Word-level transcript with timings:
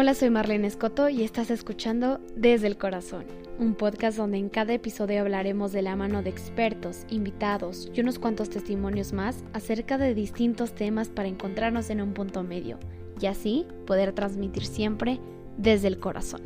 Hola, 0.00 0.14
soy 0.14 0.30
Marlene 0.30 0.68
Escoto 0.68 1.08
y 1.08 1.24
estás 1.24 1.50
escuchando 1.50 2.20
Desde 2.36 2.68
el 2.68 2.78
Corazón, 2.78 3.24
un 3.58 3.74
podcast 3.74 4.16
donde 4.16 4.38
en 4.38 4.48
cada 4.48 4.72
episodio 4.72 5.20
hablaremos 5.22 5.72
de 5.72 5.82
la 5.82 5.96
mano 5.96 6.22
de 6.22 6.30
expertos, 6.30 7.04
invitados 7.08 7.90
y 7.92 8.00
unos 8.00 8.20
cuantos 8.20 8.48
testimonios 8.48 9.12
más 9.12 9.42
acerca 9.54 9.98
de 9.98 10.14
distintos 10.14 10.72
temas 10.72 11.08
para 11.08 11.26
encontrarnos 11.26 11.90
en 11.90 12.00
un 12.00 12.14
punto 12.14 12.44
medio 12.44 12.78
y 13.20 13.26
así 13.26 13.66
poder 13.88 14.12
transmitir 14.12 14.64
siempre 14.66 15.18
desde 15.56 15.88
el 15.88 15.98
corazón. 15.98 16.42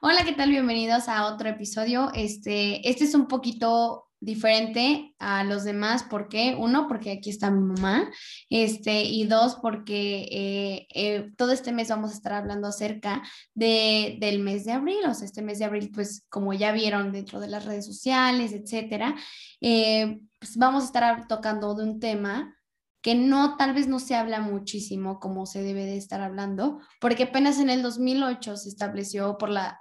Hola, 0.00 0.24
¿qué 0.24 0.34
tal? 0.36 0.50
Bienvenidos 0.50 1.08
a 1.08 1.26
otro 1.26 1.48
episodio. 1.48 2.12
Este, 2.14 2.88
este 2.88 3.06
es 3.06 3.16
un 3.16 3.26
poquito 3.26 4.07
diferente 4.20 5.14
a 5.18 5.44
los 5.44 5.64
demás. 5.64 6.02
¿Por 6.02 6.28
qué? 6.28 6.56
Uno, 6.58 6.88
porque 6.88 7.12
aquí 7.12 7.30
está 7.30 7.50
mi 7.50 7.62
mamá. 7.62 8.10
Este, 8.50 9.02
y 9.02 9.26
dos, 9.26 9.56
porque 9.62 10.28
eh, 10.30 10.86
eh, 10.94 11.30
todo 11.36 11.52
este 11.52 11.72
mes 11.72 11.88
vamos 11.88 12.10
a 12.10 12.14
estar 12.14 12.32
hablando 12.32 12.68
acerca 12.68 13.22
de, 13.54 14.16
del 14.20 14.40
mes 14.40 14.64
de 14.64 14.72
abril. 14.72 14.98
O 15.08 15.14
sea, 15.14 15.26
este 15.26 15.42
mes 15.42 15.58
de 15.58 15.66
abril, 15.66 15.90
pues 15.94 16.24
como 16.28 16.52
ya 16.52 16.72
vieron 16.72 17.12
dentro 17.12 17.40
de 17.40 17.48
las 17.48 17.64
redes 17.64 17.86
sociales, 17.86 18.52
etcétera, 18.52 19.14
eh, 19.60 20.20
pues 20.38 20.56
vamos 20.56 20.84
a 20.84 20.86
estar 20.86 21.28
tocando 21.28 21.74
de 21.74 21.84
un 21.84 22.00
tema 22.00 22.54
que 23.00 23.14
no, 23.14 23.56
tal 23.56 23.74
vez 23.74 23.86
no 23.86 24.00
se 24.00 24.16
habla 24.16 24.40
muchísimo 24.40 25.20
como 25.20 25.46
se 25.46 25.62
debe 25.62 25.84
de 25.84 25.96
estar 25.96 26.20
hablando, 26.20 26.80
porque 27.00 27.24
apenas 27.24 27.60
en 27.60 27.70
el 27.70 27.80
2008 27.80 28.56
se 28.56 28.68
estableció 28.68 29.38
por 29.38 29.50
la, 29.50 29.80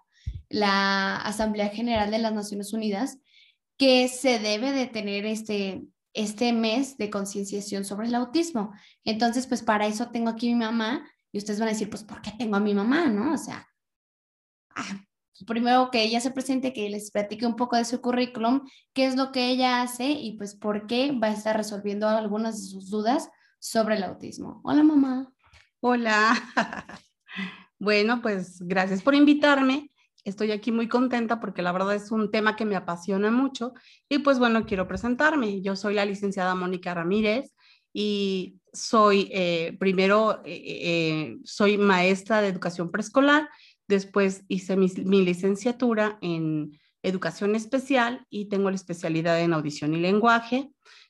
la 0.49 1.17
Asamblea 1.17 1.69
General 1.69 2.11
de 2.11 2.19
las 2.19 2.33
Naciones 2.33 2.73
Unidas 2.73 3.17
que 3.77 4.07
se 4.07 4.39
debe 4.39 4.71
de 4.71 4.87
tener 4.87 5.25
este, 5.25 5.83
este 6.13 6.51
mes 6.53 6.97
de 6.97 7.09
concienciación 7.09 7.85
sobre 7.85 8.07
el 8.07 8.15
autismo. 8.15 8.73
Entonces, 9.03 9.47
pues 9.47 9.61
para 9.61 9.87
eso 9.87 10.09
tengo 10.09 10.29
aquí 10.29 10.47
mi 10.47 10.65
mamá 10.65 11.07
y 11.31 11.37
ustedes 11.37 11.59
van 11.59 11.69
a 11.69 11.73
decir, 11.73 11.89
pues, 11.89 12.03
¿por 12.03 12.21
qué 12.21 12.31
tengo 12.37 12.55
a 12.55 12.59
mi 12.59 12.73
mamá? 12.73 13.07
¿No? 13.07 13.33
O 13.33 13.37
sea, 13.37 13.67
ah, 14.75 15.01
primero 15.45 15.91
que 15.91 16.03
ella 16.03 16.19
se 16.19 16.31
presente, 16.31 16.73
que 16.73 16.89
les 16.89 17.11
platique 17.11 17.45
un 17.45 17.55
poco 17.55 17.75
de 17.75 17.85
su 17.85 18.01
currículum, 18.01 18.67
qué 18.93 19.05
es 19.05 19.15
lo 19.15 19.31
que 19.31 19.49
ella 19.49 19.81
hace 19.81 20.09
y 20.09 20.37
pues 20.37 20.55
por 20.55 20.87
qué 20.87 21.11
va 21.11 21.27
a 21.27 21.33
estar 21.33 21.55
resolviendo 21.55 22.07
algunas 22.07 22.59
de 22.59 22.67
sus 22.67 22.89
dudas 22.89 23.29
sobre 23.59 23.95
el 23.95 24.03
autismo. 24.03 24.61
Hola, 24.63 24.83
mamá. 24.83 25.31
Hola. 25.81 26.33
bueno, 27.79 28.21
pues 28.21 28.59
gracias 28.61 29.03
por 29.03 29.13
invitarme. 29.13 29.91
Estoy 30.27 30.51
aquí 30.51 30.73
muy 30.73 30.89
contenta 30.89 31.39
porque 31.39 31.61
la 31.61 31.71
verdad 31.71 31.95
es 31.95 32.11
un 32.11 32.29
tema 32.31 32.57
que 32.57 32.65
me 32.65 32.75
apasiona 32.75 33.31
mucho 33.31 33.73
y 34.09 34.19
pues 34.19 34.39
bueno, 34.39 34.65
quiero 34.65 34.85
presentarme. 34.85 35.61
Yo 35.61 35.77
soy 35.77 35.93
la 35.93 36.03
licenciada 36.03 36.53
Mónica 36.53 36.93
Ramírez 36.93 37.55
y 37.93 38.59
soy 38.73 39.29
eh, 39.31 39.77
primero, 39.79 40.41
eh, 40.43 40.63
eh, 40.65 41.37
soy 41.45 41.77
maestra 41.77 42.41
de 42.41 42.49
educación 42.49 42.91
preescolar, 42.91 43.47
después 43.87 44.43
hice 44.49 44.75
mi, 44.75 44.89
mi, 45.05 45.23
licenciatura 45.23 46.19
en 46.21 46.77
educación 47.03 47.55
especial 47.55 48.25
y 48.29 48.49
tengo 48.49 48.69
la 48.69 48.75
especialidad 48.75 49.39
en 49.39 49.53
audición 49.53 49.93
y 49.93 50.01
lenguaje, 50.01 50.69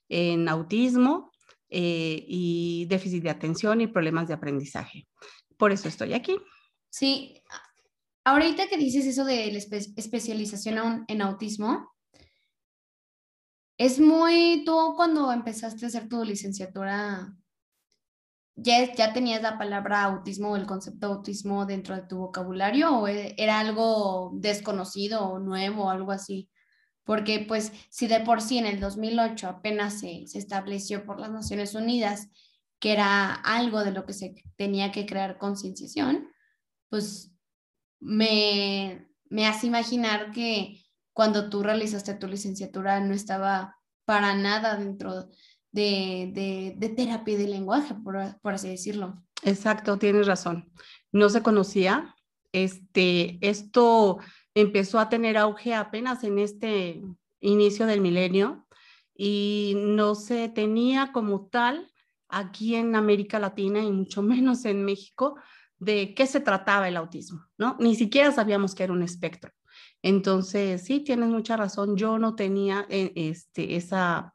en 0.09 0.47
autismo 0.47 1.31
y 1.69 2.85
déficit 2.87 3.23
de 3.23 3.31
atención 3.31 3.81
y 3.81 3.87
problemas 3.87 4.27
de 4.27 4.35
aprendizaje. 4.35 5.07
Por 5.57 5.71
eso 5.71 5.87
estoy 5.87 6.13
aquí. 6.13 6.37
Sí, 6.89 7.41
Ahorita 8.27 8.67
que 8.67 8.75
dices 8.75 9.05
eso 9.05 9.23
de 9.23 9.49
la 9.53 9.57
especialización 9.57 11.05
en 11.07 11.21
autismo, 11.21 11.93
es 13.77 14.01
muy, 14.01 14.63
tú 14.65 14.95
cuando 14.97 15.31
empezaste 15.31 15.85
a 15.85 15.87
hacer 15.87 16.09
tu 16.09 16.25
licenciatura, 16.25 17.33
¿ya, 18.57 18.93
ya 18.93 19.13
tenías 19.13 19.41
la 19.41 19.57
palabra 19.57 20.03
autismo 20.03 20.51
o 20.51 20.55
el 20.57 20.65
concepto 20.65 21.07
autismo 21.07 21.65
dentro 21.65 21.95
de 21.95 22.01
tu 22.01 22.17
vocabulario 22.17 22.99
o 22.99 23.07
e, 23.07 23.33
era 23.37 23.61
algo 23.61 24.33
desconocido 24.33 25.25
o 25.25 25.39
nuevo 25.39 25.85
o 25.85 25.89
algo 25.89 26.11
así? 26.11 26.49
Porque 27.05 27.45
pues 27.47 27.71
si 27.89 28.07
de 28.07 28.19
por 28.19 28.41
sí 28.41 28.57
en 28.57 28.65
el 28.65 28.81
2008 28.81 29.47
apenas 29.47 30.01
se, 30.01 30.27
se 30.27 30.37
estableció 30.37 31.05
por 31.05 31.17
las 31.21 31.31
Naciones 31.31 31.75
Unidas 31.75 32.27
que 32.79 32.91
era 32.91 33.33
algo 33.35 33.85
de 33.85 33.93
lo 33.93 34.05
que 34.05 34.11
se 34.11 34.35
tenía 34.57 34.91
que 34.91 35.05
crear 35.05 35.37
concienciación, 35.37 36.27
pues 36.89 37.36
me, 37.99 39.07
hace 39.45 39.67
imaginar 39.67 40.31
que 40.31 40.83
cuando 41.13 41.49
tú 41.49 41.63
realizaste 41.63 42.13
tu 42.13 42.27
licenciatura 42.27 42.99
no 42.99 43.13
estaba 43.13 43.77
para 44.05 44.35
nada 44.35 44.77
dentro 44.77 45.27
de, 45.71 46.75
de, 46.77 46.89
terapia 46.89 47.37
de 47.37 47.47
lenguaje, 47.47 47.93
por, 47.95 48.17
por, 48.41 48.53
así 48.53 48.69
decirlo. 48.69 49.21
Exacto, 49.43 49.97
tienes 49.97 50.27
razón. 50.27 50.71
No 51.11 51.29
se 51.29 51.41
conocía. 51.41 52.15
Este, 52.51 53.37
esto 53.41 54.19
empezó 54.53 54.99
a 54.99 55.09
tener 55.09 55.37
auge 55.37 55.73
apenas 55.73 56.23
en 56.23 56.39
este 56.39 57.01
inicio 57.41 57.85
del 57.85 58.01
milenio 58.01 58.65
y 59.15 59.73
no 59.77 60.15
se 60.15 60.49
tenía 60.49 61.11
como 61.11 61.47
tal 61.47 61.91
aquí 62.29 62.75
en 62.75 62.95
América 62.95 63.39
Latina 63.39 63.83
y 63.83 63.91
mucho 63.91 64.21
menos 64.23 64.65
en 64.65 64.85
México 64.85 65.35
de 65.79 66.13
qué 66.13 66.27
se 66.27 66.39
trataba 66.39 66.87
el 66.87 66.97
autismo, 66.97 67.45
¿no? 67.57 67.75
Ni 67.79 67.95
siquiera 67.95 68.31
sabíamos 68.31 68.75
que 68.75 68.83
era 68.83 68.93
un 68.93 69.03
espectro. 69.03 69.51
Entonces, 70.01 70.83
sí, 70.83 71.01
tienes 71.01 71.29
mucha 71.29 71.57
razón, 71.57 71.97
yo 71.97 72.17
no 72.19 72.35
tenía 72.35 72.85
eh, 72.89 73.11
este, 73.15 73.75
esa 73.75 74.33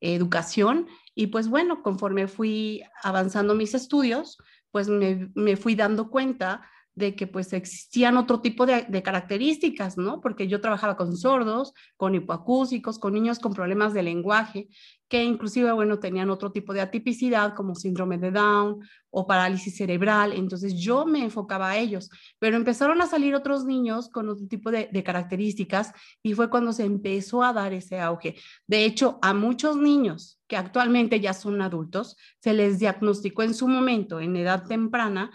educación 0.00 0.88
y 1.14 1.28
pues 1.28 1.48
bueno, 1.48 1.82
conforme 1.82 2.26
fui 2.26 2.82
avanzando 3.02 3.54
mis 3.54 3.74
estudios, 3.74 4.38
pues 4.70 4.88
me, 4.88 5.30
me 5.34 5.56
fui 5.56 5.74
dando 5.74 6.10
cuenta 6.10 6.68
de 6.94 7.14
que 7.14 7.26
pues 7.26 7.52
existían 7.52 8.16
otro 8.16 8.40
tipo 8.40 8.66
de, 8.66 9.02
características, 9.02 9.96
¿no? 9.96 10.20
Porque 10.20 10.46
yo 10.46 10.60
trabajaba 10.60 10.96
con 10.96 11.16
sordos, 11.16 11.72
con 11.96 12.14
hipoacúsicos, 12.14 12.98
con 12.98 13.14
niños 13.14 13.38
con 13.38 13.54
problemas 13.54 13.94
de 13.94 14.02
lenguaje, 14.02 14.68
que 15.08 15.24
inclusive, 15.24 15.72
bueno, 15.72 15.98
tenían 15.98 16.30
otro 16.30 16.52
tipo 16.52 16.72
de 16.72 16.80
atipicidad 16.80 17.54
como 17.54 17.74
síndrome 17.74 18.18
de 18.18 18.30
Down 18.30 18.80
o 19.10 19.26
parálisis 19.26 19.76
cerebral, 19.76 20.32
entonces 20.32 20.74
yo 20.74 21.04
me 21.04 21.22
enfocaba 21.22 21.70
a 21.70 21.76
ellos, 21.76 22.08
pero 22.38 22.56
empezaron 22.56 23.02
a 23.02 23.06
salir 23.06 23.34
otros 23.34 23.66
niños 23.66 24.08
con 24.08 24.30
otro 24.30 24.46
tipo 24.46 24.70
de, 24.70 24.88
de 24.90 25.02
características 25.02 25.92
y 26.22 26.32
fue 26.32 26.48
cuando 26.48 26.72
se 26.72 26.84
empezó 26.84 27.42
a 27.42 27.52
dar 27.52 27.74
ese 27.74 28.00
auge. 28.00 28.36
De 28.66 28.86
hecho, 28.86 29.18
a 29.20 29.34
muchos 29.34 29.76
niños 29.76 30.38
que 30.46 30.56
actualmente 30.56 31.20
ya 31.20 31.32
son 31.34 31.62
adultos, 31.62 32.16
se 32.40 32.52
les 32.52 32.78
diagnosticó 32.78 33.42
en 33.42 33.54
su 33.54 33.68
momento, 33.68 34.20
en 34.20 34.36
edad 34.36 34.66
temprana, 34.66 35.30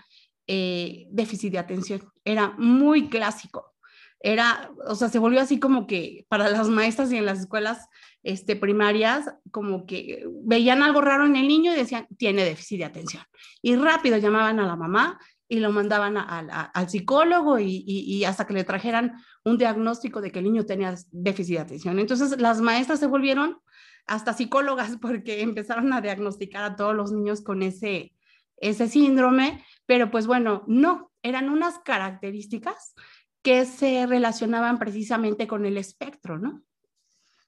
eh, 0.47 1.08
déficit 1.09 1.52
de 1.52 1.59
atención. 1.59 2.02
Era 2.25 2.56
muy 2.58 3.09
clásico. 3.09 3.75
Era, 4.19 4.72
o 4.88 4.96
sea, 4.96 5.09
se 5.09 5.19
volvió 5.19 5.41
así 5.41 5.59
como 5.59 5.85
que 5.85 6.25
para 6.28 6.50
las 6.50 6.69
maestras 6.69 7.12
y 7.12 7.18
en 7.18 7.25
las 7.25 7.40
escuelas 7.40 7.88
este, 8.24 8.56
primarias, 8.56 9.31
como 9.52 9.85
que 9.85 10.25
veían 10.44 10.81
algo 10.81 11.02
raro 11.02 11.25
en 11.25 11.35
el 11.35 11.47
niño 11.47 11.72
y 11.72 11.78
decían, 11.78 12.08
tiene 12.18 12.44
déficit 12.44 12.80
de 12.80 12.85
atención. 12.85 13.24
Y 13.62 13.75
rápido 13.75 14.18
llamaban 14.18 14.59
a 14.59 14.66
la 14.66 14.75
mamá 14.75 15.19
y 15.50 15.59
lo 15.59 15.72
mandaban 15.72 16.18
al 16.18 16.90
psicólogo 16.90 17.59
y, 17.59 17.84
y, 17.85 18.24
hasta 18.25 18.46
que 18.46 18.53
le 18.53 18.64
trajeran 18.64 19.14
un 19.46 19.58
diagnóstico 19.58 20.19
de 20.19 20.31
que 20.31 20.40
el 20.40 20.46
niño 20.46 20.66
tenía 20.66 20.94
déficit 21.12 21.56
de 21.56 21.62
atención. 21.62 22.00
Entonces 22.00 22.40
las 22.40 22.59
maestras 22.59 23.00
se 23.00 23.08
volvieron 23.08 23.59
hasta 24.08 24.34
psicólogas 24.34 24.97
porque 25.02 25.41
empezaron 25.41 25.94
a 25.94 26.02
diagnosticar 26.02 26.64
a 26.64 26.75
todos 26.75 26.96
los 26.96 27.12
niños 27.12 27.41
con 27.41 27.64
ese, 27.64 28.14
ese 28.57 28.88
síndrome 28.88 29.63
pero 29.88 30.12
pues 30.12 30.28
bueno, 30.28 30.63
no, 30.68 31.12
eran 31.23 31.50
unas 31.50 31.79
características 31.79 32.94
que 33.41 33.66
se 33.66 34.06
relacionaban 34.06 34.78
precisamente 34.78 35.47
con 35.47 35.66
el 35.66 35.78
espectro, 35.78 36.38
¿no? 36.38 36.62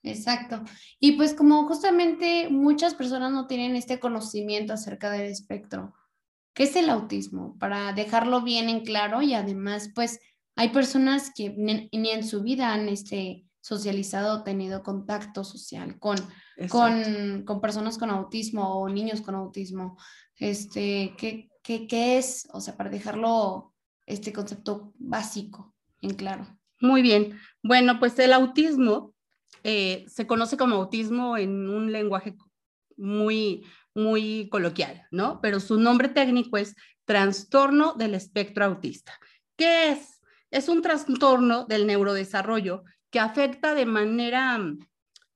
Exacto. 0.02 0.64
Y 1.00 1.12
pues 1.12 1.34
como 1.34 1.68
justamente 1.68 2.48
muchas 2.50 2.96
personas 2.96 3.34
no 3.34 3.46
tienen 3.48 3.76
este 3.76 4.00
conocimiento 4.00 4.72
acerca 4.72 5.12
del 5.12 5.30
espectro, 5.30 5.94
¿qué 6.54 6.64
es 6.64 6.76
el 6.78 6.90
autismo? 6.90 7.58
Para 7.60 7.92
dejarlo 7.92 8.42
bien 8.42 8.70
en 8.70 8.86
claro 8.86 9.22
y 9.22 9.34
además 9.34 9.92
pues 9.94 10.22
hay 10.56 10.70
personas 10.70 11.32
que 11.36 11.50
ni, 11.58 11.90
en 11.92 12.24
su 12.26 12.42
vida 12.42 12.74
han 12.74 12.88
este, 12.88 13.46
socializado 13.60 14.40
o 14.40 14.44
tenido 14.44 14.84
contacto 14.84 15.44
social 15.44 16.00
con, 16.00 16.18
con, 16.70 17.44
con, 17.44 17.60
personas 17.60 17.98
con 17.98 18.10
autismo 18.10 18.80
o 18.80 18.88
niños 18.88 19.20
con 19.20 19.36
autismo. 19.36 19.98
Este, 20.40 21.14
¿qué, 21.18 21.50
¿Qué, 21.62 22.18
es? 22.18 22.48
O 22.52 22.62
sea, 22.62 22.76
para 22.76 22.90
dejarlo 22.90 23.74
este 24.06 24.34
concepto 24.34 24.94
básico 24.98 25.76
en 26.02 26.16
claro. 26.16 26.48
Muy 26.82 27.02
bien. 27.02 27.38
Bueno, 27.62 28.00
pues 28.00 28.18
el 28.20 28.34
autismo 28.34 29.14
eh, 29.64 30.06
se 30.08 30.26
conoce 30.26 30.58
como 30.58 30.78
autismo 30.78 31.38
en 31.38 31.70
un 31.70 31.92
lenguaje 31.92 32.36
muy, 32.98 33.66
muy 33.94 34.48
coloquial, 34.50 35.06
¿no? 35.12 35.40
Pero 35.42 35.60
su 35.60 35.80
nombre 35.80 36.10
técnico 36.10 36.58
es 36.58 36.76
trastorno 37.06 37.94
del 37.94 38.16
espectro 38.16 38.66
autista. 38.66 39.20
¿Qué 39.56 39.92
es? 39.92 40.22
Es 40.52 40.70
un 40.70 40.82
trastorno 40.82 41.66
del 41.66 41.86
neurodesarrollo 41.86 42.84
que 43.12 43.20
afecta 43.20 43.76
de 43.76 43.86
manera, 43.86 44.60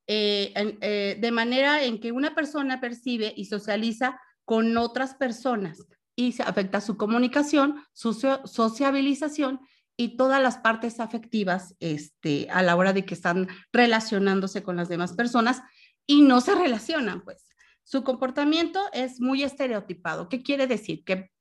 eh, 0.07 0.53
eh, 0.55 1.17
de 1.19 1.31
manera 1.31 1.83
en 1.83 1.99
que 1.99 2.11
una 2.11 2.33
persona 2.33 2.79
percibe 2.79 3.33
y 3.35 3.45
socializa 3.45 4.19
con 4.45 4.77
otras 4.77 5.15
personas 5.15 5.87
y 6.15 6.33
se 6.33 6.43
afecta 6.43 6.81
su 6.81 6.97
comunicación, 6.97 7.83
su 7.93 8.13
sociabilización 8.13 9.59
y 9.97 10.17
todas 10.17 10.41
las 10.41 10.57
partes 10.57 10.99
afectivas 10.99 11.75
este, 11.79 12.47
a 12.49 12.61
la 12.61 12.75
hora 12.75 12.93
de 12.93 13.05
que 13.05 13.13
están 13.13 13.47
relacionándose 13.71 14.63
con 14.63 14.75
las 14.75 14.89
demás 14.89 15.13
personas 15.13 15.61
y 16.05 16.21
no 16.21 16.41
se 16.41 16.55
relacionan, 16.55 17.21
pues. 17.23 17.49
Su 17.83 18.03
comportamiento 18.03 18.79
es 18.93 19.19
muy 19.19 19.43
estereotipado. 19.43 20.29
¿Qué 20.29 20.41
quiere 20.41 20.67
decir? 20.67 21.03
Que 21.03 21.31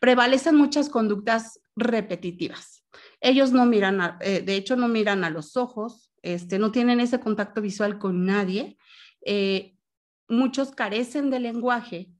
prevalecen 0.00 0.56
muchas 0.56 0.88
conductas 0.88 1.60
repetitivas. 1.76 2.84
Ellos 3.20 3.52
no 3.52 3.64
miran, 3.64 4.18
eh, 4.20 4.42
de 4.42 4.56
hecho, 4.56 4.76
no 4.76 4.88
miran 4.88 5.24
a 5.24 5.30
los 5.30 5.56
ojos, 5.56 6.12
este, 6.22 6.58
no 6.58 6.72
tienen 6.72 7.00
ese 7.00 7.20
contacto 7.20 7.60
visual 7.60 7.98
con 7.98 8.26
nadie. 8.26 8.76
Eh, 9.24 9.76
muchos 10.28 10.72
carecen 10.72 11.30
de 11.30 11.40
lenguaje. 11.40 12.10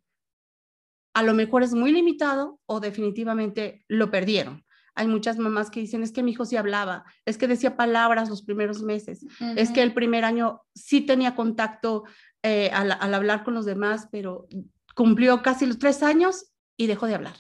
A 1.15 1.23
lo 1.23 1.33
mejor 1.35 1.63
es 1.63 1.73
muy 1.75 1.93
limitado 1.93 2.61
o 2.67 2.81
definitivamente 2.81 3.85
lo 3.89 4.11
perdieron. 4.11 4.65
Hay 4.97 5.09
muchas 5.09 5.39
mamás 5.39 5.71
que 5.71 5.81
dicen, 5.81 6.03
es 6.03 6.13
que 6.13 6.23
mi 6.23 6.33
hijo 6.33 6.45
sí 6.45 6.57
hablaba, 6.57 7.05
es 7.25 7.37
que 7.37 7.49
decía 7.49 7.77
palabras 7.77 8.29
los 8.29 8.43
primeros 8.43 8.83
meses, 8.83 9.27
es 9.57 9.71
que 9.71 9.83
el 9.83 9.93
primer 9.93 10.25
año 10.25 10.63
sí 10.75 11.01
tenía 11.01 11.35
contacto 11.35 12.05
eh, 12.43 12.71
al, 12.73 12.93
hablar 12.93 13.43
con 13.43 13.55
los 13.55 13.65
demás, 13.65 14.09
pero 14.13 14.47
cumplió 14.95 15.43
casi 15.43 15.67
los 15.67 15.81
tres 15.81 16.03
años 16.05 16.53
y 16.77 16.87
dejó 16.87 17.07
de 17.07 17.17
hablar. 17.17 17.37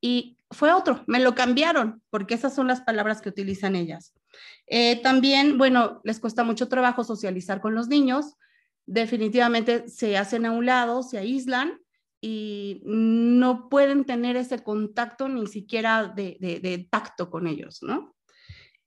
Y 0.00 0.38
fue 0.52 0.72
otro, 0.72 1.02
me 1.08 1.18
lo 1.18 1.34
cambiaron, 1.34 2.02
porque 2.08 2.34
esas 2.34 2.54
son 2.54 2.68
las 2.68 2.82
palabras 2.82 3.20
que 3.20 3.30
utilizan 3.30 3.74
ellas. 3.74 4.14
Eh, 4.68 5.00
también, 5.02 5.58
bueno, 5.58 6.00
les 6.04 6.20
cuesta 6.20 6.44
mucho 6.44 6.68
trabajo 6.68 7.02
socializar 7.02 7.60
con 7.60 7.74
los 7.74 7.88
niños, 7.88 8.34
definitivamente 8.86 9.88
se 9.88 10.16
hacen 10.16 10.46
a 10.46 10.52
un 10.52 10.66
lado, 10.66 11.02
se 11.02 11.18
aíslan 11.18 11.80
y 12.20 12.82
no 12.84 13.68
pueden 13.68 14.04
tener 14.04 14.36
ese 14.36 14.62
contacto 14.62 15.28
ni 15.28 15.46
siquiera 15.46 16.08
de, 16.08 16.88
tacto 16.90 17.30
con 17.30 17.46
ellos, 17.46 17.80
¿no? 17.82 18.14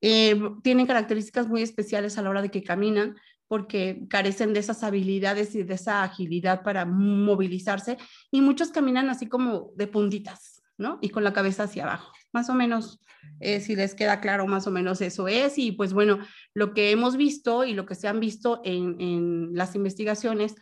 Eh, 0.01 0.39
tienen 0.63 0.87
características 0.87 1.47
muy 1.47 1.61
especiales 1.61 2.17
a 2.17 2.21
la 2.21 2.29
hora 2.29 2.41
de 2.41 2.49
que 2.49 2.63
caminan 2.63 3.17
porque 3.47 4.05
carecen 4.09 4.53
de 4.53 4.59
esas 4.59 4.83
habilidades 4.83 5.55
y 5.55 5.63
de 5.63 5.73
esa 5.73 6.03
agilidad 6.03 6.63
para 6.63 6.85
movilizarse 6.85 7.97
y 8.31 8.41
muchos 8.41 8.69
caminan 8.69 9.09
así 9.09 9.27
como 9.27 9.71
de 9.75 9.87
puntitas, 9.87 10.61
¿no? 10.77 10.99
Y 11.01 11.09
con 11.09 11.23
la 11.23 11.33
cabeza 11.33 11.63
hacia 11.63 11.83
abajo. 11.83 12.13
Más 12.31 12.49
o 12.49 12.53
menos, 12.53 13.01
eh, 13.39 13.59
si 13.59 13.75
les 13.75 13.95
queda 13.95 14.21
claro, 14.21 14.45
más 14.47 14.67
o 14.67 14.71
menos 14.71 15.01
eso 15.01 15.27
es. 15.27 15.57
Y 15.57 15.71
pues 15.71 15.93
bueno, 15.93 16.19
lo 16.53 16.73
que 16.73 16.91
hemos 16.91 17.17
visto 17.17 17.65
y 17.65 17.73
lo 17.73 17.85
que 17.85 17.95
se 17.95 18.07
han 18.07 18.19
visto 18.19 18.61
en, 18.63 19.01
en 19.01 19.49
las 19.53 19.75
investigaciones 19.75 20.55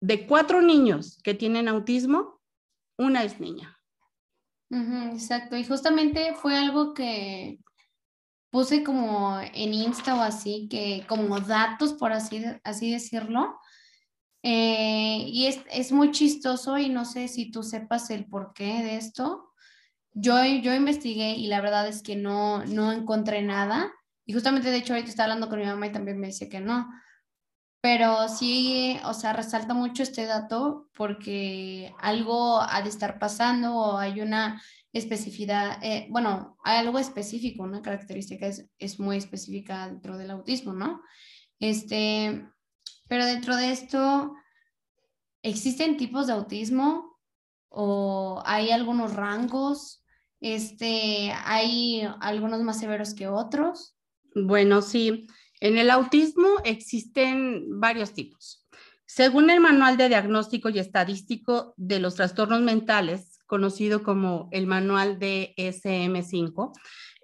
de 0.00 0.26
cuatro 0.26 0.62
niños 0.62 1.18
que 1.22 1.34
tienen 1.34 1.68
autismo, 1.68 2.40
una 2.98 3.24
es 3.24 3.40
niña. 3.40 3.78
exacto, 4.70 5.56
y 5.56 5.64
justamente 5.64 6.34
fue 6.34 6.56
algo 6.56 6.94
que 6.94 7.58
puse 8.50 8.82
como 8.82 9.38
en 9.40 9.74
Insta 9.74 10.14
o 10.14 10.20
así, 10.22 10.68
que 10.70 11.04
como 11.08 11.40
datos, 11.40 11.92
por 11.92 12.12
así, 12.12 12.44
así 12.64 12.90
decirlo. 12.90 13.58
Eh, 14.42 15.24
y 15.26 15.46
es, 15.46 15.60
es, 15.70 15.92
muy 15.92 16.12
chistoso 16.12 16.78
y 16.78 16.88
no 16.88 17.04
sé 17.04 17.28
si 17.28 17.50
tú 17.50 17.62
sepas 17.62 18.10
el 18.10 18.26
porqué 18.26 18.82
de 18.82 18.96
esto. 18.96 19.52
Yo, 20.12 20.42
yo 20.44 20.72
investigué 20.72 21.34
y 21.34 21.48
la 21.48 21.60
verdad 21.60 21.88
es 21.88 22.02
que 22.02 22.16
no, 22.16 22.64
no 22.64 22.92
encontré 22.92 23.42
nada. 23.42 23.92
Y 24.24 24.32
justamente, 24.32 24.70
de 24.70 24.78
hecho, 24.78 24.92
ahorita 24.92 25.10
estaba 25.10 25.24
hablando 25.32 25.48
con 25.48 25.58
mi 25.58 25.66
mamá 25.66 25.88
y 25.88 25.92
también 25.92 26.18
me 26.18 26.28
dice 26.28 26.48
que 26.48 26.60
no. 26.60 26.88
Pero 27.80 28.28
sí, 28.28 28.98
o 29.04 29.14
sea, 29.14 29.32
resalta 29.32 29.74
mucho 29.74 30.02
este 30.02 30.26
dato 30.26 30.88
porque 30.94 31.94
algo 32.00 32.60
ha 32.60 32.82
de 32.82 32.88
estar 32.88 33.18
pasando 33.18 33.74
o 33.76 33.98
hay 33.98 34.20
una 34.20 34.60
especificidad, 34.92 35.78
eh, 35.82 36.06
bueno, 36.10 36.56
hay 36.64 36.78
algo 36.78 36.98
específico, 36.98 37.62
una 37.62 37.82
característica 37.82 38.46
es, 38.46 38.68
es, 38.78 38.98
muy 38.98 39.18
específica 39.18 39.86
dentro 39.86 40.16
del 40.16 40.30
autismo, 40.30 40.72
¿no? 40.72 41.02
Este, 41.60 42.48
pero 43.08 43.26
dentro 43.26 43.56
de 43.56 43.70
esto, 43.70 44.34
¿existen 45.42 45.96
tipos 45.96 46.26
de 46.26 46.32
autismo 46.32 47.18
o 47.68 48.42
hay 48.44 48.70
algunos 48.70 49.14
rangos? 49.14 50.02
Este, 50.40 51.32
¿Hay 51.44 52.08
algunos 52.20 52.62
más 52.62 52.78
severos 52.78 53.14
que 53.14 53.28
otros? 53.28 53.96
Bueno, 54.34 54.82
sí. 54.82 55.26
En 55.60 55.78
el 55.78 55.90
autismo 55.90 56.48
existen 56.64 57.80
varios 57.80 58.12
tipos. 58.12 58.66
Según 59.06 59.50
el 59.50 59.60
Manual 59.60 59.96
de 59.96 60.08
Diagnóstico 60.08 60.68
y 60.68 60.78
Estadístico 60.78 61.74
de 61.76 62.00
los 62.00 62.16
Trastornos 62.16 62.60
Mentales, 62.60 63.38
conocido 63.46 64.02
como 64.02 64.48
el 64.50 64.66
Manual 64.66 65.18
de 65.18 65.54
SM5, 65.56 66.72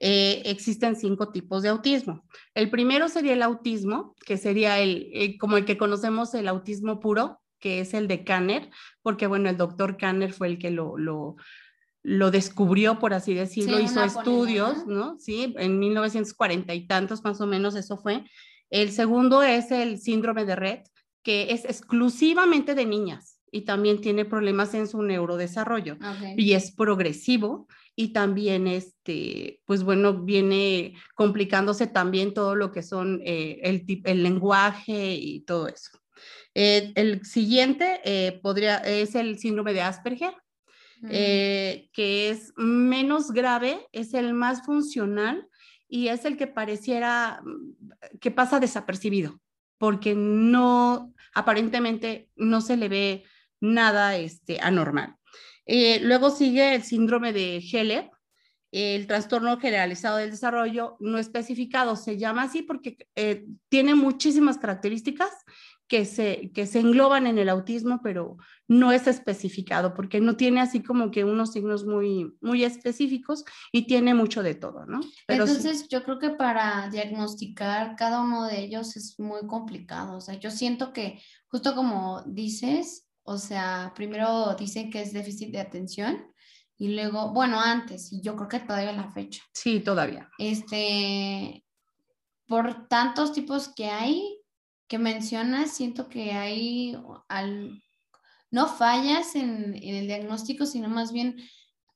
eh, 0.01 0.43
existen 0.47 0.97
cinco 0.97 1.31
tipos 1.31 1.63
de 1.63 1.69
autismo. 1.69 2.25
El 2.55 2.71
primero 2.71 3.09
sería 3.09 3.35
el 3.35 3.43
autismo, 3.43 4.15
que 4.25 4.37
sería 4.37 4.79
el, 4.79 5.37
como 5.39 5.57
el 5.57 5.65
que 5.65 5.77
conocemos 5.77 6.35
el 6.35 6.49
autismo 6.49 7.01
puro, 7.01 7.41
que 7.59 7.81
es 7.81 7.95
el 7.95 8.09
de 8.09 8.25
Kanner, 8.25 8.71
porque 9.03 9.27
bueno, 9.27 9.49
el 9.49 9.57
doctor 9.57 9.97
Kanner 9.97 10.33
fue 10.33 10.49
el 10.49 10.59
que 10.59 10.71
lo, 10.71 10.97
lo 10.99 11.37
descubrió, 12.03 12.99
por 12.99 13.15
así 13.15 13.35
decirlo, 13.35 13.79
hizo 13.81 14.03
estudios, 14.03 14.87
¿no? 14.87 15.17
Sí, 15.19 15.55
en 15.59 15.79
1940 15.79 16.75
y 16.75 16.87
tantos 16.87 17.23
más 17.23 17.41
o 17.41 17.47
menos 17.47 17.77
eso 17.77 17.97
fue. 17.97 18.25
El 18.71 18.91
segundo 18.91 19.43
es 19.43 19.71
el 19.71 19.99
síndrome 19.99 20.45
de 20.45 20.57
Red, 20.57 20.81
que 21.23 21.53
es 21.53 21.65
exclusivamente 21.65 22.75
de 22.75 22.87
niñas 22.87 23.39
y 23.53 23.63
también 23.63 24.01
tiene 24.01 24.25
problemas 24.25 24.75
en 24.75 24.89
su 24.89 25.03
neurodesarrollo 25.03 25.99
y 26.37 26.55
es 26.55 26.73
progresivo 26.73 27.69
y 27.95 28.15
también 28.15 28.67
este 28.67 29.61
pues 29.67 29.85
bueno 29.85 30.25
viene 30.25 30.95
complicándose 31.15 31.87
también 31.87 32.33
todo 32.33 32.57
lo 32.57 32.73
que 32.73 32.83
son 32.83 33.21
eh, 33.25 33.61
el, 33.63 33.85
el 34.05 34.23
lenguaje 34.23 35.15
y 35.15 35.41
todo 35.41 35.69
eso 35.69 35.91
eh, 36.55 36.93
el 36.95 37.25
siguiente 37.27 38.01
eh, 38.05 38.41
podría 38.43 38.79
es 38.79 39.15
el 39.15 39.39
síndrome 39.39 39.75
de 39.75 39.83
Asperger 39.83 40.35
eh, 41.09 41.89
que 41.93 42.31
es 42.31 42.53
menos 42.57 43.33
grave, 43.33 43.87
es 43.93 44.15
el 44.15 44.35
más 44.35 44.65
funcional 44.65 45.49
y 45.89 46.09
es 46.09 46.25
el 46.25 46.37
que 46.37 46.47
pareciera 46.47 47.43
mm, 47.45 48.19
que 48.21 48.31
pasa 48.31 48.61
desapercibido, 48.61 49.41
porque 49.79 50.15
no, 50.15 51.13
aparentemente 51.35 52.29
no 52.37 52.61
se 52.61 52.77
le 52.77 52.89
ve 52.89 53.25
nada 53.61 54.17
este, 54.17 54.61
anormal. 54.61 55.17
Eh, 55.67 56.01
luego 56.03 56.31
sigue 56.31 56.75
el 56.75 56.83
síndrome 56.83 57.33
de 57.33 57.59
Heller, 57.59 58.11
el 58.73 59.07
trastorno 59.07 59.61
generalizado 59.61 60.17
del 60.17 60.31
desarrollo 60.31 60.97
no 60.99 61.19
especificado. 61.19 61.95
Se 61.95 62.17
llama 62.17 62.45
así 62.45 62.63
porque 62.63 62.97
eh, 63.15 63.45
tiene 63.69 63.95
muchísimas 63.95 64.57
características 64.57 65.31
que 65.93 66.07
se, 66.07 66.51
que 66.55 66.67
se 66.67 66.81
engloban 66.81 67.27
en 67.27 67.37
el 67.37 67.51
autismo, 67.51 68.01
pero 68.03 68.39
no 68.67 68.93
es 68.93 69.07
especificado 69.07 69.93
porque 69.93 70.23
no 70.23 70.39
tiene 70.39 70.63
así 70.63 70.83
como 70.83 71.11
que 71.11 71.23
unos 71.23 71.53
signos 71.53 71.85
muy, 71.85 72.33
muy 72.41 72.65
específicos 72.65 73.45
y 73.73 73.87
tiene 73.87 74.15
mucho 74.15 74.43
de 74.43 74.55
todo, 74.55 74.87
¿no? 74.87 75.01
Pero 75.27 75.45
Entonces, 75.45 75.89
yo 75.91 76.03
creo 76.03 76.19
que 76.19 76.31
para 76.31 76.89
diagnosticar 76.89 77.95
cada 77.97 78.23
uno 78.23 78.47
de 78.47 78.61
ellos 78.61 78.97
es 78.97 79.21
muy 79.21 79.47
complicado. 79.47 80.17
O 80.17 80.23
sea, 80.23 80.41
yo 80.41 80.51
siento 80.51 80.95
que 80.95 81.21
justo 81.49 81.75
como 81.75 82.23
dices, 82.23 83.07
o 83.23 83.37
sea, 83.37 83.93
primero 83.95 84.57
dicen 84.59 84.89
que 84.89 85.03
es 85.03 85.13
déficit 85.13 85.53
de 85.53 85.61
atención 85.61 86.25
y 86.79 86.95
luego, 86.95 87.35
bueno, 87.35 87.61
antes, 87.61 88.11
y 88.15 88.23
yo 88.23 88.35
creo 88.35 88.49
que 88.49 88.61
todavía 88.61 88.93
la 88.93 89.13
fecha. 89.13 89.43
Sí, 89.53 89.81
todavía. 89.81 90.31
Este, 90.39 91.67
por 92.47 92.89
tantos 92.89 93.35
tipos 93.35 93.69
que 93.69 93.91
hay, 93.91 94.42
que 94.93 94.99
mencionas, 94.99 95.71
siento 95.71 96.11
que 96.11 96.33
hay 96.33 96.95
al, 97.27 97.83
no 98.51 98.69
fallas 98.69 99.35
en, 99.37 99.75
el 99.83 100.07
diagnóstico, 100.07 100.67
sino 100.67 100.91
más 100.91 101.13
bien 101.13 101.39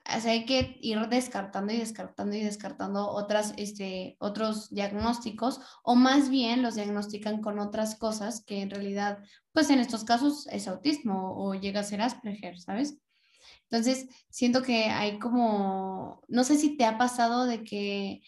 hay 0.02 0.46
que 0.46 0.78
ir 0.80 0.98
descartando 1.10 1.74
y 1.74 1.76
descartando 1.76 2.34
y 2.34 2.40
descartando 2.40 3.10
otras, 3.10 3.52
este, 3.58 4.16
otros 4.18 4.70
diagnósticos 4.70 5.60
o 5.82 5.94
más 5.94 6.30
bien 6.30 6.62
los 6.62 6.76
diagnostican 6.76 7.42
con 7.42 7.58
otras 7.58 7.96
cosas 7.96 8.42
que 8.42 8.62
en 8.62 8.70
realidad, 8.70 9.18
pues 9.52 9.68
en 9.68 9.80
estos 9.80 10.04
casos 10.04 10.46
es 10.50 10.66
autismo 10.66 11.34
o 11.36 11.54
llega 11.54 11.80
a 11.80 11.84
ser 11.84 12.00
Asperger, 12.00 12.58
¿sabes? 12.58 12.96
Entonces, 13.68 14.08
siento 14.30 14.62
que 14.62 14.84
hay 14.84 15.18
como, 15.18 16.22
no 16.28 16.44
sé 16.44 16.56
si 16.56 16.78
te 16.78 16.86
ha 16.86 16.96
pasado 16.96 17.44
de 17.44 17.62
que 17.62 18.22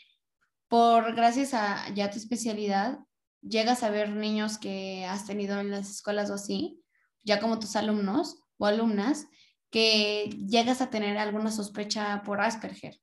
por 0.69 1.15
gracias 1.15 1.55
a 1.55 1.89
ya 1.95 2.11
tu 2.11 2.19
especialidad, 2.19 2.99
llegas 3.43 3.83
a 3.83 3.91
ver 3.91 4.11
niños 4.11 4.59
que 4.59 5.05
has 5.05 5.27
tenido 5.27 5.61
en 5.61 5.71
las 5.71 5.91
escuelas 5.91 6.31
o 6.31 6.35
así, 6.35 6.83
ya 7.25 7.41
como 7.41 7.59
tus 7.59 7.77
alumnos 7.77 8.43
o 8.59 8.67
alumnas, 8.67 9.27
que 9.71 10.31
llegas 10.49 10.81
a 10.81 10.91
tener 10.91 11.19
alguna 11.19 11.51
sospecha 11.51 12.23
por 12.25 12.41
Asperger. 12.41 12.99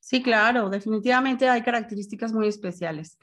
Sí, 0.00 0.22
claro, 0.22 0.68
definitivamente 0.68 1.48
hay 1.48 1.62
características 1.62 2.32
muy 2.32 2.48
especiales 2.48 3.18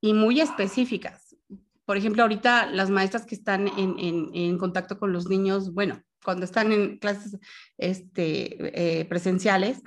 y 0.00 0.14
muy 0.14 0.40
específicas. 0.40 1.36
Por 1.84 1.96
ejemplo, 1.96 2.22
ahorita 2.22 2.66
las 2.66 2.90
maestras 2.90 3.26
que 3.26 3.34
están 3.34 3.68
en, 3.68 3.98
en, 3.98 4.30
en 4.32 4.58
contacto 4.58 4.98
con 4.98 5.12
los 5.12 5.28
niños, 5.28 5.72
bueno, 5.74 6.02
cuando 6.24 6.44
están 6.44 6.72
en 6.72 6.98
clases 6.98 7.38
este, 7.76 9.00
eh, 9.00 9.04
presenciales, 9.04 9.82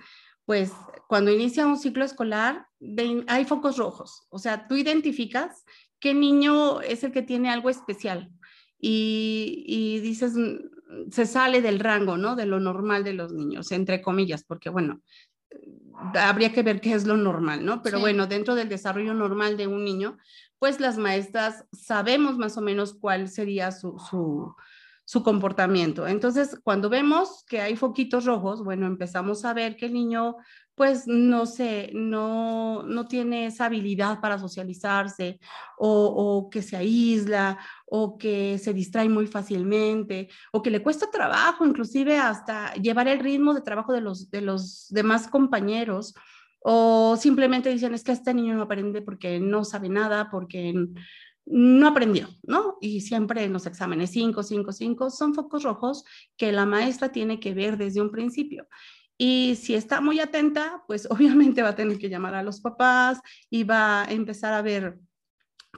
pues 0.46 0.72
cuando 1.10 1.32
inicia 1.32 1.66
un 1.66 1.78
ciclo 1.78 2.06
escolar 2.06 2.68
hay 3.28 3.46
focos 3.46 3.78
rojos, 3.78 4.28
o 4.30 4.40
sea, 4.40 4.68
tú 4.68 4.76
identificas 4.76 5.66
qué 6.00 6.14
niño 6.14 6.82
es 6.82 7.04
el 7.04 7.12
que 7.12 7.22
tiene 7.22 7.50
algo 7.50 7.70
especial 7.70 8.32
y, 8.80 9.64
y 9.68 10.00
dices, 10.00 10.36
mm, 10.36 11.12
se 11.12 11.26
sale 11.26 11.62
del 11.62 11.80
rango, 11.80 12.18
¿no? 12.18 12.36
De 12.36 12.46
lo 12.46 12.60
normal 12.60 13.04
de 13.04 13.14
los 13.14 13.34
niños, 13.34 13.72
entre 13.72 14.02
comillas, 14.02 14.44
porque 14.44 14.70
bueno, 14.70 15.02
habría 16.14 16.54
que 16.54 16.64
ver 16.64 16.80
qué 16.82 16.94
es 16.94 17.06
lo 17.06 17.18
normal, 17.18 17.66
¿no? 17.66 17.82
Pero 17.82 18.00
bueno, 18.00 18.28
dentro 18.28 18.56
del 18.56 18.70
desarrollo 18.70 19.14
normal 19.14 19.58
de 19.58 19.68
un 19.68 19.84
niño, 19.84 20.18
pues 20.60 20.80
las 20.80 20.98
maestras 20.98 21.66
sabemos 21.72 22.38
más 22.38 22.58
o 22.58 22.62
menos 22.62 22.94
cuál 22.94 23.30
sería 23.30 23.72
su, 23.72 23.98
su, 24.10 24.56
su 25.06 25.24
comportamiento. 25.24 26.08
Entonces, 26.08 26.60
cuando 26.64 26.90
vemos 26.90 27.44
que 27.48 27.62
hay 27.62 27.76
foquitos 27.76 28.26
rojos, 28.26 28.64
bueno, 28.64 28.86
empezamos 28.86 29.46
a 29.46 29.54
ver 29.54 29.76
que 29.76 29.88
el 29.88 29.94
niño 29.94 30.36
pues 30.78 31.08
no 31.08 31.48
sé, 31.48 31.90
no, 31.96 32.84
no 32.84 33.08
tiene 33.08 33.48
esa 33.48 33.66
habilidad 33.66 34.22
para 34.22 34.38
socializarse 34.38 35.40
o, 35.76 36.50
que 36.52 36.62
se 36.62 36.78
aísla 36.78 37.58
o 37.88 38.16
que 38.20 38.60
se 38.60 38.74
distrae 38.74 39.10
muy 39.10 39.26
fácilmente 39.26 40.30
o 40.52 40.62
que 40.62 40.70
le 40.70 40.84
cuesta 40.84 41.10
trabajo 41.10 41.66
inclusive 41.66 42.20
hasta 42.20 42.76
llevar 42.76 43.08
el 43.08 43.20
ritmo 43.20 43.56
de 43.56 43.62
trabajo 43.62 43.92
de 43.92 44.02
los, 44.02 44.30
de 44.30 44.42
los 44.42 44.86
demás 44.90 45.28
compañeros 45.28 46.14
o 46.60 47.18
simplemente 47.18 47.72
dicen 47.72 47.96
es 47.96 48.04
que 48.04 48.12
este 48.12 48.36
niño 48.36 48.54
no 48.54 48.62
aprende 48.62 49.02
porque 49.02 49.40
no 49.40 49.64
sabe 49.64 49.90
nada, 49.90 50.30
porque 50.30 50.76
no 51.48 51.88
aprendió, 51.88 52.28
¿no? 52.44 52.78
Y 52.82 53.02
siempre 53.02 53.44
en 53.44 53.54
los 53.54 53.66
exámenes 53.66 54.12
5, 54.12 54.44
5, 54.44 54.72
5 54.72 55.10
son 55.10 55.34
focos 55.34 55.64
rojos 55.64 56.04
que 56.36 56.52
la 56.52 56.68
maestra 56.68 57.12
tiene 57.12 57.40
que 57.40 57.56
ver 57.56 57.78
desde 57.78 58.02
un 58.02 58.12
principio. 58.12 58.68
Y 59.18 59.56
si 59.56 59.76
está 59.76 60.02
muy 60.02 60.20
atenta, 60.20 60.84
pues 60.88 61.08
obviamente 61.12 61.62
va 61.62 61.70
a 61.70 61.76
tener 61.76 61.98
que 61.98 62.10
llamar 62.10 62.36
a 62.36 62.44
los 62.44 62.62
papás 62.62 63.20
y 63.50 63.64
va 63.64 64.04
a 64.04 64.12
empezar 64.12 64.54
a 64.54 64.62
ver 64.62 65.00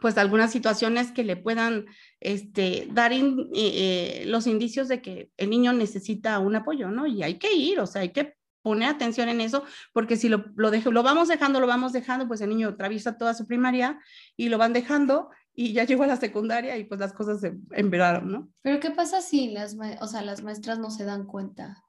pues 0.01 0.17
algunas 0.17 0.51
situaciones 0.51 1.11
que 1.11 1.23
le 1.23 1.35
puedan 1.35 1.85
este, 2.19 2.87
dar 2.91 3.11
eh, 3.13 4.23
los 4.27 4.47
indicios 4.47 4.87
de 4.87 5.01
que 5.01 5.29
el 5.35 5.49
niño 5.49 5.73
necesita 5.73 6.39
un 6.39 6.55
apoyo, 6.55 6.89
¿no? 6.89 7.05
Y 7.05 7.21
hay 7.23 7.37
que 7.37 7.53
ir, 7.53 7.79
o 7.79 7.87
sea, 7.87 8.01
hay 8.01 8.09
que 8.09 8.35
poner 8.61 8.89
atención 8.89 9.29
en 9.29 9.41
eso, 9.41 9.63
porque 9.93 10.15
si 10.15 10.29
lo, 10.29 10.45
lo, 10.55 10.71
lo 10.71 11.03
vamos 11.03 11.27
dejando, 11.27 11.59
lo 11.59 11.67
vamos 11.67 11.93
dejando, 11.93 12.27
pues 12.27 12.41
el 12.41 12.49
niño 12.49 12.69
atraviesa 12.69 13.17
toda 13.17 13.33
su 13.33 13.47
primaria 13.47 13.99
y 14.35 14.49
lo 14.49 14.57
van 14.57 14.73
dejando 14.73 15.29
y 15.53 15.73
ya 15.73 15.83
llegó 15.85 16.03
a 16.03 16.07
la 16.07 16.17
secundaria 16.17 16.77
y 16.77 16.85
pues 16.85 16.99
las 16.99 17.13
cosas 17.13 17.41
se 17.41 17.57
empeoraron, 17.71 18.31
¿no? 18.31 18.49
Pero 18.61 18.79
¿qué 18.79 18.91
pasa 18.91 19.21
si 19.21 19.49
las, 19.49 19.75
o 20.01 20.07
sea, 20.07 20.21
las 20.21 20.43
maestras 20.43 20.79
no 20.79 20.91
se 20.91 21.05
dan 21.05 21.25
cuenta? 21.25 21.83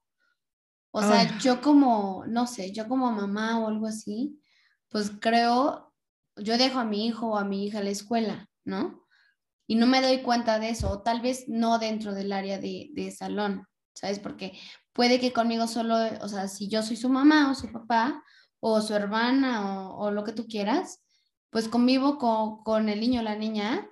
O 0.92 1.02
sea, 1.02 1.38
yo 1.38 1.60
como, 1.60 2.24
no 2.26 2.46
sé, 2.46 2.72
yo 2.72 2.88
como 2.88 3.10
mamá 3.12 3.60
o 3.60 3.68
algo 3.68 3.86
así, 3.86 4.40
pues 4.88 5.12
creo, 5.20 5.92
yo 6.36 6.58
dejo 6.58 6.80
a 6.80 6.84
mi 6.84 7.06
hijo 7.06 7.28
o 7.28 7.36
a 7.36 7.44
mi 7.44 7.64
hija 7.64 7.78
a 7.78 7.84
la 7.84 7.90
escuela, 7.90 8.48
¿no? 8.64 9.06
Y 9.68 9.76
no 9.76 9.86
me 9.86 10.02
doy 10.02 10.22
cuenta 10.22 10.58
de 10.58 10.70
eso, 10.70 10.90
o 10.90 11.02
tal 11.02 11.20
vez 11.20 11.44
no 11.48 11.78
dentro 11.78 12.12
del 12.12 12.32
área 12.32 12.58
de, 12.58 12.90
de 12.92 13.12
salón, 13.12 13.66
¿sabes? 13.94 14.18
Porque 14.18 14.58
puede 14.92 15.20
que 15.20 15.32
conmigo 15.32 15.68
solo, 15.68 15.96
o 16.20 16.28
sea, 16.28 16.48
si 16.48 16.68
yo 16.68 16.82
soy 16.82 16.96
su 16.96 17.08
mamá 17.08 17.52
o 17.52 17.54
su 17.54 17.70
papá, 17.70 18.24
o 18.60 18.80
su 18.80 18.94
hermana 18.94 19.86
o, 19.86 20.06
o 20.06 20.10
lo 20.10 20.24
que 20.24 20.32
tú 20.32 20.46
quieras, 20.46 21.00
pues 21.50 21.68
convivo 21.68 22.18
con, 22.18 22.62
con 22.62 22.88
el 22.88 23.00
niño 23.00 23.20
o 23.20 23.24
la 23.24 23.36
niña, 23.36 23.88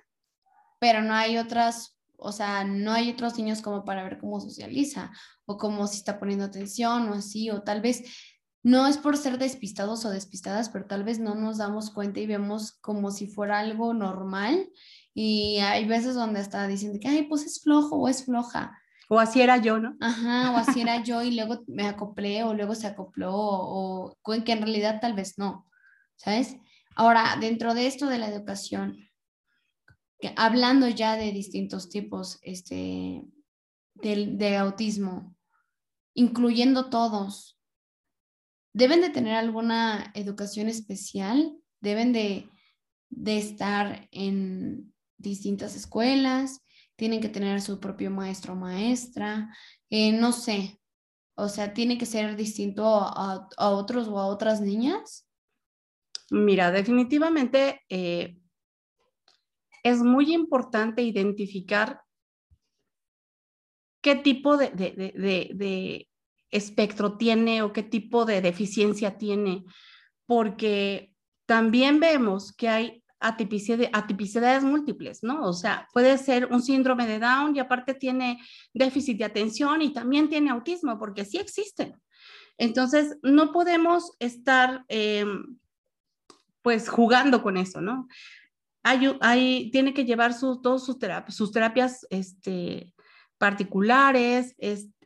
pero 0.79 1.01
no 1.01 1.13
hay 1.13 1.37
otras 1.37 1.98
o 2.19 2.31
sea, 2.31 2.63
no 2.63 2.91
hay 2.91 3.11
otros 3.11 3.37
niños 3.37 3.61
como 3.61 3.85
para 3.85 4.03
ver 4.03 4.19
cómo 4.19 4.39
socializa 4.39 5.11
o 5.45 5.57
cómo 5.57 5.87
si 5.87 5.97
está 5.97 6.19
poniendo 6.19 6.45
atención 6.45 7.09
o 7.09 7.13
así, 7.13 7.49
o 7.49 7.63
tal 7.63 7.81
vez 7.81 8.03
no 8.61 8.87
es 8.87 8.97
por 8.97 9.17
ser 9.17 9.37
despistados 9.37 10.05
o 10.05 10.09
despistadas, 10.09 10.69
pero 10.69 10.85
tal 10.85 11.03
vez 11.03 11.19
no 11.19 11.35
nos 11.35 11.57
damos 11.57 11.91
cuenta 11.91 12.19
y 12.19 12.27
vemos 12.27 12.73
como 12.81 13.11
si 13.11 13.27
fuera 13.27 13.59
algo 13.59 13.93
normal. 13.93 14.69
Y 15.13 15.57
hay 15.59 15.85
veces 15.85 16.15
donde 16.15 16.39
hasta 16.39 16.67
dicen 16.67 16.99
que, 16.99 17.07
ay, 17.07 17.23
pues 17.23 17.45
es 17.45 17.61
flojo 17.61 17.95
o 17.95 18.07
es 18.07 18.25
floja. 18.25 18.77
O 19.09 19.19
así 19.19 19.41
era 19.41 19.57
yo, 19.57 19.79
¿no? 19.79 19.95
Ajá, 20.01 20.51
o 20.51 20.57
así 20.57 20.81
era 20.81 21.01
yo 21.03 21.23
y 21.23 21.35
luego 21.35 21.63
me 21.67 21.87
acoplé 21.87 22.43
o 22.43 22.53
luego 22.53 22.75
se 22.75 22.87
acopló 22.87 23.33
o, 23.33 24.11
o 24.21 24.43
que 24.43 24.51
en 24.51 24.61
realidad 24.61 24.99
tal 25.01 25.13
vez 25.13 25.37
no, 25.37 25.65
¿sabes? 26.15 26.55
Ahora, 26.95 27.37
dentro 27.39 27.73
de 27.73 27.87
esto 27.87 28.07
de 28.07 28.19
la 28.19 28.27
educación, 28.27 29.08
hablando 30.35 30.87
ya 30.87 31.15
de 31.15 31.31
distintos 31.31 31.89
tipos 31.89 32.39
este, 32.41 33.23
de, 33.95 34.57
autismo, 34.57 35.35
incluyendo 36.13 36.89
todos, 36.89 37.59
deben 38.73 39.01
de 39.01 39.09
tener 39.09 39.35
alguna 39.35 40.11
educación 40.15 40.67
especial, 40.67 41.57
deben 41.79 42.13
de, 42.13 42.49
estar 43.25 44.07
en 44.11 44.93
distintas 45.17 45.75
escuelas, 45.75 46.61
tienen 46.95 47.21
que 47.21 47.29
tener 47.29 47.61
su 47.61 47.79
propio 47.79 48.11
maestro 48.11 48.53
o 48.53 48.55
maestra, 48.55 49.55
eh, 49.89 50.11
no 50.11 50.31
sé, 50.31 50.79
o 51.35 51.47
sea, 51.47 51.73
tiene 51.73 51.97
que 51.97 52.05
ser 52.05 52.35
distinto 52.35 52.85
a, 52.85 53.47
otros 53.57 54.09
o 54.09 54.19
a 54.19 54.27
otras 54.27 54.59
niñas. 54.59 55.25
Mira, 56.29 56.69
definitivamente 56.71 57.81
eh, 57.89 58.38
es 59.83 60.01
muy 60.01 60.33
importante 60.33 61.01
identificar 61.01 62.01
qué 64.01 64.15
tipo 64.15 64.57
de, 64.57 66.07
espectro 66.51 67.17
tiene 67.17 67.61
o 67.61 67.73
qué 67.73 67.83
tipo 67.83 68.25
de 68.25 68.41
deficiencia 68.41 69.17
tiene, 69.17 69.65
porque 70.25 71.13
también 71.45 71.99
vemos 71.99 72.53
que 72.55 72.69
hay 72.69 73.03
atipicidades 73.19 74.63
múltiples, 74.63 75.23
¿no? 75.23 75.43
O 75.43 75.53
sea, 75.53 75.87
puede 75.93 76.17
ser 76.17 76.45
un 76.47 76.61
síndrome 76.61 77.05
de 77.05 77.19
Down 77.19 77.55
y 77.55 77.59
aparte 77.59 77.93
tiene 77.93 78.39
déficit 78.73 79.17
de 79.17 79.25
atención 79.25 79.81
y 79.81 79.91
también 79.91 80.29
tiene 80.29 80.49
autismo, 80.49 80.97
porque 80.97 81.25
sí 81.25 81.37
existen. 81.37 81.99
Entonces, 82.57 83.17
no 83.21 83.51
podemos 83.51 84.13
estar, 84.19 84.85
em, 84.87 85.57
pues, 86.61 86.89
jugando 86.89 87.41
con 87.41 87.57
eso, 87.57 87.81
¿no? 87.81 88.07
Hay, 88.83 89.69
tiene 89.71 89.93
que 89.93 90.05
llevar 90.05 90.33
sus, 90.33 90.61
todos 90.61 90.85
sus, 90.85 90.99
terapias, 90.99 91.35
sus 91.35 91.51
terapias 91.51 92.07
este, 92.09 92.93
particulares, 93.37 94.55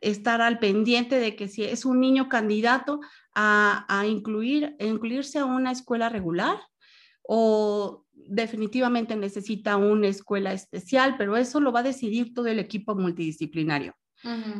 estar 0.00 0.40
al 0.40 0.58
pendiente 0.58 1.18
de 1.18 1.36
que 1.36 1.48
si 1.48 1.64
es 1.64 1.84
un 1.84 2.00
niño 2.00 2.28
candidato 2.28 3.00
a, 3.34 3.84
a 3.88 4.06
incluir, 4.06 4.76
incluirse 4.78 5.38
a 5.38 5.44
una 5.44 5.72
escuela 5.72 6.08
regular 6.08 6.58
o 7.22 8.04
definitivamente 8.26 9.16
necesita 9.16 9.76
una 9.76 10.08
escuela 10.08 10.52
especial, 10.52 11.16
pero 11.18 11.36
eso 11.36 11.60
lo 11.60 11.72
va 11.72 11.80
a 11.80 11.84
decidir 11.84 12.32
todo 12.34 12.46
el 12.46 12.58
equipo 12.58 12.94
multidisciplinario. 12.94 13.94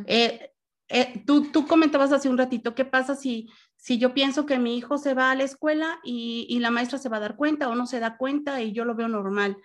Eh, 0.07 0.51
eh, 0.89 1.23
tú, 1.27 1.51
tú 1.51 1.67
comentabas 1.67 2.13
hace 2.13 2.29
un 2.29 2.39
ratito, 2.39 2.75
¿qué 2.75 2.85
pasa 2.85 3.15
si 3.15 3.49
si 3.85 3.99
yo 3.99 4.15
pienso 4.15 4.47
que 4.47 4.59
mi 4.59 4.79
hijo 4.79 4.97
se 4.97 5.13
va 5.13 5.31
a 5.31 5.35
la 5.35 5.45
escuela 5.45 6.01
y, 6.03 6.59
la 6.59 6.71
maestra 6.71 6.97
se 6.97 7.11
va 7.11 7.19
a 7.19 7.21
dar 7.21 7.37
cuenta 7.37 7.69
o 7.69 7.75
no 7.75 7.87
se 7.87 8.01
da 8.01 8.17
cuenta 8.17 8.63
y 8.63 8.73
yo 8.73 8.87
lo 8.87 8.95
veo 8.95 9.09
normal. 9.09 9.59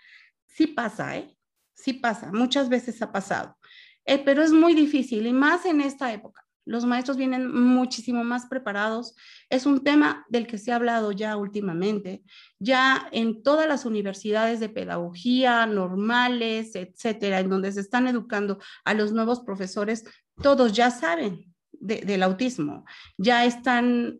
Sí 0.45 0.67
pasa, 0.67 1.15
¿eh? 1.15 1.37
Sí 1.73 1.93
pasa, 1.93 2.29
muchas 2.33 2.67
veces 2.67 3.01
ha 3.01 3.13
pasado. 3.13 3.57
Eh, 4.03 4.21
pero 4.21 4.43
es 4.43 4.51
muy 4.51 4.73
difícil 4.73 5.25
y 5.25 5.31
más 5.31 5.65
en 5.65 5.79
esta 5.79 6.11
época. 6.11 6.43
Los 6.65 6.83
maestros 6.83 7.15
vienen 7.15 7.49
muchísimo 7.49 8.25
más 8.25 8.47
preparados. 8.47 9.15
Es 9.49 9.65
un 9.65 9.85
tema 9.85 10.25
del 10.27 10.47
que 10.47 10.57
se 10.57 10.73
ha 10.73 10.75
hablado 10.75 11.13
ya 11.13 11.37
últimamente. 11.37 12.21
Ya 12.59 13.07
en 13.13 13.41
todas 13.41 13.69
las 13.69 13.85
universidades 13.85 14.59
de 14.59 14.67
pedagogía 14.67 15.65
normales, 15.65 16.75
etcétera, 16.75 17.39
en 17.39 17.49
donde 17.49 17.71
se 17.71 17.79
están 17.79 18.05
educando 18.09 18.59
a 18.83 18.93
los 18.93 19.13
nuevos 19.13 19.39
profesores, 19.39 20.03
todos 20.41 20.73
ya 20.73 20.91
saben 20.91 21.45
del 21.71 22.23
autismo. 22.23 22.85
Ya 23.17 23.45
están 23.45 24.19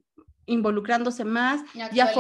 involucrándose 0.50 1.24
más. 1.24 1.62
Ya 1.74 2.12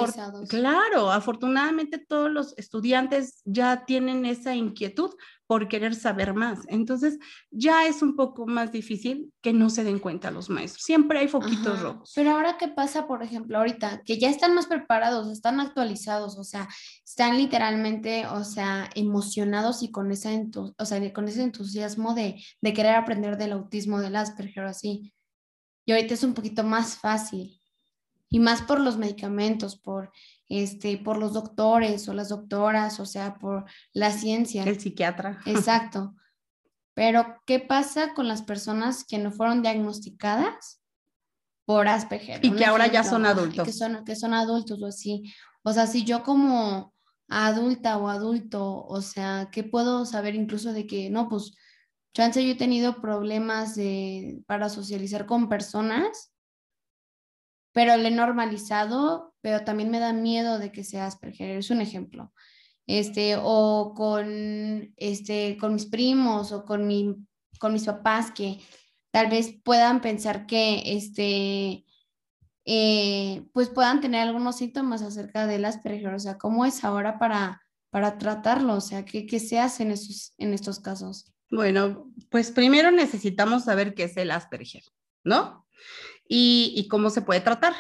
claro, 0.48 1.12
afortunadamente 1.12 1.98
todos 1.98 2.32
los 2.32 2.58
estudiantes 2.58 3.42
ya 3.46 3.86
tienen 3.86 4.26
esa 4.26 4.56
inquietud 4.56 5.12
por 5.50 5.68
querer 5.68 5.96
saber 5.96 6.36
más. 6.36 6.60
Entonces, 6.68 7.18
ya 7.50 7.88
es 7.88 8.04
un 8.04 8.16
poco 8.16 8.46
más 8.46 8.72
difícil 8.72 9.34
que 9.42 9.52
no 9.52 9.72
se 9.72 9.84
den 9.84 9.98
cuenta 9.98 10.30
los 10.30 10.48
maestros. 10.48 10.84
Siempre 10.84 11.18
hay 11.18 11.28
foquitos 11.28 11.82
rojos. 11.82 12.12
Pero 12.14 12.32
ahora, 12.32 12.58
¿qué 12.60 12.68
pasa, 12.68 13.08
por 13.08 13.24
ejemplo, 13.24 13.58
ahorita? 13.58 14.04
Que 14.06 14.20
ya 14.20 14.30
están 14.30 14.54
más 14.54 14.68
preparados, 14.68 15.32
están 15.32 15.60
actualizados, 15.60 16.38
o 16.38 16.44
sea, 16.44 16.68
están 17.04 17.36
literalmente, 17.36 18.28
o 18.28 18.44
sea, 18.44 18.92
emocionados 18.94 19.82
y 19.82 19.90
con, 19.90 20.12
esa 20.12 20.30
o 20.78 20.86
sea, 20.86 21.14
con 21.14 21.28
ese 21.28 21.42
entusiasmo 21.42 22.14
de, 22.14 22.40
de 22.62 22.74
querer 22.74 22.94
aprender 22.94 23.36
del 23.36 23.54
autismo, 23.54 24.00
del 24.00 24.18
Asperger 24.18 24.66
o 24.66 24.70
así. 24.70 25.12
Y 25.88 25.94
ahorita 25.94 26.14
es 26.14 26.24
un 26.24 26.36
poquito 26.36 26.64
más 26.64 26.96
fácil. 26.96 27.59
Y 28.30 28.40
más 28.40 28.62
por 28.62 28.80
los 28.80 28.98
medicamentos, 28.98 29.76
por, 29.78 30.12
este, 30.48 30.98
por 30.98 31.18
los 31.18 31.34
doctores 31.34 32.08
o 32.08 32.14
las 32.14 32.30
doctoras, 32.30 33.00
o 33.00 33.06
sea, 33.06 33.40
por 33.40 33.66
la 33.94 34.12
ciencia. 34.12 34.64
El 34.64 34.80
psiquiatra. 34.80 35.40
Exacto. 35.46 36.16
Pero, 36.94 37.42
¿qué 37.46 37.60
pasa 37.60 38.14
con 38.14 38.28
las 38.28 38.42
personas 38.42 39.04
que 39.04 39.18
no 39.18 39.32
fueron 39.32 39.62
diagnosticadas 39.62 40.82
por 41.66 41.88
Asperger? 41.88 42.46
Y 42.46 42.52
que 42.52 42.66
ahora 42.66 42.88
ya 42.88 43.04
son 43.04 43.26
adultos. 43.26 43.66
Que 43.66 43.74
son, 43.74 44.04
que 44.04 44.16
son 44.16 44.34
adultos 44.34 44.82
o 44.82 44.86
así. 44.86 45.34
O 45.64 45.74
sea, 45.74 45.88
si 45.88 46.04
yo 46.04 46.24
como 46.24 46.94
adulta 47.30 47.98
o 47.98 48.10
adulto, 48.10 48.86
o 48.86 49.02
sea, 49.02 49.50
¿qué 49.52 49.64
puedo 49.64 50.06
saber 50.06 50.36
incluso 50.36 50.74
de 50.74 50.88
que, 50.88 51.10
no, 51.10 51.30
pues, 51.30 51.56
chance 52.14 52.44
yo 52.44 52.52
he 52.52 52.58
tenido 52.58 53.02
problemas 53.02 53.76
de, 53.76 54.42
para 54.48 54.70
socializar 54.70 55.26
con 55.26 55.48
personas, 55.48 56.29
pero 57.80 57.96
le 57.96 58.10
he 58.10 58.12
normalizado, 58.12 59.34
pero 59.40 59.64
también 59.64 59.90
me 59.90 60.00
da 60.00 60.12
miedo 60.12 60.60
de 60.60 60.70
que 60.70 60.84
sea 60.84 61.06
Asperger, 61.06 61.52
es 61.52 61.70
un 61.70 61.80
ejemplo. 61.80 62.34
Este, 62.88 63.38
o 63.42 63.94
con, 63.96 64.94
este, 64.98 65.56
con 65.58 65.76
mis 65.76 65.86
primos 65.86 66.52
o 66.52 66.66
con, 66.66 66.88
mi, 66.88 67.16
con 67.58 67.72
mis 67.72 67.86
papás 67.86 68.32
que 68.32 68.60
tal 69.12 69.30
vez 69.30 69.56
puedan 69.64 70.02
pensar 70.02 70.46
que, 70.46 70.84
este, 70.88 71.86
eh, 72.66 73.46
pues 73.54 73.70
puedan 73.70 74.02
tener 74.02 74.28
algunos 74.28 74.58
síntomas 74.58 75.02
acerca 75.02 75.48
del 75.48 75.64
Asperger, 75.64 76.14
o 76.14 76.20
sea, 76.20 76.38
¿cómo 76.38 76.66
es 76.66 76.84
ahora 76.84 77.18
para, 77.18 77.62
para 77.92 78.18
tratarlo? 78.18 78.74
O 78.74 78.82
sea, 78.82 79.06
¿qué, 79.06 79.26
qué 79.26 79.40
se 79.40 79.58
hace 79.58 79.84
en 79.84 79.92
estos, 79.92 80.34
en 80.38 80.54
estos 80.54 80.82
casos? 80.82 81.32
Bueno, 81.50 82.12
pues 82.30 82.52
primero 82.52 82.92
necesitamos 82.92 83.64
saber 83.64 83.94
qué 83.94 84.04
es 84.04 84.18
el 84.18 84.32
Asperger, 84.32 84.84
¿no? 85.24 85.66
Y, 86.32 86.88
cómo 86.90 87.10
se 87.10 87.24
puede 87.24 87.42
tratar. 87.42 87.74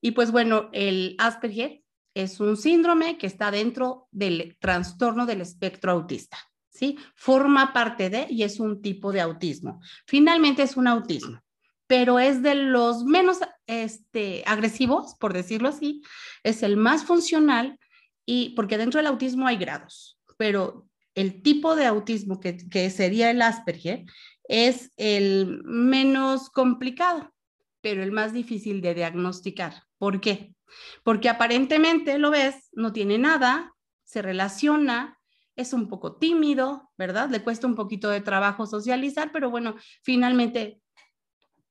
Y 0.00 0.12
pues 0.12 0.30
bueno, 0.30 0.70
el 0.72 1.16
Asperger 1.18 1.82
es 2.14 2.38
un 2.40 2.56
síndrome 2.56 3.18
que 3.18 3.26
está 3.26 3.50
dentro 3.50 4.08
del 4.12 4.56
trastorno 4.60 5.26
del 5.26 5.40
espectro 5.40 5.92
autista, 5.92 6.38
¿sí? 6.70 6.96
Forma 7.16 7.72
parte 7.72 8.08
de 8.08 8.26
y 8.30 8.44
es 8.44 8.60
un 8.60 8.80
tipo 8.80 9.12
de 9.12 9.20
autismo. 9.20 9.80
Finalmente 10.06 10.62
es 10.62 10.76
un 10.76 10.86
autismo 10.86 11.42
pero 11.90 12.20
es 12.20 12.40
de 12.40 12.54
los 12.54 13.02
menos 13.02 13.38
este, 13.66 14.44
agresivos, 14.46 15.16
por 15.18 15.32
decirlo 15.32 15.70
así, 15.70 16.02
es 16.44 16.62
el 16.62 16.76
más 16.76 17.02
funcional 17.02 17.80
y 18.24 18.50
porque 18.50 18.78
dentro 18.78 18.98
del 18.98 19.08
autismo 19.08 19.48
hay 19.48 19.56
grados, 19.56 20.16
pero 20.36 20.86
el 21.16 21.42
tipo 21.42 21.74
de 21.74 21.86
autismo 21.86 22.38
que, 22.38 22.56
que 22.68 22.90
sería 22.90 23.32
el 23.32 23.42
Asperger 23.42 24.04
es 24.44 24.92
el 24.96 25.64
menos 25.64 26.48
complicado, 26.50 27.34
pero 27.80 28.02
el 28.02 28.12
más 28.12 28.32
difícil 28.32 28.80
de 28.80 28.94
diagnosticar. 28.94 29.84
¿Por 29.98 30.20
qué? 30.20 30.54
Porque 31.02 31.28
aparentemente 31.28 32.18
lo 32.18 32.30
ves, 32.30 32.68
no 32.72 32.92
tiene 32.92 33.18
nada, 33.18 33.74
se 34.04 34.22
relaciona, 34.22 35.18
es 35.56 35.72
un 35.72 35.88
poco 35.88 36.16
tímido, 36.16 36.90
¿verdad? 36.96 37.30
Le 37.30 37.42
cuesta 37.42 37.66
un 37.66 37.74
poquito 37.74 38.08
de 38.08 38.20
trabajo 38.20 38.66
socializar, 38.66 39.30
pero 39.32 39.50
bueno, 39.50 39.76
finalmente 40.02 40.80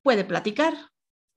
puede 0.02 0.24
platicar 0.24 0.76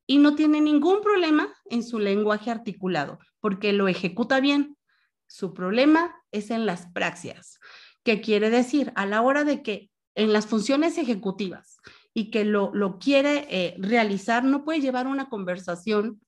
y 0.07 0.19
no 0.19 0.35
tiene 0.35 0.61
ningún 0.61 1.01
problema 1.01 1.55
en 1.67 1.83
su 1.83 1.99
lenguaje 1.99 2.51
articulado 2.51 3.19
porque 3.41 3.73
lo 3.73 3.89
ejecuta 3.89 4.41
bien. 4.41 4.79
Su 5.27 5.53
problema 5.55 6.15
es 6.31 6.51
en 6.51 6.67
las 6.67 6.87
praxias, 6.93 7.59
que 8.03 8.21
quiere 8.21 8.51
decir 8.51 8.93
a 8.95 9.07
la 9.07 9.23
hora 9.23 9.45
de 9.45 9.63
que 9.63 9.91
en 10.15 10.33
las 10.33 10.47
funciones 10.47 10.99
ejecutivas 10.99 11.79
y 12.15 12.31
que 12.31 12.45
lo, 12.45 12.71
lo 12.75 12.99
quiere 12.99 13.47
eh, 13.51 13.75
realizar, 13.79 14.45
no 14.45 14.65
puede 14.65 14.81
llevar 14.81 15.07
una 15.07 15.29
conversación 15.29 16.21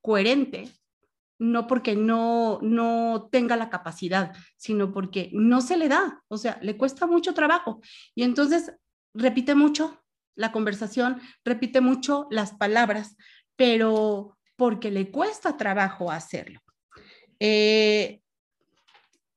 coherente, 0.00 0.70
no 1.38 1.66
porque 1.66 1.94
no, 1.94 2.58
no 2.62 3.28
tenga 3.30 3.56
la 3.56 3.70
capacidad, 3.70 4.34
sino 4.56 4.92
porque 4.92 5.30
no 5.32 5.60
se 5.60 5.76
le 5.76 5.88
da, 5.88 6.22
o 6.28 6.36
sea, 6.36 6.58
le 6.62 6.76
cuesta 6.76 7.06
mucho 7.06 7.34
trabajo. 7.34 7.80
Y 8.14 8.24
entonces 8.24 8.72
repite 9.14 9.54
mucho, 9.54 10.02
la 10.34 10.52
conversación, 10.52 11.20
repite 11.44 11.80
mucho 11.80 12.28
las 12.30 12.52
palabras, 12.54 13.16
pero 13.56 14.38
porque 14.56 14.90
le 14.90 15.10
cuesta 15.10 15.56
trabajo 15.56 16.10
hacerlo. 16.10 16.60
Eh, 17.40 18.20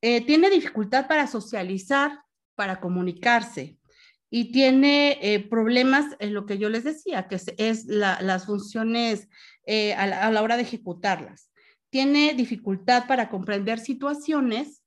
eh, 0.00 0.20
tiene 0.22 0.50
dificultad 0.50 1.06
para 1.06 1.26
socializar, 1.26 2.20
para 2.56 2.80
comunicarse 2.80 3.78
y 4.34 4.50
tiene 4.50 5.18
eh, 5.20 5.40
problemas 5.40 6.16
en 6.18 6.32
lo 6.32 6.46
que 6.46 6.56
yo 6.56 6.70
les 6.70 6.84
decía, 6.84 7.28
que 7.28 7.34
es, 7.36 7.84
las 7.86 8.46
funciones 8.46 9.28
a 9.96 10.30
la 10.30 10.42
hora 10.42 10.56
de 10.56 10.62
ejecutarlas. 10.62 11.50
Tiene 11.90 12.32
dificultad 12.32 13.06
para 13.06 13.28
comprender 13.28 13.78
situaciones 13.78 14.82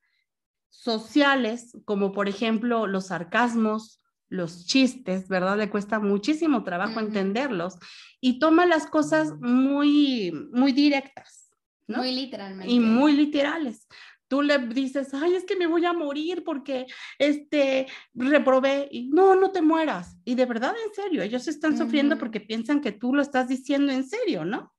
sociales, 0.71 1.77
como 1.85 2.11
por 2.11 2.27
ejemplo 2.27 2.87
los 2.87 3.07
sarcasmos, 3.07 4.01
los 4.29 4.65
chistes, 4.65 5.27
¿verdad? 5.27 5.57
Le 5.57 5.69
cuesta 5.69 5.99
muchísimo 5.99 6.63
trabajo 6.63 6.99
entenderlos 6.99 7.77
y 8.19 8.39
toma 8.39 8.65
las 8.65 8.87
cosas 8.87 9.33
muy, 9.39 10.31
muy 10.51 10.71
directas. 10.71 11.51
¿no? 11.87 11.99
Muy 11.99 12.11
literalmente. 12.11 12.73
Y 12.73 12.79
muy 12.79 13.13
literales. 13.13 13.87
Tú 14.27 14.41
le 14.41 14.57
dices, 14.57 15.13
ay, 15.13 15.35
es 15.35 15.45
que 15.45 15.55
me 15.55 15.67
voy 15.67 15.85
a 15.85 15.93
morir 15.93 16.43
porque 16.43 16.87
este 17.19 17.87
reprobé. 18.13 18.87
Y 18.91 19.09
no, 19.09 19.35
no 19.35 19.51
te 19.51 19.61
mueras. 19.61 20.17
Y 20.25 20.35
de 20.35 20.45
verdad, 20.45 20.73
en 20.85 20.93
serio, 20.93 21.21
ellos 21.21 21.47
están 21.47 21.77
sufriendo 21.77 22.17
porque 22.17 22.41
piensan 22.41 22.81
que 22.81 22.91
tú 22.91 23.13
lo 23.13 23.21
estás 23.21 23.47
diciendo 23.47 23.91
en 23.91 24.07
serio, 24.07 24.45
¿no? 24.45 24.73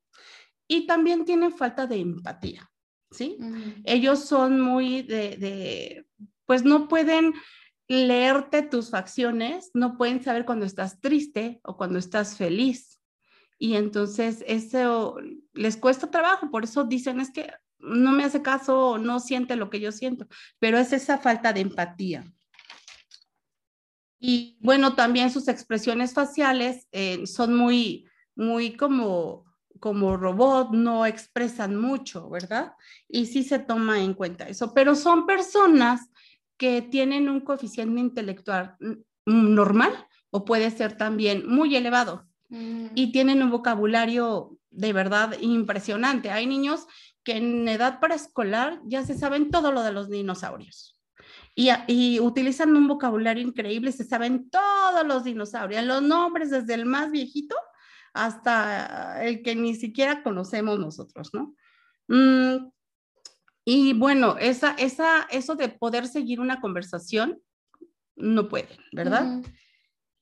Y 0.68 0.86
también 0.86 1.24
tienen 1.24 1.52
falta 1.52 1.86
de 1.86 1.96
empatía, 1.96 2.68
¿sí? 3.10 3.38
Ellos 3.84 4.24
son 4.24 4.60
muy 4.60 5.02
de, 5.02 5.36
de, 5.36 6.06
pues 6.44 6.64
no 6.64 6.88
pueden 6.88 7.34
leerte 7.88 8.62
tus 8.62 8.90
facciones, 8.90 9.70
no 9.74 9.96
pueden 9.96 10.22
saber 10.22 10.44
cuando 10.44 10.66
estás 10.66 11.00
triste 11.00 11.60
o 11.62 11.76
cuando 11.76 11.98
estás 11.98 12.36
feliz. 12.36 13.00
Y 13.58 13.74
entonces 13.76 14.44
eso 14.46 15.16
les 15.54 15.76
cuesta 15.76 16.10
trabajo, 16.10 16.50
por 16.50 16.64
eso 16.64 16.84
dicen 16.84 17.20
es 17.20 17.30
que 17.30 17.50
no 17.78 18.12
me 18.12 18.24
hace 18.24 18.42
caso, 18.42 18.98
no 18.98 19.20
siente 19.20 19.56
lo 19.56 19.70
que 19.70 19.80
yo 19.80 19.92
siento, 19.92 20.26
pero 20.58 20.78
es 20.78 20.92
esa 20.92 21.18
falta 21.18 21.52
de 21.52 21.60
empatía. 21.60 22.24
Y 24.18 24.56
bueno, 24.60 24.94
también 24.94 25.30
sus 25.30 25.48
expresiones 25.48 26.14
faciales 26.14 26.88
eh, 26.92 27.26
son 27.26 27.54
muy, 27.54 28.08
muy 28.34 28.76
como, 28.76 29.44
como 29.78 30.16
robot, 30.16 30.70
no 30.72 31.06
expresan 31.06 31.76
mucho, 31.76 32.28
¿verdad? 32.30 32.72
Y 33.08 33.26
sí 33.26 33.42
se 33.42 33.58
toma 33.58 34.00
en 34.00 34.14
cuenta 34.14 34.48
eso, 34.48 34.72
pero 34.72 34.94
son 34.94 35.26
personas 35.26 36.10
que 36.56 36.82
tienen 36.82 37.28
un 37.28 37.40
coeficiente 37.40 38.00
intelectual 38.00 38.76
normal 39.26 39.92
o 40.30 40.44
puede 40.44 40.70
ser 40.70 40.96
también 40.96 41.48
muy 41.48 41.76
elevado 41.76 42.26
mm. 42.48 42.86
y 42.94 43.12
tienen 43.12 43.42
un 43.42 43.50
vocabulario 43.50 44.56
de 44.70 44.92
verdad 44.92 45.36
impresionante. 45.40 46.30
Hay 46.30 46.46
niños 46.46 46.86
que 47.26 47.36
en 47.36 47.66
edad 47.66 47.98
preescolar 47.98 48.80
ya 48.84 49.04
se 49.04 49.18
saben 49.18 49.50
todo 49.50 49.72
lo 49.72 49.82
de 49.82 49.90
los 49.90 50.08
dinosaurios. 50.08 50.96
Y, 51.56 51.70
y, 51.88 52.20
utilizan 52.20 52.76
un 52.76 52.86
vocabulario 52.86 53.42
increíble, 53.42 53.90
se 53.90 54.04
saben 54.04 54.48
todos 54.48 55.04
los 55.04 55.24
dinosaurios, 55.24 55.84
los 55.84 56.02
nombres 56.02 56.50
desde 56.50 56.74
el 56.74 56.86
más 56.86 57.10
viejito 57.10 57.56
hasta 58.12 59.24
el 59.24 59.42
que 59.42 59.56
ni 59.56 59.74
siquiera 59.74 60.22
conocemos 60.22 60.78
nosotros, 60.78 61.30
¿no? 61.34 61.56
Mm, 62.06 62.70
y 63.64 63.94
bueno, 63.94 64.36
esa, 64.38 64.70
esa, 64.78 65.22
eso 65.22 65.56
de 65.56 65.68
poder 65.68 66.06
seguir 66.06 66.38
una 66.38 66.60
conversación, 66.60 67.42
no 68.14 68.48
pueden, 68.48 68.78
¿verdad? 68.92 69.42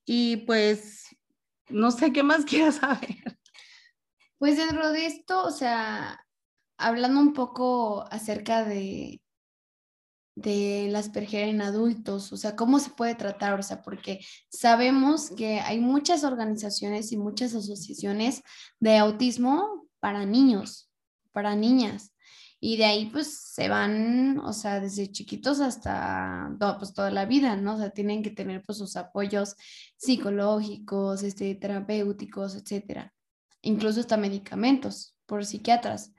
Y 0.07 0.39
pues, 0.39 1.15
no 1.69 1.91
sé 1.91 2.15
qué 2.15 2.23
más 2.23 2.45
quieras 2.47 2.77
saber. 2.77 3.39
Pues 4.39 4.57
dentro 4.57 4.91
de 4.91 5.05
esto, 5.05 5.45
o 5.45 5.51
sea, 5.51 6.24
hablando 6.77 7.21
un 7.21 7.33
poco 7.33 8.05
acerca 8.11 8.65
de, 8.65 9.21
de 10.37 10.89
las 10.91 11.07
Asperger 11.07 11.49
en 11.49 11.63
adultos, 11.63 12.33
o 12.33 12.37
sea, 12.37 12.57
cómo 12.57 12.79
se 12.79 12.91
puede 12.91 13.15
tratar, 13.15 13.59
o 13.59 13.63
sea, 13.63 13.83
porque 13.83 14.21
sabemos 14.49 15.31
que 15.31 15.61
hay 15.61 15.79
muchas 15.79 16.25
organizaciones 16.25 17.13
y 17.13 17.17
muchas 17.17 17.55
asociaciones 17.55 18.43
de 18.81 18.99
autismo 18.99 19.87
para 20.01 20.27
niños, 20.27 20.91
para 21.33 21.55
niñas. 21.55 22.11
Y 22.61 22.79
de 22.79 22.87
ahí 22.87 23.07
pues 23.11 23.53
se 23.53 23.69
van, 23.69 24.39
o 24.39 24.53
sea, 24.55 24.81
desde 24.81 25.13
chiquitos 25.13 25.61
hasta 25.61 26.51
pues 26.79 26.95
toda 26.95 27.11
la 27.11 27.27
vida, 27.27 27.57
¿no? 27.57 27.75
O 27.75 27.79
sea, 27.79 27.91
tienen 27.91 28.23
que 28.23 28.31
tener 28.31 28.63
pues 28.65 28.79
sus 28.79 28.97
apoyos 28.97 29.55
psicológicos, 29.99 31.23
este, 31.23 31.55
terapéuticos, 31.57 32.55
etcétera. 32.55 33.13
Incluso 33.61 34.01
hasta 34.01 34.17
medicamentos 34.17 35.15
por 35.27 35.45
psiquiatras. 35.45 36.13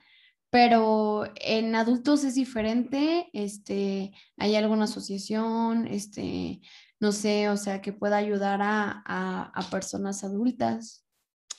Pero 0.56 1.26
en 1.36 1.76
adultos 1.76 2.24
es 2.24 2.36
diferente, 2.36 3.30
este, 3.34 4.14
hay 4.38 4.56
alguna 4.56 4.86
asociación, 4.86 5.86
este, 5.86 6.62
no 6.98 7.12
sé, 7.12 7.50
o 7.50 7.58
sea, 7.58 7.82
que 7.82 7.92
pueda 7.92 8.16
ayudar 8.16 8.62
a, 8.62 9.04
a, 9.06 9.52
a 9.54 9.70
personas 9.70 10.24
adultas. 10.24 11.06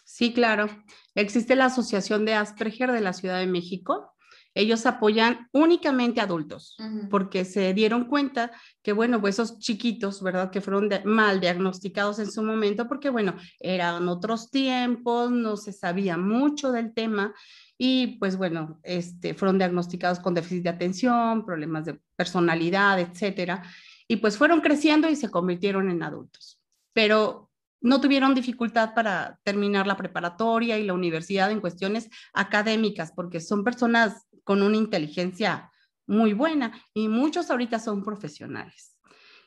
Sí, 0.06 0.32
claro. 0.32 0.68
Existe 1.14 1.56
la 1.56 1.66
Asociación 1.66 2.24
de 2.24 2.32
Asperger 2.32 2.90
de 2.90 3.02
la 3.02 3.12
Ciudad 3.12 3.38
de 3.38 3.46
México 3.46 4.16
ellos 4.56 4.86
apoyan 4.86 5.50
únicamente 5.52 6.22
adultos, 6.22 6.76
porque 7.10 7.44
se 7.44 7.74
dieron 7.74 8.06
cuenta 8.06 8.50
que, 8.82 8.94
bueno, 8.94 9.20
pues 9.20 9.34
esos 9.34 9.58
chiquitos, 9.58 10.22
¿verdad? 10.22 10.50
Que 10.50 10.62
fueron 10.62 10.88
mal 11.04 11.40
diagnosticados 11.40 12.18
en 12.20 12.32
su 12.32 12.42
momento, 12.42 12.88
porque, 12.88 13.10
bueno, 13.10 13.36
eran 13.60 14.08
otros 14.08 14.50
tiempos, 14.50 15.30
no 15.30 15.58
se 15.58 15.74
sabía 15.74 16.16
mucho 16.16 16.72
del 16.72 16.94
tema 16.94 17.34
y 17.78 18.18
pues 18.18 18.36
bueno, 18.36 18.80
este, 18.82 19.34
fueron 19.34 19.58
diagnosticados 19.58 20.18
con 20.20 20.34
déficit 20.34 20.64
de 20.64 20.70
atención, 20.70 21.44
problemas 21.44 21.84
de 21.84 22.00
personalidad, 22.16 22.98
etcétera, 23.00 23.62
y 24.08 24.16
pues 24.16 24.38
fueron 24.38 24.60
creciendo 24.60 25.08
y 25.08 25.16
se 25.16 25.30
convirtieron 25.30 25.90
en 25.90 26.02
adultos. 26.02 26.60
Pero 26.92 27.50
no 27.80 28.00
tuvieron 28.00 28.34
dificultad 28.34 28.94
para 28.94 29.38
terminar 29.42 29.86
la 29.86 29.96
preparatoria 29.96 30.78
y 30.78 30.84
la 30.84 30.94
universidad 30.94 31.50
en 31.50 31.60
cuestiones 31.60 32.08
académicas, 32.32 33.12
porque 33.12 33.40
son 33.40 33.62
personas 33.62 34.26
con 34.44 34.62
una 34.62 34.76
inteligencia 34.76 35.70
muy 36.06 36.32
buena 36.32 36.80
y 36.94 37.08
muchos 37.08 37.50
ahorita 37.50 37.78
son 37.78 38.04
profesionales 38.04 38.96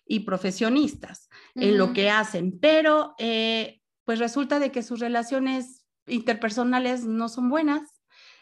y 0.05 0.21
profesionistas 0.21 1.29
en 1.55 1.77
lo 1.77 1.93
que 1.93 2.09
hacen, 2.09 2.59
pero 2.59 3.13
eh, 3.17 3.81
pues 4.05 4.19
resulta 4.19 4.59
de 4.59 4.71
que 4.71 4.83
sus 4.83 4.99
relaciones 4.99 5.85
interpersonales 6.07 7.05
no 7.05 7.29
son 7.29 7.49
buenas 7.49 7.98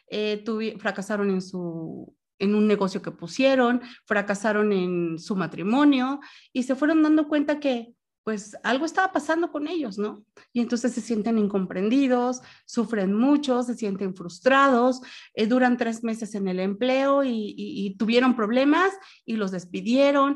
eh, 0.08 0.44
fracasaron 0.80 1.30
en, 1.30 1.42
su, 1.42 2.16
en 2.40 2.56
un 2.56 2.68
negocio 2.68 3.02
que 3.02 3.12
pusieron, 3.12 3.82
fracasaron 4.06 4.72
en 4.72 5.20
su 5.20 5.36
matrimonio 5.36 6.20
y 6.54 6.64
se 6.64 6.76
fueron 6.76 7.04
dando 7.04 7.28
cuenta 7.28 7.60
que 7.60 7.94
pues 8.28 8.58
algo 8.64 8.86
estaba 8.86 9.14
pasando 9.14 9.54
con 9.54 9.70
ellos, 9.70 9.98
¿no? 9.98 10.26
Y 10.52 10.60
entonces 10.60 10.92
se 10.92 11.00
sienten 11.00 11.38
incomprendidos, 11.38 12.42
sufren 12.66 13.14
mucho, 13.14 13.64
se 13.64 13.74
sienten 13.74 14.14
frustrados, 14.18 15.00
eh, 15.34 15.48
duran 15.48 15.78
tres 15.78 16.04
meses 16.04 16.36
en 16.36 16.50
el 16.50 16.60
empleo 16.60 17.24
y, 17.24 17.96
tuvieron 17.98 18.36
problemas 18.36 18.92
y 19.24 19.38
los 19.38 19.52
despidieron. 19.52 20.36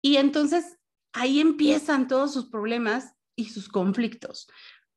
Y 0.00 0.18
entonces 0.18 0.78
ahí 1.12 1.40
empiezan 1.40 2.06
todos 2.06 2.32
sus 2.32 2.48
problemas 2.48 3.16
y 3.34 3.46
sus 3.46 3.68
conflictos. 3.68 4.48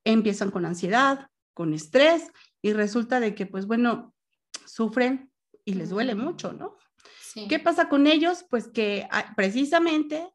Empiezan 0.03 0.51
con 0.51 0.67
ansiedad, 0.67 1.31
con 1.55 1.73
estrés 1.73 2.31
y 2.63 2.73
resulta 2.73 3.19
de 3.19 3.35
que, 3.35 3.45
pues 3.45 3.67
bueno, 3.67 4.15
sufren 4.65 5.31
y 5.65 5.73
les 5.73 5.89
duele 5.89 6.15
mucho, 6.15 6.53
¿no? 6.53 6.77
¿Qué 7.49 7.59
pasa 7.59 7.89
con 7.89 8.07
ellos? 8.07 8.45
Pues 8.49 8.67
que 8.67 9.07
ah, 9.11 9.33
precisamente 9.35 10.31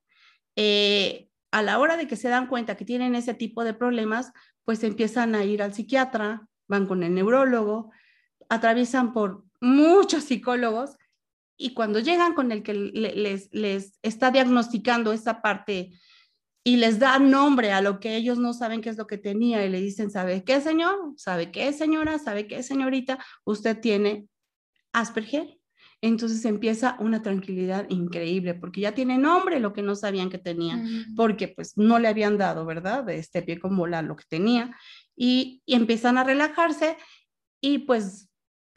eh, 0.56 1.30
a 1.50 1.62
la 1.62 1.78
hora 1.78 1.96
de 1.96 2.06
que 2.06 2.16
se 2.16 2.28
dan 2.28 2.48
cuenta 2.48 2.76
que 2.76 2.84
tienen 2.84 3.14
ese 3.14 3.34
tipo 3.34 3.64
de 3.64 3.72
problemas, 3.72 4.32
pues 4.64 4.84
empiezan 4.84 5.34
a 5.34 5.44
ir 5.44 5.62
al 5.62 5.72
psiquiatra, 5.72 6.46
van 6.66 6.86
con 6.86 7.02
el 7.02 7.14
neurólogo, 7.14 7.92
atraviesan 8.48 9.12
por 9.12 9.44
muchos 9.60 10.24
psicólogos 10.24 10.96
y 11.56 11.72
cuando 11.72 11.98
llegan 11.98 12.34
con 12.34 12.52
el 12.52 12.62
que 12.62 12.74
les, 12.74 13.48
les 13.52 13.98
está 14.02 14.30
diagnosticando 14.30 15.12
esa 15.12 15.40
parte 15.40 15.92
y 16.68 16.76
les 16.76 16.98
da 16.98 17.18
nombre 17.18 17.72
a 17.72 17.80
lo 17.80 17.98
que 17.98 18.14
ellos 18.14 18.38
no 18.38 18.52
saben 18.52 18.82
qué 18.82 18.90
es 18.90 18.98
lo 18.98 19.06
que 19.06 19.16
tenía 19.16 19.64
y 19.64 19.70
le 19.70 19.80
dicen, 19.80 20.10
¿sabe 20.10 20.44
qué, 20.44 20.60
señor? 20.60 21.14
¿Sabe 21.16 21.50
qué, 21.50 21.72
señora? 21.72 22.18
¿Sabe 22.18 22.46
qué, 22.46 22.62
señorita? 22.62 23.18
Usted 23.46 23.80
tiene 23.80 24.28
Asperger. 24.92 25.58
Entonces 26.02 26.44
empieza 26.44 26.98
una 27.00 27.22
tranquilidad 27.22 27.88
increíble 27.88 28.52
porque 28.52 28.82
ya 28.82 28.92
tiene 28.92 29.16
nombre 29.16 29.60
lo 29.60 29.72
que 29.72 29.80
no 29.80 29.94
sabían 29.94 30.28
que 30.28 30.36
tenía, 30.36 30.84
porque 31.16 31.48
pues 31.48 31.72
no 31.78 31.98
le 31.98 32.08
habían 32.08 32.36
dado, 32.36 32.66
¿verdad? 32.66 33.02
De 33.02 33.16
este 33.16 33.40
pie 33.40 33.58
con 33.58 33.74
bola 33.74 34.02
lo 34.02 34.14
que 34.16 34.24
tenía 34.28 34.76
y, 35.16 35.62
y 35.64 35.74
empiezan 35.74 36.18
a 36.18 36.24
relajarse 36.24 36.98
y 37.62 37.78
pues 37.78 38.27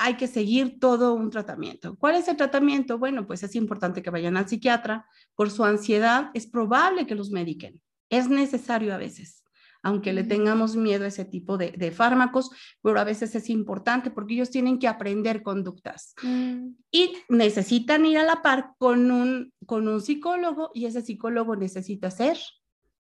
hay 0.03 0.15
que 0.15 0.27
seguir 0.27 0.79
todo 0.79 1.13
un 1.13 1.29
tratamiento. 1.29 1.95
¿Cuál 1.95 2.15
es 2.15 2.27
el 2.27 2.35
tratamiento? 2.35 2.97
Bueno, 2.97 3.27
pues 3.27 3.43
es 3.43 3.55
importante 3.55 4.01
que 4.01 4.09
vayan 4.09 4.35
al 4.35 4.49
psiquiatra. 4.49 5.05
Por 5.35 5.51
su 5.51 5.63
ansiedad 5.63 6.31
es 6.33 6.47
probable 6.47 7.05
que 7.05 7.13
los 7.13 7.29
mediquen. 7.29 7.79
Es 8.09 8.27
necesario 8.27 8.95
a 8.95 8.97
veces, 8.97 9.43
aunque 9.83 10.11
le 10.11 10.23
tengamos 10.23 10.75
miedo 10.75 11.05
a 11.05 11.09
ese 11.09 11.23
tipo 11.23 11.55
de, 11.55 11.91
fármacos, 11.91 12.49
pero 12.81 12.99
a 12.99 13.03
veces 13.03 13.35
es 13.35 13.47
importante 13.51 14.09
porque 14.09 14.33
ellos 14.33 14.49
tienen 14.49 14.79
que 14.79 14.87
aprender 14.87 15.43
conductas 15.43 16.15
mm. 16.23 16.69
y 16.91 17.13
necesitan 17.29 18.03
ir 18.05 18.17
a 18.17 18.25
la 18.25 18.41
par 18.41 18.71
con 18.79 19.11
un, 19.11 19.53
con 19.67 19.87
un 19.87 20.01
psicólogo 20.01 20.71
y 20.73 20.85
ese 20.87 21.03
psicólogo 21.03 21.55
necesita 21.55 22.09
ser 22.09 22.39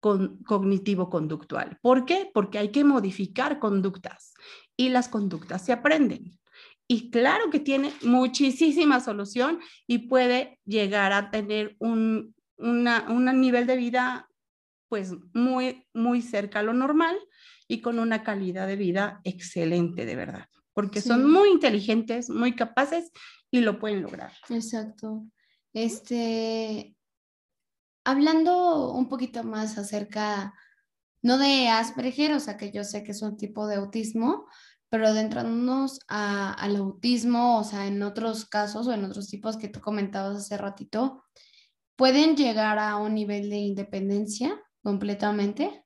cognitivo-conductual. 0.00 1.78
¿Por 1.80 2.04
qué? 2.04 2.28
Porque 2.34 2.58
hay 2.58 2.70
que 2.70 2.82
modificar 2.82 3.60
conductas 3.60 4.34
y 4.76 4.88
las 4.88 5.08
conductas 5.08 5.64
se 5.64 5.72
aprenden. 5.72 6.38
Y 6.88 7.10
claro 7.10 7.50
que 7.50 7.60
tiene 7.60 7.92
muchísima 8.02 9.00
solución 9.00 9.60
y 9.86 10.08
puede 10.08 10.58
llegar 10.64 11.12
a 11.12 11.30
tener 11.30 11.76
un 11.78 12.34
nivel 12.56 13.66
de 13.66 13.76
vida 13.76 14.28
pues 14.88 15.12
muy, 15.34 15.86
muy 15.92 16.22
cerca 16.22 16.60
a 16.60 16.62
lo 16.62 16.72
normal 16.72 17.16
y 17.68 17.80
con 17.80 17.98
una 17.98 18.22
calidad 18.24 18.66
de 18.66 18.76
vida 18.76 19.20
excelente, 19.24 20.06
de 20.06 20.16
verdad, 20.16 20.46
porque 20.72 21.02
son 21.02 21.30
muy 21.30 21.50
inteligentes, 21.50 22.30
muy 22.30 22.56
capaces 22.56 23.12
y 23.50 23.60
lo 23.60 23.78
pueden 23.78 24.02
lograr. 24.02 24.32
Exacto. 24.48 25.26
Este, 25.74 26.96
hablando 28.04 28.92
un 28.92 29.08
poquito 29.08 29.44
más 29.44 29.76
acerca, 29.76 30.54
no 31.20 31.36
de 31.36 31.68
Asperger, 31.68 32.32
o 32.32 32.40
sea 32.40 32.56
que 32.56 32.72
yo 32.72 32.84
sé 32.84 33.04
que 33.04 33.12
es 33.12 33.20
un 33.20 33.36
tipo 33.36 33.66
de 33.66 33.76
autismo, 33.76 34.46
pero 34.90 35.06
adentrándonos 35.06 36.00
al 36.08 36.76
autismo, 36.76 37.58
o 37.58 37.64
sea, 37.64 37.86
en 37.86 38.02
otros 38.02 38.46
casos 38.46 38.86
o 38.86 38.92
en 38.92 39.04
otros 39.04 39.28
tipos 39.28 39.56
que 39.56 39.68
tú 39.68 39.80
comentabas 39.80 40.36
hace 40.38 40.56
ratito, 40.56 41.24
¿pueden 41.96 42.36
llegar 42.36 42.78
a 42.78 42.96
un 42.96 43.14
nivel 43.14 43.50
de 43.50 43.56
independencia 43.56 44.58
completamente? 44.82 45.84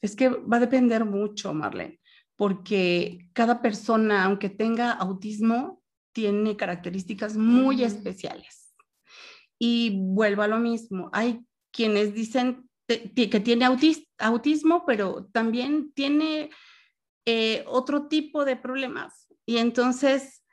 Es 0.00 0.14
que 0.14 0.28
va 0.28 0.58
a 0.58 0.60
depender 0.60 1.04
mucho, 1.04 1.52
Marlene, 1.52 2.00
porque 2.36 3.28
cada 3.32 3.60
persona, 3.60 4.24
aunque 4.24 4.48
tenga 4.48 4.92
autismo, 4.92 5.82
tiene 6.12 6.56
características 6.56 7.36
muy 7.36 7.82
especiales. 7.82 8.74
Y 9.58 9.98
vuelvo 10.00 10.42
a 10.42 10.48
lo 10.48 10.58
mismo, 10.58 11.10
hay 11.12 11.44
quienes 11.72 12.14
dicen 12.14 12.68
que 12.86 13.40
tiene 13.40 13.66
autismo, 14.18 14.84
pero 14.86 15.26
también 15.32 15.92
tiene 15.92 16.50
eh, 17.30 17.62
otro 17.66 18.08
tipo 18.08 18.46
de 18.46 18.56
problemas 18.56 19.28
y 19.44 19.58
entonces 19.58 20.46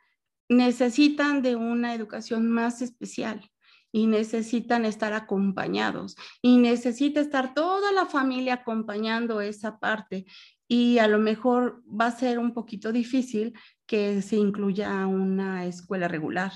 necesitan 0.49 1.41
de 1.41 1.55
una 1.55 1.93
educación 1.93 2.49
más 2.49 2.81
especial 2.81 3.49
y 3.93 4.07
necesitan 4.07 4.83
estar 4.83 5.13
acompañados 5.13 6.17
y 6.41 6.57
necesita 6.57 7.21
estar 7.21 7.53
toda 7.53 7.93
la 7.93 8.07
familia 8.07 8.55
acompañando 8.55 9.39
esa 9.39 9.79
parte 9.79 10.25
y 10.67 10.97
a 10.97 11.07
lo 11.07 11.17
mejor 11.17 11.81
va 11.87 12.07
a 12.07 12.19
ser 12.19 12.39
un 12.39 12.53
poquito 12.53 12.91
difícil 12.91 13.53
que 13.85 14.21
se 14.21 14.35
incluya 14.35 15.07
una 15.07 15.65
escuela 15.65 16.09
regular 16.09 16.51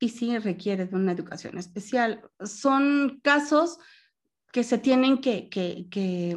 y 0.00 0.08
sí 0.08 0.36
requiere 0.36 0.86
de 0.86 0.96
una 0.96 1.12
educación 1.12 1.58
especial. 1.58 2.28
Son 2.44 3.20
casos 3.22 3.78
que 4.50 4.64
se 4.64 4.78
tienen 4.78 5.20
que, 5.20 5.48
que 5.48 6.36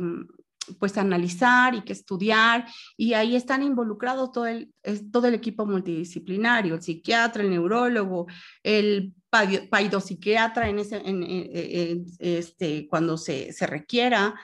pues 0.79 0.97
analizar 0.97 1.75
y 1.75 1.81
que 1.81 1.93
estudiar 1.93 2.65
y 2.95 3.13
ahí 3.13 3.35
están 3.35 3.63
involucrados 3.63 4.31
todo 4.31 4.47
el, 4.47 4.73
todo 5.11 5.27
el 5.27 5.33
equipo 5.33 5.65
multidisciplinario, 5.65 6.75
el 6.75 6.81
psiquiatra, 6.81 7.43
el 7.43 7.49
neurólogo, 7.49 8.27
el 8.63 9.13
paidopsiquiatra 9.29 10.69
en 10.69 10.79
ese, 10.79 11.01
en, 11.05 12.05
este, 12.19 12.87
cuando 12.87 13.17
se, 13.17 13.53
se, 13.53 13.67
requiera 13.67 14.35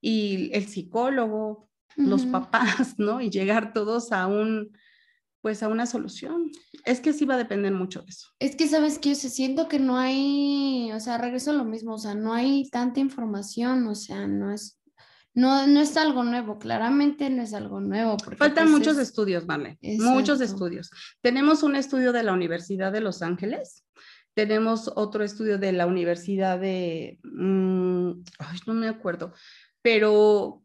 y 0.00 0.50
el 0.52 0.66
psicólogo, 0.66 1.68
los 1.96 2.24
papás, 2.26 2.98
¿no? 2.98 3.20
Y 3.20 3.30
llegar 3.30 3.72
todos 3.72 4.12
a 4.12 4.26
un, 4.26 4.72
pues 5.42 5.62
a 5.62 5.68
una 5.68 5.86
solución. 5.86 6.50
Es 6.84 7.00
que 7.00 7.12
sí 7.12 7.24
va 7.24 7.34
a 7.34 7.38
depender 7.38 7.72
mucho 7.72 8.02
de 8.02 8.10
eso. 8.10 8.28
Es 8.38 8.56
que 8.56 8.68
sabes 8.68 8.98
que 8.98 9.10
yo 9.10 9.14
siento 9.14 9.68
que 9.68 9.78
no 9.78 9.98
hay, 9.98 10.90
o 10.92 11.00
sea, 11.00 11.18
regreso 11.18 11.50
a 11.50 11.54
lo 11.54 11.64
mismo, 11.64 11.94
o 11.94 11.98
sea, 11.98 12.14
no 12.14 12.32
hay 12.32 12.70
tanta 12.70 13.00
información, 13.00 13.86
o 13.86 13.94
sea, 13.94 14.26
no 14.26 14.52
es 14.52 14.78
no, 15.34 15.66
no 15.66 15.80
es 15.80 15.96
algo 15.96 16.24
nuevo, 16.24 16.58
claramente 16.58 17.30
no 17.30 17.42
es 17.42 17.54
algo 17.54 17.80
nuevo. 17.80 18.16
Faltan 18.36 18.66
pues, 18.66 18.78
muchos 18.78 18.98
estudios, 18.98 19.46
Marlene, 19.46 19.78
muchos 19.98 20.40
estudios. 20.40 20.90
Tenemos 21.20 21.62
un 21.62 21.76
estudio 21.76 22.12
de 22.12 22.22
la 22.22 22.32
Universidad 22.32 22.92
de 22.92 23.00
Los 23.00 23.22
Ángeles, 23.22 23.84
tenemos 24.34 24.90
otro 24.94 25.24
estudio 25.24 25.58
de 25.58 25.72
la 25.72 25.86
Universidad 25.86 26.58
de, 26.58 27.18
mm, 27.22 28.10
ay, 28.38 28.58
no 28.66 28.74
me 28.74 28.88
acuerdo, 28.88 29.32
pero 29.82 30.61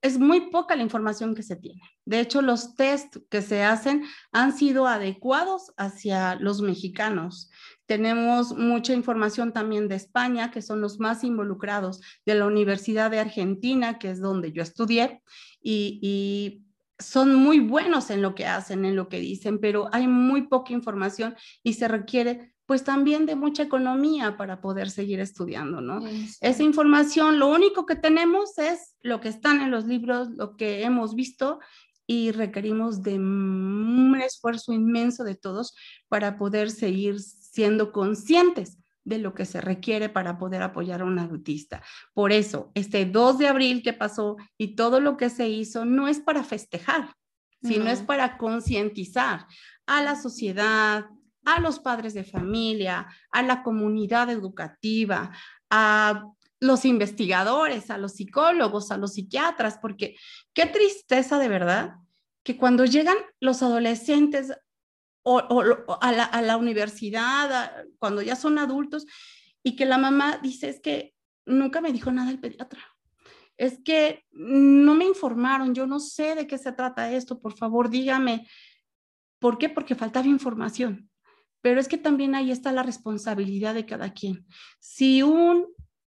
es 0.00 0.18
muy 0.18 0.50
poca 0.50 0.76
la 0.76 0.82
información 0.82 1.34
que 1.34 1.42
se 1.42 1.56
tiene. 1.56 1.82
De 2.04 2.20
hecho, 2.20 2.42
los 2.42 2.74
test 2.74 3.16
que 3.30 3.42
se 3.42 3.62
hacen 3.62 4.04
han 4.32 4.56
sido 4.56 4.86
adecuados 4.86 5.72
hacia 5.76 6.36
los 6.36 6.62
mexicanos. 6.62 7.50
Tenemos 7.86 8.56
mucha 8.56 8.94
información 8.94 9.52
también 9.52 9.88
de 9.88 9.96
España, 9.96 10.50
que 10.50 10.62
son 10.62 10.80
los 10.80 11.00
más 11.00 11.24
involucrados, 11.24 12.00
de 12.24 12.34
la 12.34 12.46
Universidad 12.46 13.10
de 13.10 13.18
Argentina, 13.18 13.98
que 13.98 14.10
es 14.10 14.20
donde 14.20 14.52
yo 14.52 14.62
estudié, 14.62 15.22
y, 15.60 16.64
son 17.00 17.36
muy 17.36 17.60
buenos 17.60 18.10
en 18.10 18.22
lo 18.22 18.34
que 18.34 18.44
hacen, 18.44 18.84
en 18.84 18.96
lo 18.96 19.08
que 19.08 19.20
dicen, 19.20 19.60
pero 19.60 19.88
hay 19.92 20.08
muy 20.08 20.48
poca 20.48 20.72
información 20.72 21.36
y 21.62 21.74
se 21.74 21.86
requiere 21.86 22.56
pues 22.68 22.84
también 22.84 23.24
de 23.24 23.34
mucha 23.34 23.62
economía 23.62 24.36
para 24.36 24.60
poder 24.60 24.90
seguir 24.90 25.20
estudiando, 25.20 25.80
¿no? 25.80 26.06
Esa 26.42 26.62
información, 26.62 27.38
lo 27.38 27.48
único 27.48 27.86
que 27.86 27.96
tenemos 27.96 28.58
es 28.58 28.94
lo 29.00 29.20
que 29.22 29.30
están 29.30 29.62
en 29.62 29.70
los 29.70 29.86
libros, 29.86 30.28
lo 30.36 30.54
que 30.54 30.82
hemos 30.82 31.14
visto 31.14 31.60
y 32.06 32.30
requerimos 32.30 33.02
de 33.02 33.14
un 33.14 34.20
esfuerzo 34.22 34.74
inmenso 34.74 35.24
de 35.24 35.34
todos 35.34 35.74
para 36.08 36.36
poder 36.36 36.70
seguir 36.70 37.18
siendo 37.20 37.90
conscientes 37.90 38.76
de 39.02 39.16
lo 39.16 39.32
que 39.32 39.46
se 39.46 39.62
requiere 39.62 40.10
para 40.10 40.36
poder 40.36 40.60
apoyar 40.60 41.00
a 41.00 41.06
un 41.06 41.18
autista. 41.18 41.82
Por 42.12 42.32
eso, 42.32 42.70
este 42.74 43.06
2 43.06 43.38
de 43.38 43.48
abril 43.48 43.82
que 43.82 43.94
pasó 43.94 44.36
y 44.58 44.76
todo 44.76 45.00
lo 45.00 45.16
que 45.16 45.30
se 45.30 45.48
hizo 45.48 45.86
no 45.86 46.06
es 46.06 46.20
para 46.20 46.44
festejar, 46.44 47.14
sino 47.62 47.86
es 47.88 48.02
para 48.02 48.36
concientizar 48.36 49.46
a 49.86 50.02
la 50.02 50.16
sociedad, 50.16 51.06
a 51.54 51.60
los 51.60 51.78
padres 51.78 52.12
de 52.12 52.24
familia, 52.24 53.06
a 53.30 53.42
la 53.42 53.62
comunidad 53.62 54.28
educativa, 54.28 55.30
a 55.70 56.24
los 56.60 56.84
investigadores, 56.84 57.90
a 57.90 57.96
los 57.96 58.12
psicólogos, 58.14 58.90
a 58.90 58.98
los 58.98 59.14
psiquiatras, 59.14 59.78
porque 59.78 60.16
qué 60.52 60.66
tristeza 60.66 61.38
de 61.38 61.48
verdad 61.48 61.94
que 62.42 62.58
cuando 62.58 62.84
llegan 62.84 63.16
los 63.40 63.62
adolescentes 63.62 64.52
o, 65.22 65.38
a, 66.00 66.42
la, 66.42 66.56
universidad, 66.56 67.84
cuando 67.98 68.22
ya 68.22 68.36
son 68.36 68.58
adultos, 68.58 69.06
y 69.62 69.76
que 69.76 69.84
la 69.84 69.98
mamá 69.98 70.38
dice, 70.42 70.68
es 70.68 70.80
que 70.80 71.14
nunca 71.44 71.80
me 71.80 71.92
dijo 71.92 72.10
nada 72.10 72.30
el 72.30 72.40
pediatra. 72.40 72.80
Es 73.56 73.80
que 73.84 74.24
no 74.30 74.94
me 74.94 75.04
informaron, 75.04 75.74
yo 75.74 75.86
no 75.86 75.98
sé 75.98 76.34
de 76.34 76.46
qué 76.46 76.58
se 76.58 76.72
trata 76.72 77.12
esto, 77.12 77.40
por 77.40 77.56
favor 77.56 77.90
dígame. 77.90 78.46
¿Por 79.38 79.58
qué? 79.58 79.68
Porque 79.68 79.94
faltaba 79.94 80.26
información. 80.26 81.10
Pero 81.60 81.80
es 81.80 81.88
que 81.88 81.98
también 81.98 82.34
ahí 82.34 82.50
está 82.50 82.72
la 82.72 82.82
responsabilidad 82.82 83.74
de 83.74 83.86
cada 83.86 84.12
quien. 84.12 84.46
Si 84.78 85.22
un 85.22 85.66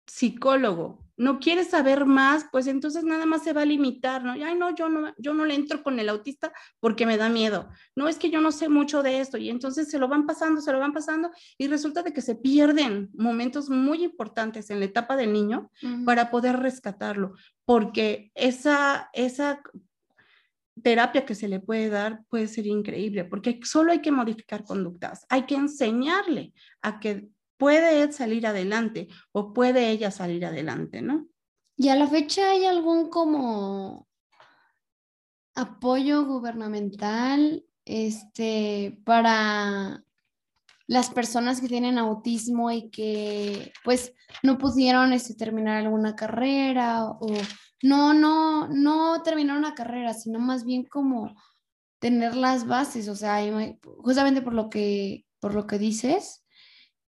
psicólogo 0.05 1.07
no 1.17 1.39
quiere 1.39 1.63
saber 1.63 2.05
más, 2.05 2.45
pues 2.51 2.67
entonces 2.67 3.03
nada 3.03 3.25
más 3.25 3.43
se 3.43 3.51
va 3.51 3.63
a 3.63 3.65
limitar, 3.65 4.23
¿no? 4.23 4.33
Ay, 4.33 4.55
no, 4.55 4.73
yo 4.75 4.87
no, 4.87 5.13
yo 5.17 5.33
no 5.33 5.45
le 5.45 5.55
entro 5.55 5.81
con 5.81 5.99
el 5.99 6.09
autista 6.09 6.53
porque 6.79 7.07
me 7.07 7.17
da 7.17 7.27
miedo. 7.27 7.69
No 7.95 8.07
es 8.07 8.17
que 8.17 8.29
yo 8.29 8.39
no 8.39 8.51
sé 8.51 8.69
mucho 8.69 9.01
de 9.01 9.19
esto 9.19 9.37
y 9.37 9.49
entonces 9.49 9.89
se 9.89 9.97
lo 9.97 10.07
van 10.07 10.27
pasando, 10.27 10.61
se 10.61 10.71
lo 10.71 10.79
van 10.79 10.93
pasando 10.93 11.31
y 11.57 11.67
resulta 11.67 12.03
de 12.03 12.13
que 12.13 12.21
se 12.21 12.35
pierden 12.35 13.09
momentos 13.15 13.69
muy 13.69 14.03
importantes 14.03 14.69
en 14.69 14.79
la 14.79 14.85
etapa 14.85 15.17
del 15.17 15.33
niño 15.33 15.71
para 16.05 16.29
poder 16.29 16.57
rescatarlo, 16.59 17.33
porque 17.65 18.31
esa, 18.35 19.09
esa 19.13 19.61
terapia 20.87 21.25
que 21.25 21.35
se 21.35 21.49
le 21.49 21.59
puede 21.59 21.89
dar 21.89 22.23
puede 22.29 22.47
ser 22.47 22.65
increíble, 22.65 23.25
porque 23.25 23.59
solo 23.63 23.91
hay 23.91 23.99
que 23.99 24.09
modificar 24.09 24.63
conductas, 24.63 25.25
hay 25.27 25.45
que 25.45 25.55
enseñarle 25.55 26.53
a 26.81 27.01
que 27.01 27.27
puede 27.57 28.03
él 28.03 28.13
salir 28.13 28.47
adelante 28.47 29.09
o 29.33 29.51
puede 29.51 29.89
ella 29.89 30.11
salir 30.11 30.45
adelante, 30.45 31.01
¿no? 31.01 31.27
¿Y 31.75 31.89
a 31.89 31.97
la 31.97 32.07
fecha 32.07 32.51
hay 32.51 32.63
algún 32.63 33.09
como 33.09 34.07
apoyo 35.55 36.23
gubernamental 36.23 37.65
este, 37.83 39.01
para 39.03 40.05
las 40.87 41.09
personas 41.09 41.59
que 41.59 41.67
tienen 41.67 41.97
autismo 41.97 42.71
y 42.71 42.89
que 42.89 43.73
pues 43.83 44.13
no 44.41 44.57
pudieron 44.57 45.11
este, 45.11 45.33
terminar 45.33 45.83
alguna 45.83 46.15
carrera 46.15 47.09
o 47.09 47.27
no, 47.83 48.13
no, 48.13 48.67
no 48.69 49.21
terminar 49.23 49.57
una 49.57 49.75
carrera, 49.75 50.13
sino 50.13 50.39
más 50.39 50.65
bien 50.65 50.83
como 50.85 51.35
tener 51.99 52.35
las 52.35 52.67
bases, 52.67 53.07
o 53.07 53.15
sea, 53.15 53.39
justamente 53.99 54.41
por 54.41 54.53
lo 54.53 54.69
que, 54.69 55.25
por 55.39 55.53
lo 55.53 55.67
que 55.67 55.79
dices, 55.79 56.45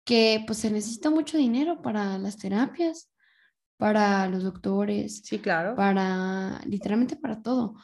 que 0.05 0.43
pues 0.45 0.59
se 0.59 0.71
necesita 0.71 1.09
mucho 1.09 1.37
dinero 1.37 1.81
para 1.81 2.17
las 2.17 2.37
terapias, 2.37 3.11
para 3.77 4.27
los 4.27 4.43
doctores. 4.43 5.21
Sí, 5.23 5.39
claro. 5.39 5.75
Para, 5.75 6.61
literalmente 6.65 7.17
para 7.17 7.41
todo. 7.41 7.75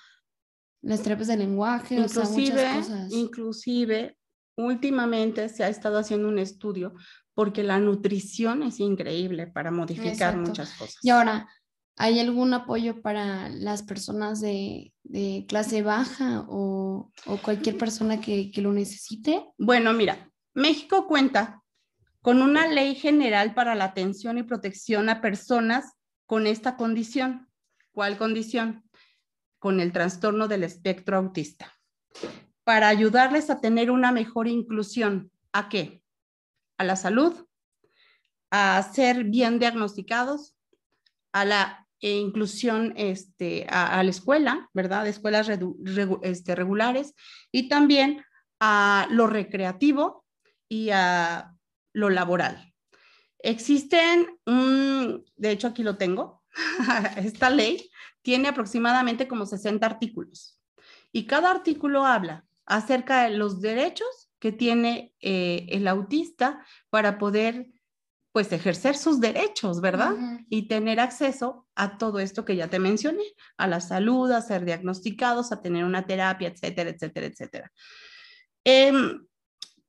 Las 0.81 1.01
terapias 1.01 1.27
de 1.27 1.37
lenguaje, 1.37 1.95
inclusive, 1.95 2.81
Inclusive, 3.09 4.17
últimamente 4.57 5.49
se 5.49 5.63
ha 5.63 5.69
estado 5.69 5.97
haciendo 5.97 6.27
un 6.27 6.39
estudio 6.39 6.93
porque 7.33 7.63
la 7.63 7.79
nutrición 7.79 8.63
es 8.63 8.79
increíble 8.79 9.47
para 9.47 9.71
modificar 9.71 10.37
muchas 10.37 10.73
cosas. 10.73 10.97
Y 11.01 11.09
ahora, 11.09 11.47
¿Hay 11.95 12.19
algún 12.19 12.53
apoyo 12.53 13.01
para 13.01 13.49
las 13.49 13.83
personas 13.83 14.41
de, 14.41 14.93
clase 15.47 15.83
baja 15.83 16.45
o, 16.47 17.11
cualquier 17.43 17.77
persona 17.77 18.19
que, 18.19 18.51
que, 18.51 18.61
lo 18.61 18.73
necesite? 18.73 19.45
Bueno, 19.57 19.93
mira, 19.93 20.31
México 20.53 21.07
cuenta 21.07 21.63
con 22.21 22.41
una 22.41 22.67
ley 22.67 22.95
general 22.95 23.53
para 23.53 23.75
la 23.75 23.85
atención 23.85 24.37
y 24.37 24.43
protección 24.43 25.09
a 25.09 25.21
personas 25.21 25.93
con 26.25 26.47
esta 26.47 26.77
condición. 26.77 27.49
¿Cuál 27.91 28.17
condición? 28.17 28.89
Con 29.59 29.79
el 29.79 29.91
trastorno 29.91 30.47
del 30.47 30.63
espectro 30.63 31.17
autista. 31.17 31.73
Para 32.63 32.87
ayudarles 32.87 33.49
a 33.49 33.61
tener 33.61 33.91
una 33.91 34.11
mejor 34.11 34.47
inclusión. 34.47 35.31
¿A 35.51 35.69
qué? 35.69 36.01
A 36.77 36.83
la 36.83 36.95
salud, 36.95 37.45
a 38.49 38.81
ser 38.93 39.25
bien 39.25 39.59
diagnosticados, 39.59 40.55
a 41.33 41.45
la 41.45 41.82
e 42.03 42.17
inclusión 42.17 42.93
este, 42.97 43.65
a, 43.69 44.03
la 44.03 44.09
escuela, 44.09 44.69
¿verdad? 44.73 45.07
escuelas 45.07 45.49
este, 46.21 46.53
regulares 46.53 47.15
y 47.49 47.69
también 47.69 48.25
a 48.59 49.07
lo 49.09 49.25
recreativo 49.27 50.25
y 50.67 50.89
a 50.89 51.53
lo 51.93 52.09
laboral. 52.09 52.73
Existen, 53.39 54.37
de 54.45 55.51
hecho 55.51 55.67
aquí 55.67 55.81
lo 55.81 55.95
tengo, 55.95 56.43
esta 57.15 57.49
ley 57.49 57.89
tiene 58.21 58.49
aproximadamente 58.49 59.25
como 59.29 59.45
60 59.45 59.85
artículos 59.85 60.59
y 61.13 61.25
cada 61.25 61.51
artículo 61.51 62.05
habla 62.05 62.45
acerca 62.65 63.23
de 63.23 63.37
los 63.37 63.61
derechos 63.61 64.29
que 64.39 64.51
tiene 64.51 65.13
eh, 65.21 65.67
el 65.69 65.87
autista 65.87 66.65
para 66.89 67.17
poder 67.17 67.67
pues 68.33 68.51
ejercer 68.51 68.97
sus 68.97 69.19
derechos, 69.19 69.79
¿verdad? 69.79 70.15
Y 70.49 70.67
tener 70.67 70.99
acceso 70.99 71.67
a 71.75 71.99
todo 71.99 72.19
esto 72.19 72.43
que 72.43 72.55
ya 72.55 72.67
te 72.67 72.79
mencioné, 72.79 73.23
a 73.57 73.67
la 73.67 73.79
salud, 73.79 74.31
a 74.31 74.41
ser 74.41 74.65
diagnosticados, 74.65 75.51
a 75.51 75.61
tener 75.61 75.85
una 75.85 76.07
terapia, 76.07 76.47
etcétera, 76.47 76.89
etcétera, 76.89 77.27
etcétera. 77.27 77.71
Em, 78.63 79.23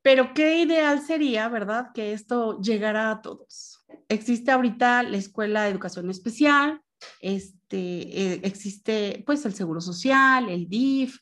pero 0.02 0.35
qué 0.35 0.59
ideal 0.59 1.00
sería, 1.00 1.48
¿verdad? 1.48 1.87
Que 1.94 2.12
esto 2.12 2.61
llegara 2.61 3.11
a 3.11 3.22
todos. 3.22 3.83
Existe 4.11 4.50
ahorita 4.50 5.02
la 5.04 5.16
Escuela 5.16 5.62
de 5.62 5.70
Educación 5.70 6.11
Especial, 6.11 6.83
este, 7.20 7.76
eh, 7.76 8.40
existe 8.44 9.22
pues 9.24 9.46
el 9.46 9.54
Seguro 9.54 9.80
Social, 9.80 10.50
el 10.50 10.68
DIF, 10.68 11.18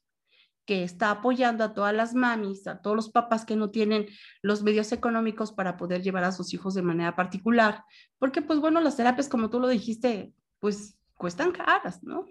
que 0.64 0.84
está 0.84 1.10
apoyando 1.10 1.64
a 1.64 1.74
todas 1.74 1.94
las 1.94 2.14
mamis, 2.14 2.66
a 2.66 2.80
todos 2.80 2.96
los 2.96 3.10
papás 3.10 3.44
que 3.44 3.56
no 3.56 3.70
tienen 3.70 4.06
los 4.42 4.62
medios 4.62 4.92
económicos 4.92 5.52
para 5.52 5.76
poder 5.76 6.02
llevar 6.02 6.24
a 6.24 6.32
sus 6.32 6.54
hijos 6.54 6.74
de 6.74 6.82
manera 6.82 7.16
particular, 7.16 7.84
porque 8.18 8.42
pues 8.42 8.60
bueno, 8.60 8.80
las 8.80 8.96
terapias, 8.96 9.28
como 9.28 9.50
tú 9.50 9.58
lo 9.60 9.68
dijiste, 9.68 10.32
pues 10.60 10.96
cuestan 11.16 11.52
caras, 11.52 12.02
¿no? 12.02 12.26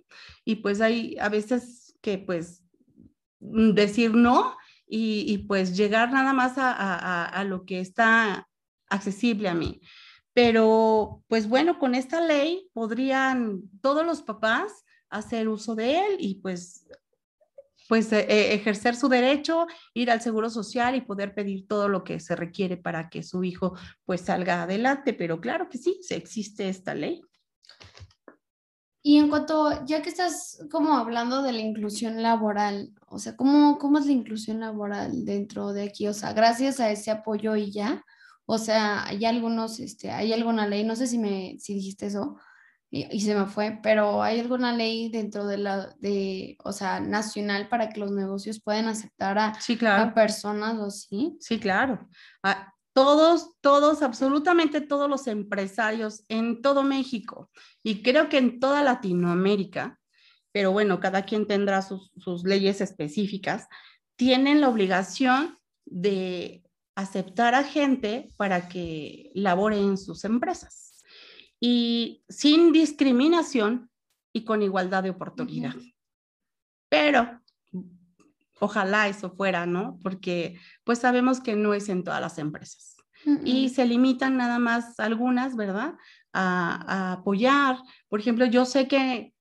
Y 0.45 0.57
pues 0.57 0.81
hay 0.81 1.17
a 1.19 1.29
veces 1.29 1.97
que 2.01 2.17
pues 2.17 2.63
mm, 3.39 3.71
decir 3.71 4.13
no 4.13 4.57
y, 4.93 5.37
pues 5.47 5.77
llegar 5.77 6.11
nada 6.11 6.33
más 6.33 6.57
a, 6.57 7.23
a 7.25 7.43
lo 7.45 7.63
que 7.63 7.79
está 7.79 8.49
accesible 8.89 9.47
a 9.47 9.53
mí. 9.53 9.79
Pero 10.33 11.23
pues 11.27 11.47
bueno, 11.47 11.79
con 11.79 11.95
esta 11.95 12.19
ley 12.19 12.69
podrían 12.73 13.61
todos 13.81 14.05
los 14.05 14.21
papás 14.21 14.83
hacer 15.09 15.47
uso 15.47 15.75
de 15.75 15.99
él 15.99 16.17
y 16.19 16.35
pues 16.35 16.87
pues 17.91 18.09
e, 18.13 18.21
e, 18.21 18.53
ejercer 18.53 18.95
su 18.95 19.09
derecho, 19.09 19.67
ir 19.93 20.11
al 20.11 20.21
seguro 20.21 20.49
social 20.49 20.95
y 20.95 21.01
poder 21.01 21.33
pedir 21.33 21.67
todo 21.67 21.89
lo 21.89 22.05
que 22.05 22.21
se 22.21 22.37
requiere 22.37 22.77
para 22.77 23.09
que 23.09 23.21
su 23.21 23.43
hijo 23.43 23.75
pues 24.05 24.21
salga 24.21 24.63
adelante. 24.63 25.11
Pero 25.11 25.41
claro 25.41 25.67
que 25.67 25.77
sí, 25.77 25.99
existe 26.09 26.69
esta 26.69 26.95
ley. 26.95 27.21
Y 29.01 29.17
en 29.17 29.27
cuanto, 29.27 29.83
ya 29.85 30.01
que 30.01 30.07
estás 30.07 30.65
como 30.71 30.95
hablando 30.95 31.41
de 31.41 31.51
la 31.51 31.59
inclusión 31.59 32.23
laboral, 32.23 32.93
o 33.07 33.19
sea, 33.19 33.35
¿cómo, 33.35 33.77
cómo 33.77 33.99
es 33.99 34.05
la 34.05 34.13
inclusión 34.13 34.61
laboral 34.61 35.25
dentro 35.25 35.73
de 35.73 35.83
aquí? 35.83 36.07
O 36.07 36.13
sea, 36.13 36.31
gracias 36.31 36.79
a 36.79 36.91
ese 36.91 37.11
apoyo 37.11 37.57
y 37.57 37.73
ya, 37.73 38.05
o 38.45 38.57
sea, 38.57 39.05
hay 39.05 39.25
algunos, 39.25 39.81
este, 39.81 40.11
hay 40.11 40.31
alguna 40.31 40.65
ley, 40.65 40.85
no 40.85 40.95
sé 40.95 41.07
si 41.07 41.19
me, 41.19 41.57
si 41.59 41.73
dijiste 41.73 42.05
eso, 42.05 42.37
y, 42.91 43.21
se 43.21 43.33
me 43.33 43.45
fue, 43.45 43.79
pero 43.81 44.21
¿hay 44.21 44.41
alguna 44.41 44.73
ley 44.73 45.09
dentro 45.09 45.47
de 45.47 45.57
la, 45.57 45.95
de, 45.99 46.57
o 46.63 46.73
sea, 46.73 46.99
nacional 46.99 47.69
para 47.69 47.89
que 47.89 48.01
los 48.01 48.11
negocios 48.11 48.61
puedan 48.61 48.87
aceptar 48.87 49.39
a, 49.39 49.53
sí, 49.61 49.77
claro. 49.77 50.09
a 50.09 50.13
personas 50.13 50.77
o 50.77 50.91
sí? 50.91 51.37
Sí, 51.39 51.57
claro. 51.57 52.09
Ah, 52.43 52.73
todos, 52.93 53.53
todos, 53.61 54.01
absolutamente 54.01 54.81
todos 54.81 55.09
los 55.09 55.27
empresarios 55.27 56.25
en 56.27 56.61
todo 56.61 56.83
México 56.83 57.49
y 57.81 58.03
creo 58.03 58.27
que 58.27 58.37
en 58.37 58.59
toda 58.59 58.83
Latinoamérica 58.83 59.97
pero 60.51 60.71
bueno, 60.71 60.99
cada 60.99 61.23
quien 61.23 61.47
tendrá 61.47 61.81
sus, 61.81 62.11
sus 62.17 62.43
leyes 62.43 62.81
específicas, 62.81 63.67
tienen 64.15 64.61
la 64.61 64.69
obligación 64.69 65.57
de 65.85 66.63
aceptar 66.95 67.55
a 67.55 67.63
gente 67.63 68.33
para 68.37 68.67
que 68.67 69.31
labore 69.33 69.79
en 69.79 69.97
sus 69.97 70.25
empresas 70.25 70.90
y 71.61 72.23
sin 72.27 72.73
discriminación 72.73 73.89
y 74.33 74.43
con 74.43 74.63
igualdad 74.63 75.03
de 75.03 75.11
oportunidad. 75.11 75.75
Pero 76.89 77.39
ojalá 78.59 79.07
eso 79.07 79.29
fuera, 79.29 79.65
¿no? 79.65 79.99
Porque 80.01 80.59
pues 80.83 80.99
sabemos 80.99 81.39
que 81.39 81.55
no 81.55 81.73
es 81.73 81.87
en 81.87 82.03
todas 82.03 82.19
las 82.19 82.37
empresas. 82.39 82.97
Y 83.45 83.69
se 83.69 83.85
limitan 83.85 84.35
nada 84.35 84.57
más 84.57 84.99
algunas, 84.99 85.55
¿verdad? 85.55 85.93
A, 86.33 86.83
a, 86.87 87.11
apoyar. 87.13 87.77
Por 88.09 88.19
ejemplo, 88.19 88.45
yo 88.47 88.65
sé 88.65 88.87
que 88.87 89.31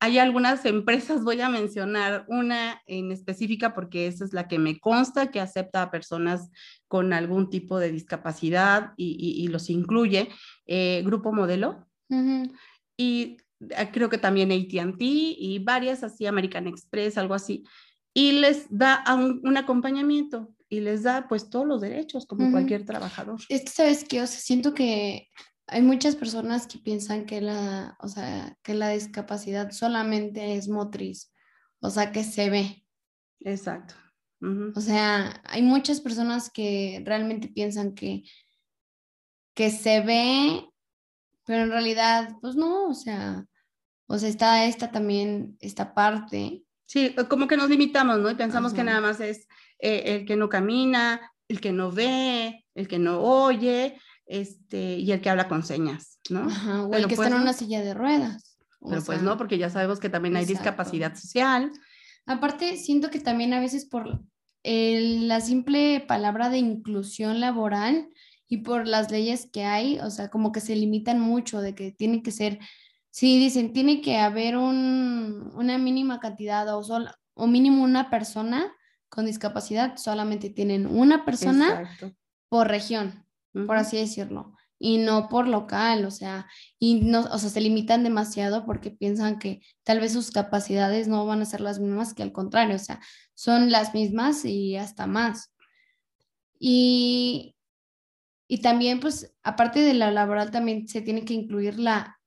hay 0.00 0.18
algunas 0.18 0.64
empresas, 0.64 1.22
voy 1.22 1.42
a 1.42 1.50
mencionar 1.50 2.24
una 2.28 2.82
en 2.86 3.12
específica 3.12 3.74
porque 3.74 4.06
esa 4.06 4.24
es 4.24 4.32
la 4.32 4.48
que 4.48 4.58
me 4.58 4.80
consta 4.80 5.30
que 5.30 5.40
acepta 5.40 5.82
a 5.82 5.90
personas 5.90 6.50
con 6.88 7.12
algún 7.12 7.50
tipo 7.50 7.78
de 7.78 7.92
discapacidad 7.92 8.94
y, 8.96 9.46
los 9.48 9.68
incluye, 9.68 10.30
eh, 10.66 11.02
Grupo 11.04 11.32
Modelo. 11.32 11.86
Y 12.96 13.36
eh, 13.60 13.90
creo 13.92 14.08
que 14.08 14.18
también 14.18 14.50
ATT 14.50 15.00
y 15.00 15.58
varias 15.62 16.02
así, 16.02 16.24
American 16.24 16.66
Express, 16.66 17.18
algo 17.18 17.34
así. 17.34 17.64
Y 18.14 18.32
les 18.32 18.66
da 18.70 19.04
un, 19.14 19.56
acompañamiento 19.56 20.48
y 20.70 20.80
les 20.80 21.02
da 21.02 21.28
pues 21.28 21.50
todos 21.50 21.66
los 21.66 21.80
derechos 21.82 22.26
como 22.26 22.50
cualquier 22.50 22.86
trabajador. 22.86 23.38
Es 23.50 23.62
que, 23.62 23.70
¿sabes 23.70 24.04
qué? 24.04 24.22
O 24.22 24.26
sea, 24.26 24.40
siento 24.40 24.72
que 24.72 25.28
hay 25.70 25.82
muchas 25.82 26.16
personas 26.16 26.66
que 26.66 26.78
piensan 26.78 27.26
que 27.26 27.40
la, 27.40 27.96
o 28.00 28.08
sea, 28.08 28.56
que 28.62 28.74
la 28.74 28.90
discapacidad 28.90 29.70
solamente 29.70 30.56
es 30.56 30.68
motriz, 30.68 31.32
o 31.80 31.90
sea, 31.90 32.12
que 32.12 32.24
se 32.24 32.50
ve. 32.50 32.84
Exacto. 33.40 33.94
O 34.74 34.80
sea, 34.80 35.42
hay 35.44 35.62
muchas 35.62 36.00
personas 36.00 36.50
que 36.50 37.02
realmente 37.04 37.48
piensan 37.48 37.94
que, 37.94 38.22
que 39.54 39.70
se 39.70 40.00
ve, 40.00 40.66
pero 41.44 41.64
en 41.64 41.70
realidad, 41.70 42.36
pues 42.40 42.56
no, 42.56 42.88
o 42.88 42.94
sea, 42.94 43.46
o 44.06 44.18
sea, 44.18 44.28
está 44.28 44.64
esta 44.64 44.90
también, 44.90 45.56
esta 45.60 45.94
parte. 45.94 46.64
Sí, 46.86 47.14
como 47.28 47.46
que 47.46 47.56
nos 47.56 47.68
limitamos, 47.68 48.18
¿no? 48.18 48.30
Y 48.30 48.34
pensamos 48.34 48.72
que 48.72 48.82
nada 48.82 49.00
más 49.00 49.20
es 49.20 49.46
eh, 49.78 50.02
el 50.06 50.24
que 50.24 50.36
no 50.36 50.48
camina, 50.48 51.20
el 51.46 51.60
que 51.60 51.72
no 51.72 51.92
ve, 51.92 52.66
el 52.74 52.88
que 52.88 52.98
no 52.98 53.20
oye, 53.20 54.00
este, 54.30 54.94
y 54.96 55.10
el 55.10 55.20
que 55.20 55.28
habla 55.28 55.48
con 55.48 55.64
señas, 55.64 56.20
¿no? 56.30 56.46
o 56.86 56.94
el 56.94 57.08
que 57.08 57.14
está 57.14 57.26
en 57.26 57.32
pues 57.32 57.42
una 57.42 57.52
silla 57.52 57.82
de 57.82 57.94
ruedas. 57.94 58.56
Pero 58.80 59.02
pues 59.02 59.22
no, 59.22 59.36
porque 59.36 59.58
ya 59.58 59.68
sabemos 59.68 59.98
que 59.98 60.08
también 60.08 60.36
hay 60.36 60.46
discapacidad 60.46 61.14
social. 61.16 61.70
Aparte, 62.26 62.76
siento 62.76 63.10
que 63.10 63.18
también 63.18 63.52
a 63.52 63.60
veces 63.60 63.84
por 63.84 64.22
la 64.62 65.40
simple 65.40 66.04
palabra 66.06 66.48
de 66.48 66.58
inclusión 66.58 67.40
laboral 67.40 68.08
y 68.46 68.58
por 68.58 68.86
las 68.86 69.10
leyes 69.10 69.50
que 69.52 69.64
hay, 69.64 69.98
o 69.98 70.10
sea, 70.10 70.28
como 70.28 70.52
que 70.52 70.60
se 70.60 70.76
limitan 70.76 71.18
mucho 71.20 71.60
de 71.60 71.74
que 71.74 71.90
tiene 71.90 72.22
que 72.22 72.30
ser, 72.30 72.60
sí, 73.10 73.38
dicen, 73.38 73.72
tiene 73.72 74.00
que 74.00 74.18
haber 74.18 74.56
un, 74.56 75.50
una 75.56 75.76
mínima 75.76 76.20
cantidad 76.20 76.72
o, 76.72 76.82
o 77.34 77.46
mínimo 77.48 77.82
una 77.82 78.10
persona 78.10 78.72
con 79.08 79.26
discapacidad, 79.26 79.96
solamente 79.96 80.50
tienen 80.50 80.86
una 80.86 81.24
persona 81.24 81.90
por 82.48 82.68
región 82.68 83.26
por 83.52 83.76
así 83.76 83.96
decirlo, 83.96 84.54
y 84.78 84.98
no 84.98 85.28
por 85.28 85.46
local, 85.46 86.06
o 86.06 86.10
sea, 86.10 86.46
y 86.78 87.02
no, 87.02 87.20
o 87.20 87.38
sea, 87.38 87.50
se 87.50 87.60
limitan 87.60 88.02
demasiado 88.02 88.64
porque 88.64 88.90
piensan 88.90 89.38
que 89.38 89.60
tal 89.84 90.00
vez 90.00 90.12
sus 90.14 90.30
capacidades 90.30 91.06
no 91.06 91.26
van 91.26 91.42
a 91.42 91.44
ser 91.44 91.60
las 91.60 91.78
mismas 91.78 92.14
que 92.14 92.22
al 92.22 92.32
contrario, 92.32 92.76
o 92.76 92.78
sea, 92.78 93.00
son 93.34 93.70
las 93.70 93.94
mismas 93.94 94.44
y 94.44 94.76
hasta 94.76 95.06
más. 95.06 95.52
Y, 96.58 97.56
y 98.48 98.62
también, 98.62 99.00
pues, 99.00 99.34
aparte 99.42 99.80
de 99.80 99.94
la 99.94 100.10
laboral, 100.10 100.50
también 100.50 100.88
se 100.88 101.02
tiene 101.02 101.24
que 101.24 101.34
incluir 101.34 101.78
la, 101.78 102.18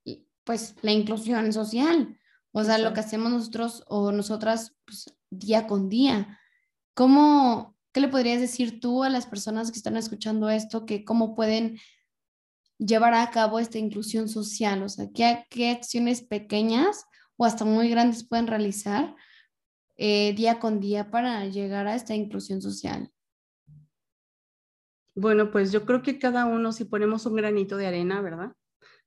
pues, 0.43 0.75
la 0.81 0.91
inclusión 0.91 1.51
social, 1.53 2.19
o 2.51 2.63
sea, 2.63 2.77
lo 2.77 2.93
que 2.93 2.99
hacemos 2.99 3.31
nosotros 3.31 3.83
o 3.87 4.11
nosotras, 4.11 4.75
pues, 4.85 5.15
día 5.31 5.65
con 5.67 5.89
día. 5.89 6.39
¿Cómo, 6.93 7.72
¿Qué 7.93 8.01
le 8.01 8.07
podrías 8.07 8.41
decir 8.41 8.79
tú 8.79 9.03
a 9.03 9.09
las 9.09 9.27
personas 9.27 9.71
que 9.71 9.77
están 9.77 9.97
escuchando 9.97 10.49
esto, 10.49 10.87
que 10.87 11.05
cómo 11.05 11.35
pueden 11.35 11.77
llevar 12.79 13.13
a 13.13 13.29
cabo 13.29 13.59
esta 13.59 13.77
inclusión 13.77 14.27
social? 14.27 14.81
O 14.81 14.89
sea, 14.89 15.09
¿qué, 15.13 15.69
acciones 15.69 16.23
pequeñas 16.23 17.05
o 17.37 17.45
hasta 17.45 17.65
muy 17.65 17.89
grandes 17.89 18.27
pueden 18.27 18.47
realizar 18.47 19.15
eh, 19.95 20.33
día 20.33 20.59
con 20.59 20.79
día 20.79 21.11
para 21.11 21.45
llegar 21.45 21.85
a 21.85 21.93
esta 21.93 22.15
inclusión 22.15 22.63
social? 22.63 23.11
Bueno, 25.15 25.51
pues 25.51 25.71
yo 25.71 25.85
creo 25.85 26.01
que 26.01 26.17
cada 26.17 26.45
uno, 26.45 26.71
si 26.71 26.85
ponemos 26.85 27.27
un 27.27 27.35
granito 27.35 27.77
de 27.77 27.85
arena, 27.85 28.21
¿verdad? 28.21 28.53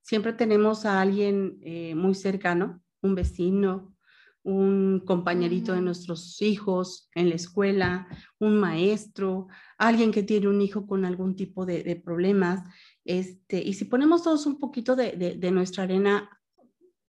Siempre 0.03 0.33
tenemos 0.33 0.87
a 0.87 1.01
alguien 1.01 1.59
eh, 1.63 1.97
muy 1.97 2.15
cercano, 2.15 2.81
un 3.03 3.17
vecino, 3.17 3.96
un 4.47 5.03
compañerito 5.05 5.73
de 5.73 5.81
nuestros 5.81 6.41
hijos 6.41 7.11
en 7.17 7.31
la 7.31 7.35
escuela, 7.35 8.07
un 8.39 8.61
maestro, 8.61 9.49
alguien 9.77 10.13
que 10.13 10.23
tiene 10.23 10.47
un 10.47 10.63
hijo 10.63 10.87
con 10.87 11.05
algún 11.05 11.35
tipo 11.35 11.67
de, 11.67 12.01
problemas. 12.05 12.63
Este, 13.05 13.61
y 13.61 13.75
si 13.75 13.87
ponemos 13.87 14.23
todos 14.23 14.47
un 14.47 14.61
poquito 14.61 14.95
de, 14.95 15.51
nuestra 15.51 15.83
arena, 15.83 16.31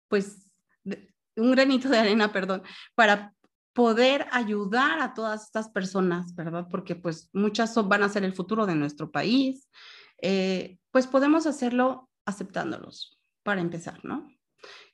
pues 0.08 0.50
un 1.36 1.50
granito 1.50 1.90
de 1.90 1.98
arena, 1.98 2.32
perdón, 2.32 2.62
para 2.94 3.34
poder 3.74 4.26
ayudar 4.32 5.00
a 5.00 5.12
todas 5.12 5.44
estas 5.44 5.68
personas, 5.68 6.34
¿verdad? 6.34 6.66
Porque 6.70 6.96
pues 6.96 7.28
muchas 7.34 7.74
van 7.86 8.02
a 8.02 8.08
ser 8.08 8.24
el 8.24 8.32
futuro 8.32 8.64
de 8.64 8.76
nuestro 8.76 9.10
país, 9.10 9.68
eh, 10.22 10.78
pues 10.90 11.06
podemos 11.06 11.46
hacerlo 11.46 12.08
aceptándolos, 12.24 13.20
para 13.42 13.60
empezar, 13.60 14.02
¿no? 14.06 14.26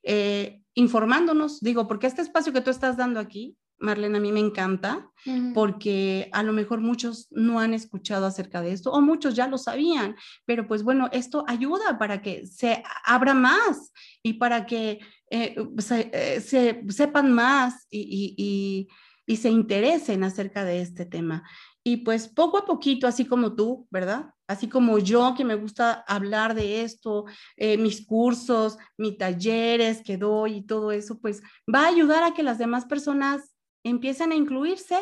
Eh, 0.02 0.60
informándonos, 0.74 1.60
digo, 1.60 1.86
porque 1.86 2.06
este 2.06 2.22
espacio 2.22 2.52
que 2.52 2.60
tú 2.60 2.70
estás 2.70 2.96
dando 2.96 3.20
aquí, 3.20 3.56
Marlene, 3.78 4.18
a 4.18 4.20
mí 4.20 4.32
me 4.32 4.40
encanta, 4.40 5.10
porque 5.54 6.28
a 6.32 6.42
lo 6.44 6.52
mejor 6.52 6.80
muchos 6.80 7.26
no 7.30 7.58
han 7.58 7.74
escuchado 7.74 8.26
acerca 8.26 8.62
de 8.62 8.72
esto, 8.72 8.92
o 8.92 9.00
muchos 9.00 9.34
ya 9.34 9.48
lo 9.48 9.58
sabían, 9.58 10.16
pero 10.46 10.68
pues 10.68 10.84
bueno, 10.84 11.08
esto 11.12 11.44
ayuda 11.48 11.98
para 11.98 12.22
que 12.22 12.46
se 12.46 12.82
abra 13.04 13.34
más 13.34 13.92
y 14.22 14.34
para 14.34 14.66
que 14.66 15.00
eh, 15.30 15.56
se, 15.78 16.10
eh, 16.12 16.40
se, 16.40 16.84
sepan 16.88 17.32
más 17.32 17.86
y, 17.90 18.34
y, 18.38 18.88
y 19.26 19.36
se 19.36 19.50
interesen 19.50 20.24
acerca 20.24 20.64
de 20.64 20.80
este 20.80 21.04
tema. 21.04 21.42
Y 21.84 21.98
pues 21.98 22.28
poco 22.28 22.58
a 22.58 22.64
poquito, 22.64 23.06
así 23.06 23.24
como 23.24 23.54
tú, 23.54 23.88
¿verdad? 23.90 24.32
Así 24.46 24.68
como 24.68 24.98
yo 24.98 25.34
que 25.36 25.44
me 25.44 25.56
gusta 25.56 26.04
hablar 26.06 26.54
de 26.54 26.82
esto, 26.82 27.24
eh, 27.56 27.76
mis 27.76 28.06
cursos, 28.06 28.78
mis 28.96 29.18
talleres 29.18 30.02
que 30.02 30.16
doy 30.16 30.56
y 30.56 30.66
todo 30.66 30.92
eso, 30.92 31.18
pues 31.18 31.42
va 31.72 31.84
a 31.84 31.88
ayudar 31.88 32.22
a 32.22 32.34
que 32.34 32.42
las 32.42 32.58
demás 32.58 32.84
personas 32.84 33.56
empiecen 33.82 34.30
a 34.32 34.36
incluirse 34.36 34.96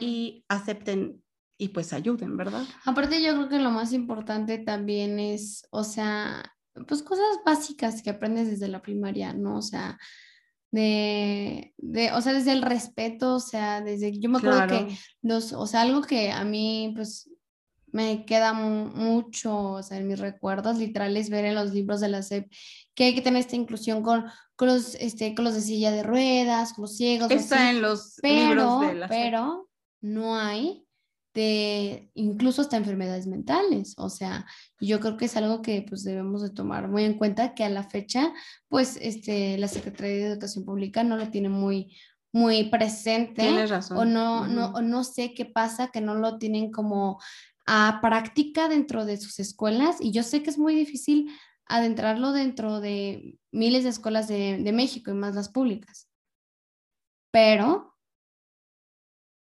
y 0.00 0.44
acepten 0.48 1.22
y 1.58 1.68
pues 1.68 1.92
ayuden, 1.92 2.36
¿verdad? 2.36 2.64
Aparte 2.84 3.22
yo 3.22 3.34
creo 3.34 3.48
que 3.48 3.58
lo 3.58 3.70
más 3.70 3.92
importante 3.92 4.58
también 4.58 5.18
es, 5.18 5.66
o 5.70 5.84
sea, 5.84 6.42
pues 6.86 7.02
cosas 7.02 7.40
básicas 7.44 8.02
que 8.02 8.10
aprendes 8.10 8.48
desde 8.48 8.68
la 8.68 8.82
primaria, 8.82 9.32
¿no? 9.32 9.56
O 9.58 9.62
sea, 9.62 9.98
de, 10.76 11.72
de, 11.78 12.12
o 12.12 12.20
sea, 12.20 12.34
desde 12.34 12.52
el 12.52 12.60
respeto, 12.60 13.36
o 13.36 13.40
sea, 13.40 13.80
desde, 13.80 14.18
yo 14.18 14.28
me 14.28 14.38
acuerdo 14.38 14.66
que, 14.66 14.94
los, 15.22 15.54
o 15.54 15.66
sea, 15.66 15.80
algo 15.80 16.02
que 16.02 16.30
a 16.30 16.44
mí, 16.44 16.92
pues, 16.94 17.30
me 17.92 18.26
queda 18.26 18.52
mucho, 18.52 19.56
o 19.56 19.82
sea, 19.82 19.96
en 19.96 20.06
mis 20.06 20.18
recuerdos 20.18 20.76
literales 20.76 21.30
ver 21.30 21.46
en 21.46 21.54
los 21.54 21.72
libros 21.72 22.00
de 22.00 22.08
la 22.08 22.22
SEP 22.22 22.52
que 22.94 23.04
hay 23.04 23.14
que 23.14 23.22
tener 23.22 23.40
esta 23.40 23.56
inclusión 23.56 24.02
con, 24.02 24.26
con, 24.54 24.68
los, 24.68 24.96
este, 24.96 25.34
con 25.34 25.46
los 25.46 25.54
de 25.54 25.62
silla 25.62 25.90
de 25.90 26.02
ruedas, 26.02 26.74
con 26.74 26.82
los 26.82 26.96
ciegos. 26.96 27.30
Está 27.30 27.70
en 27.70 27.80
los 27.80 28.18
pero, 28.20 28.48
libros 28.50 28.80
de 28.82 28.94
la 28.94 29.08
SEP. 29.08 29.16
Pero 29.16 29.68
no 30.02 30.36
hay 30.36 30.85
de 31.36 32.10
incluso 32.14 32.62
hasta 32.62 32.78
enfermedades 32.78 33.26
mentales. 33.26 33.94
O 33.98 34.08
sea, 34.08 34.46
yo 34.80 35.00
creo 35.00 35.18
que 35.18 35.26
es 35.26 35.36
algo 35.36 35.60
que 35.60 35.84
pues 35.86 36.02
debemos 36.02 36.42
de 36.42 36.48
tomar 36.48 36.88
muy 36.88 37.04
en 37.04 37.18
cuenta 37.18 37.54
que 37.54 37.62
a 37.62 37.68
la 37.68 37.84
fecha, 37.84 38.32
pues 38.68 38.98
este, 39.02 39.58
la 39.58 39.68
Secretaría 39.68 40.16
de 40.16 40.26
Educación 40.32 40.64
Pública 40.64 41.04
no 41.04 41.18
lo 41.18 41.28
tiene 41.28 41.50
muy, 41.50 41.94
muy 42.32 42.70
presente. 42.70 43.42
Tienes 43.42 43.68
razón. 43.68 43.98
O 43.98 44.04
no, 44.06 44.48
no, 44.48 44.68
o 44.68 44.80
no 44.80 45.04
sé 45.04 45.34
qué 45.34 45.44
pasa, 45.44 45.88
que 45.88 46.00
no 46.00 46.14
lo 46.14 46.38
tienen 46.38 46.72
como 46.72 47.20
a 47.66 47.98
práctica 48.00 48.68
dentro 48.68 49.04
de 49.04 49.18
sus 49.18 49.38
escuelas. 49.38 50.00
Y 50.00 50.12
yo 50.12 50.22
sé 50.22 50.42
que 50.42 50.48
es 50.48 50.56
muy 50.56 50.74
difícil 50.74 51.30
adentrarlo 51.66 52.32
dentro 52.32 52.80
de 52.80 53.38
miles 53.52 53.84
de 53.84 53.90
escuelas 53.90 54.26
de, 54.26 54.56
de 54.56 54.72
México 54.72 55.10
y 55.10 55.14
más 55.14 55.34
las 55.34 55.50
públicas. 55.50 56.08
Pero 57.30 57.94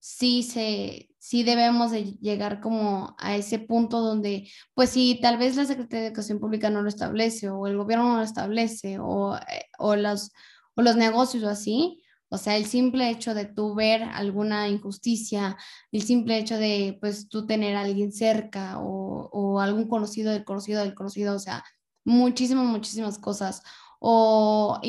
sí 0.02 0.44
se, 0.44 1.09
sí 1.20 1.44
debemos 1.44 1.92
de 1.92 2.14
llegar 2.20 2.62
como 2.62 3.16
a 3.20 3.36
ese 3.36 3.60
punto 3.60 4.00
donde, 4.02 4.50
pues 4.74 4.92
si 4.92 5.20
tal 5.22 5.38
vez 5.38 5.56
la 5.56 5.66
Secretaría 5.66 6.02
de 6.02 6.08
Educación 6.08 6.40
Pública 6.40 6.70
no 6.70 6.82
lo 6.82 6.90
establece 6.90 7.50
o 7.50 7.68
el 7.68 7.78
gobierno 7.78 8.10
no 8.10 8.18
lo 8.18 8.24
establece 8.24 8.98
o, 9.00 9.36
eh, 9.36 9.66
o, 9.78 9.96
los, 9.96 10.32
o 10.76 10.82
los 10.82 10.96
negocios 10.96 11.44
o 11.44 11.50
así, 11.50 12.02
o 12.30 12.38
sea, 12.38 12.58
el 12.58 12.66
simple 12.66 13.10
hecho 13.10 13.34
de 13.34 13.46
tú 13.46 13.76
ver 13.76 14.04
alguna 14.04 14.70
injusticia, 14.70 15.58
el 15.92 16.04
simple 16.04 16.38
hecho 16.38 16.58
de, 16.58 16.98
pues, 17.02 17.28
tú 17.28 17.46
tener 17.48 17.76
a 17.76 17.82
alguien 17.82 18.12
cerca 18.12 18.80
o, 18.80 19.30
o 19.32 19.60
algún 19.60 19.88
conocido 19.88 20.32
del 20.32 20.46
conocido 20.46 20.82
del 20.82 20.94
conocido, 20.94 21.36
o 21.36 21.40
sea, 21.40 21.64
muchísimas, 22.06 22.66
muchísimas 22.66 23.18
cosas. 23.18 23.64
O, 24.00 24.80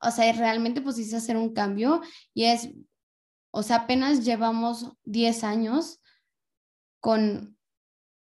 o 0.00 0.10
sea, 0.10 0.32
realmente 0.32 0.80
pues 0.82 0.98
hice 0.98 1.16
hacer 1.16 1.36
un 1.36 1.52
cambio 1.52 2.02
y 2.34 2.44
es, 2.44 2.70
o 3.52 3.62
sea, 3.62 3.76
apenas 3.76 4.24
llevamos 4.24 4.92
10 5.04 5.44
años 5.44 6.00
con, 7.00 7.56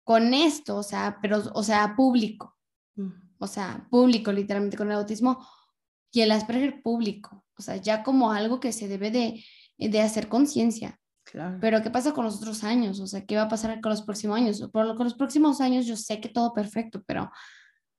con 0.03 0.33
esto, 0.33 0.77
o 0.77 0.83
sea, 0.83 1.19
pero, 1.21 1.43
o 1.53 1.61
sea, 1.61 1.95
público, 1.95 2.57
o 3.37 3.47
sea, 3.47 3.85
público 3.91 4.31
literalmente 4.31 4.77
con 4.77 4.89
el 4.89 4.97
autismo 4.97 5.45
y 6.11 6.21
el 6.21 6.31
Asperger 6.31 6.81
público, 6.81 7.45
o 7.57 7.61
sea, 7.61 7.75
ya 7.75 8.01
como 8.01 8.31
algo 8.31 8.59
que 8.59 8.71
se 8.71 8.87
debe 8.87 9.11
de, 9.11 9.43
de 9.77 10.01
hacer 10.01 10.29
conciencia. 10.29 10.99
Claro. 11.25 11.57
Pero 11.61 11.83
¿qué 11.83 11.91
pasa 11.91 12.13
con 12.13 12.25
los 12.25 12.37
otros 12.37 12.63
años? 12.63 12.99
O 12.99 13.05
sea, 13.05 13.25
¿qué 13.25 13.35
va 13.35 13.43
a 13.43 13.49
pasar 13.49 13.79
con 13.81 13.91
los 13.91 14.01
próximos 14.01 14.37
años? 14.37 14.67
Por, 14.71 14.95
con 14.95 15.03
los 15.03 15.13
próximos 15.13 15.61
años 15.61 15.85
yo 15.85 15.95
sé 15.95 16.19
que 16.19 16.29
todo 16.29 16.53
perfecto, 16.53 17.03
pero, 17.05 17.29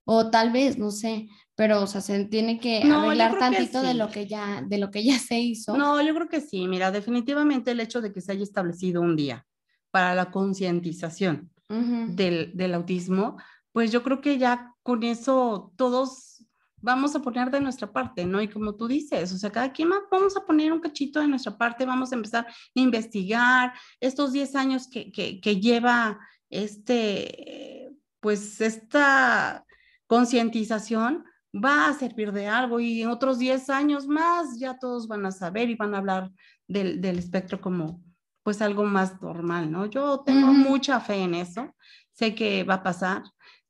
o 0.05 0.30
tal 0.30 0.51
vez, 0.53 0.78
no 0.78 0.90
sé, 0.90 1.28
pero, 1.61 1.82
o 1.82 1.86
sea, 1.86 2.01
se 2.01 2.24
tiene 2.24 2.59
que 2.59 2.82
arreglar 2.82 3.38
tantito 3.38 3.82
de 3.82 3.92
lo 3.92 4.11
que 4.11 4.26
ya, 4.26 4.62
de 4.66 4.78
lo 4.78 4.90
que 4.90 5.05
ya 5.05 5.18
se 5.18 5.38
hizo. 5.38 5.76
No, 5.76 6.01
yo 6.01 6.14
creo 6.14 6.26
que 6.26 6.40
sí. 6.40 6.66
Mira, 6.66 6.90
definitivamente 6.90 7.72
el 7.72 7.80
hecho 7.80 8.01
de 8.01 8.14
que 8.14 8.22
se 8.22 8.32
haya 8.32 8.42
establecido 8.42 9.03
un 9.03 9.14
día 9.14 9.46
para 9.90 10.14
la 10.14 10.30
concientización 10.30 11.51
del, 11.68 12.57
del 12.57 12.74
autismo, 12.74 13.36
pues 13.72 13.92
yo 13.92 14.03
creo 14.03 14.20
que 14.20 14.38
ya 14.38 14.74
con 14.82 15.03
eso 15.03 15.72
todos 15.76 16.46
vamos 16.78 17.14
a 17.14 17.20
poner 17.20 17.51
de 17.51 17.61
nuestra 17.61 17.92
parte, 17.92 18.24
¿no? 18.24 18.40
Y 18.40 18.48
como 18.48 18.74
tú 18.74 18.88
dices, 18.88 19.30
o 19.32 19.36
sea, 19.36 19.51
cada 19.51 19.70
quien 19.70 19.90
vamos 20.11 20.36
a 20.36 20.44
poner 20.46 20.72
un 20.72 20.80
cachito 20.80 21.20
de 21.20 21.28
nuestra 21.28 21.57
parte, 21.57 21.84
vamos 21.84 22.11
a 22.11 22.14
empezar 22.14 22.46
a 22.46 22.53
investigar 22.74 23.74
estos 24.01 24.32
10 24.32 24.57
años 24.57 24.88
que, 24.88 25.12
que, 25.12 25.40
que 25.40 25.61
lleva 25.61 26.18
este, 26.48 27.92
pues 28.20 28.61
esta 28.61 29.66
concientización 30.11 31.24
va 31.54 31.86
a 31.86 31.94
servir 31.94 32.32
de 32.32 32.48
algo 32.48 32.80
y 32.80 33.02
en 33.02 33.11
otros 33.11 33.38
10 33.38 33.70
años 33.70 34.08
más 34.08 34.58
ya 34.58 34.76
todos 34.76 35.06
van 35.06 35.24
a 35.24 35.30
saber 35.30 35.70
y 35.70 35.76
van 35.76 35.94
a 35.94 35.98
hablar 35.98 36.32
del, 36.66 37.00
del 37.00 37.16
espectro 37.16 37.61
como 37.61 38.02
pues 38.42 38.61
algo 38.61 38.82
más 38.82 39.22
normal, 39.22 39.70
¿no? 39.70 39.86
Yo 39.86 40.24
tengo 40.26 40.52
mucha 40.52 40.98
fe 40.98 41.22
en 41.22 41.34
eso, 41.34 41.76
sé 42.11 42.34
que 42.34 42.64
va 42.64 42.74
a 42.74 42.82
pasar, 42.82 43.22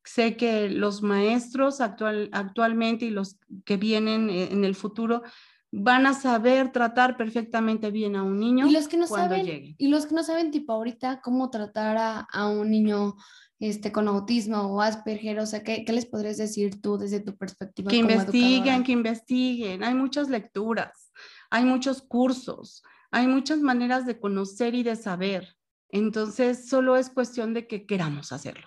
sé 0.02 0.38
que 0.38 0.70
los 0.70 1.02
maestros 1.02 1.82
actual, 1.82 2.30
actualmente 2.32 3.04
y 3.04 3.10
los 3.10 3.38
que 3.66 3.76
vienen 3.76 4.30
en 4.30 4.64
el 4.64 4.74
futuro 4.74 5.22
van 5.70 6.06
a 6.06 6.14
saber 6.14 6.72
tratar 6.72 7.18
perfectamente 7.18 7.90
bien 7.90 8.16
a 8.16 8.22
un 8.22 8.38
niño 8.38 8.66
y 8.66 8.72
los 8.72 8.88
que 8.88 8.96
no 8.96 9.06
cuando 9.06 9.34
saben, 9.34 9.44
llegue. 9.44 9.74
Y 9.76 9.88
los 9.88 10.06
que 10.06 10.14
no 10.14 10.22
saben, 10.22 10.50
tipo, 10.50 10.72
ahorita, 10.72 11.20
cómo 11.20 11.50
tratar 11.50 11.98
a, 11.98 12.20
a 12.20 12.48
un 12.48 12.70
niño 12.70 13.16
este, 13.60 13.92
con 13.92 14.08
autismo 14.08 14.62
o 14.62 14.80
Asperger, 14.80 15.38
o 15.38 15.46
sea, 15.46 15.62
¿qué, 15.62 15.84
¿qué, 15.84 15.92
les 15.92 16.06
podrías 16.06 16.38
decir 16.38 16.80
tú 16.80 16.96
desde 16.96 17.20
tu 17.20 17.36
perspectiva? 17.36 17.90
Que 17.90 17.98
investiguen, 17.98 18.82
que 18.82 18.92
investiguen. 18.92 19.84
Hay 19.84 19.94
muchas 19.94 20.30
lecturas, 20.30 21.12
hay 21.50 21.66
muchos 21.66 22.00
cursos, 22.00 22.82
hay 23.10 23.26
muchas 23.26 23.60
maneras 23.60 24.06
de 24.06 24.18
conocer 24.18 24.74
y 24.74 24.82
de 24.82 24.96
saber. 24.96 25.56
Entonces, 25.90 26.68
solo 26.68 26.96
es 26.96 27.10
cuestión 27.10 27.52
de 27.52 27.66
que 27.66 27.84
queramos 27.84 28.32
hacerlo. 28.32 28.66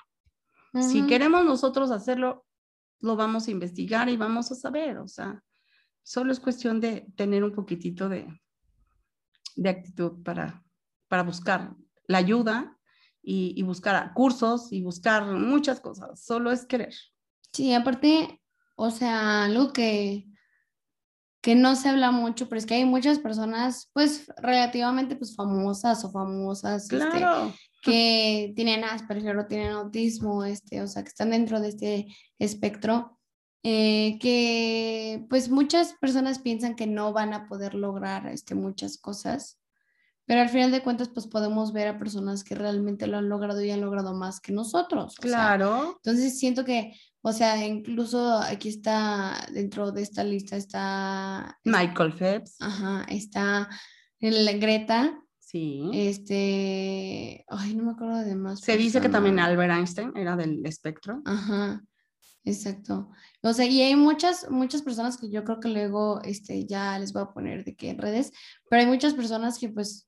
Si 0.80 1.06
queremos 1.06 1.46
nosotros 1.46 1.92
hacerlo, 1.92 2.48
lo 3.00 3.16
vamos 3.16 3.48
a 3.48 3.52
investigar 3.52 4.10
y 4.10 4.18
vamos 4.18 4.52
a 4.52 4.56
saber. 4.56 4.98
O 4.98 5.08
sea, 5.08 5.44
solo 6.02 6.32
es 6.32 6.40
cuestión 6.40 6.80
de 6.80 7.06
tener 7.16 7.44
un 7.44 7.54
poquitito 7.54 8.10
de, 8.10 8.28
de 9.56 9.70
actitud 9.70 10.24
para, 10.24 10.64
para 11.08 11.22
buscar 11.22 11.76
la 12.08 12.18
ayuda 12.18 12.78
y, 13.24 13.54
y, 13.56 13.64
buscar 13.64 14.14
cursos 14.14 14.72
y 14.72 14.82
buscar 14.82 15.26
muchas 15.26 15.80
cosas. 15.80 16.24
Solo 16.24 16.52
es 16.52 16.66
querer. 16.66 16.94
Sí, 17.54 17.74
aparte, 17.74 18.42
o 18.76 18.92
sea, 18.92 19.46
algo 19.46 19.72
que, 19.72 20.28
que 21.42 21.56
no 21.56 21.76
se 21.76 21.90
habla 21.90 22.12
mucho, 22.12 22.50
pero 22.50 22.60
es 22.60 22.66
que 22.66 22.76
hay 22.76 22.86
muchas 22.86 23.20
personas, 23.20 23.90
pues, 23.94 24.28
relativamente, 24.38 25.16
pues, 25.16 25.36
famosas 25.36 26.04
o 26.04 26.12
famosas. 26.12 26.84
Este, 26.84 26.98
claro 26.98 27.54
que 27.84 28.54
tienen 28.56 28.86
Asperger 28.86 29.38
o 29.38 29.46
tienen 29.46 29.74
autismo, 29.74 30.46
este, 30.46 30.82
o 30.82 30.88
sea, 30.88 31.04
que 31.04 31.10
están 31.10 31.32
dentro 31.32 31.60
de 31.60 31.68
este 31.68 32.08
espectro, 32.40 33.20
eh, 33.62 34.18
que 34.20 35.26
pues 35.30 35.50
muchas 35.50 35.94
personas 35.94 36.40
piensan 36.40 36.76
que 36.76 36.88
no 36.88 37.14
van 37.14 37.34
a 37.34 37.48
poder 37.48 37.76
lograr 37.76 38.28
este, 38.28 38.56
muchas 38.56 38.98
cosas, 38.98 39.60
pero 40.34 40.42
al 40.42 40.50
final 40.50 40.72
de 40.72 40.82
cuentas 40.82 41.10
pues 41.10 41.28
podemos 41.28 41.74
ver 41.74 41.88
a 41.88 42.00
personas 42.00 42.44
que 42.44 42.56
realmente 42.56 43.06
lo 43.06 43.20
han 43.20 43.30
logrado 43.30 43.62
y 43.62 43.70
han 43.70 43.82
logrado 43.82 44.16
más 44.16 44.42
que 44.42 44.52
nosotros. 44.52 45.14
Claro. 45.18 45.94
entonces 45.98 46.40
siento 46.40 46.66
que, 46.66 47.00
o 47.22 47.32
sea, 47.32 47.64
incluso 47.64 48.40
aquí 48.40 48.70
está, 48.70 49.46
dentro 49.54 49.92
de 49.92 50.02
esta 50.02 50.24
lista 50.24 50.56
está... 50.58 51.60
Michael 51.66 52.14
Phelps. 52.14 52.56
Ajá, 52.60 53.06
está 53.10 53.70
el 54.20 54.60
Greta, 54.60 55.20
Sí. 55.38 55.88
Este, 55.94 57.46
ay, 57.48 57.76
no 57.76 57.84
me 57.84 57.92
acuerdo 57.92 58.18
de 58.26 58.34
más. 58.34 58.62
Se 58.62 58.76
dice 58.76 59.00
que 59.02 59.10
también 59.10 59.38
Albert 59.38 59.72
Einstein 59.72 60.14
era 60.18 60.36
del 60.36 60.66
espectro. 60.66 61.22
Ajá, 61.26 61.80
exacto. 62.44 63.12
O 63.44 63.54
sea, 63.54 63.68
y 63.68 63.84
hay 63.84 63.96
muchas, 63.96 64.50
muchas 64.50 64.82
personas 64.82 65.16
que 65.16 65.30
yo 65.30 65.44
creo 65.44 65.60
que 65.60 65.70
luego, 65.70 66.24
este, 66.24 66.66
ya 66.66 66.98
les 66.98 67.14
voy 67.14 67.22
a 67.22 67.34
poner 67.34 67.64
de 67.64 67.76
qué 67.76 67.94
redes, 67.94 68.32
pero 68.68 68.82
hay 68.82 68.88
muchas 68.88 69.14
personas 69.14 69.60
que 69.60 69.70
pues 69.70 70.08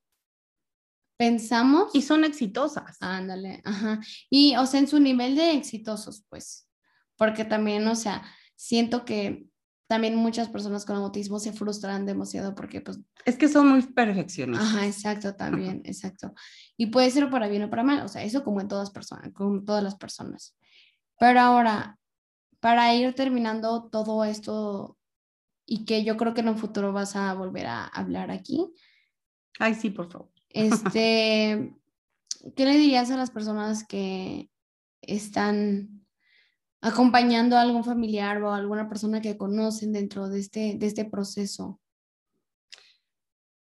pensamos. 1.17 1.93
Y 1.93 2.01
son 2.01 2.23
exitosas. 2.23 2.97
Ándale, 2.99 3.61
ajá. 3.63 3.99
Y, 4.29 4.55
o 4.55 4.65
sea, 4.65 4.79
en 4.79 4.87
su 4.87 4.99
nivel 4.99 5.35
de 5.35 5.53
exitosos, 5.53 6.25
pues, 6.29 6.67
porque 7.15 7.45
también, 7.45 7.87
o 7.87 7.95
sea, 7.95 8.23
siento 8.55 9.05
que 9.05 9.47
también 9.87 10.15
muchas 10.15 10.49
personas 10.49 10.85
con 10.85 10.95
autismo 10.95 11.39
se 11.39 11.53
frustran 11.53 12.05
demasiado 12.05 12.55
porque 12.55 12.81
pues... 12.81 12.99
Es 13.23 13.37
que 13.37 13.47
son 13.47 13.69
muy 13.69 13.81
perfeccionistas. 13.83 14.67
Ajá, 14.67 14.85
exacto, 14.87 15.35
también, 15.35 15.81
exacto. 15.85 16.33
Y 16.75 16.87
puede 16.87 17.11
ser 17.11 17.29
para 17.29 17.47
bien 17.47 17.63
o 17.63 17.69
para 17.69 17.83
mal, 17.83 18.03
o 18.03 18.07
sea, 18.07 18.23
eso 18.23 18.43
como 18.43 18.61
en 18.61 18.67
todas 18.67 18.89
personas, 18.89 19.31
como 19.33 19.63
todas 19.63 19.83
las 19.83 19.95
personas. 19.95 20.57
Pero 21.19 21.39
ahora, 21.39 21.99
para 22.59 22.93
ir 22.95 23.13
terminando 23.13 23.89
todo 23.91 24.23
esto 24.23 24.97
y 25.67 25.85
que 25.85 26.03
yo 26.03 26.17
creo 26.17 26.33
que 26.33 26.41
en 26.41 26.49
un 26.49 26.57
futuro 26.57 26.91
vas 26.91 27.15
a 27.15 27.33
volver 27.33 27.67
a 27.67 27.85
hablar 27.85 28.31
aquí. 28.31 28.73
Ay, 29.59 29.75
sí, 29.75 29.91
por 29.91 30.11
favor. 30.11 30.34
Este, 30.55 31.75
¿qué 32.55 32.65
le 32.65 32.77
dirías 32.77 33.11
a 33.11 33.17
las 33.17 33.29
personas 33.29 33.85
que 33.85 34.49
están 35.01 36.07
acompañando 36.79 37.57
a 37.57 37.61
algún 37.61 37.83
familiar 37.83 38.41
o 38.41 38.51
a 38.51 38.55
alguna 38.55 38.87
persona 38.87 39.19
que 39.19 39.35
conocen 39.35 39.91
dentro 39.91 40.29
de 40.29 40.39
este, 40.39 40.75
de 40.77 40.85
este 40.87 41.03
proceso? 41.03 41.81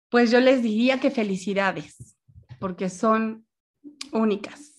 Pues 0.10 0.30
yo 0.30 0.40
les 0.40 0.62
diría 0.62 1.00
que 1.00 1.10
felicidades, 1.10 2.16
porque 2.60 2.92
son 2.92 3.48
únicas, 4.12 4.76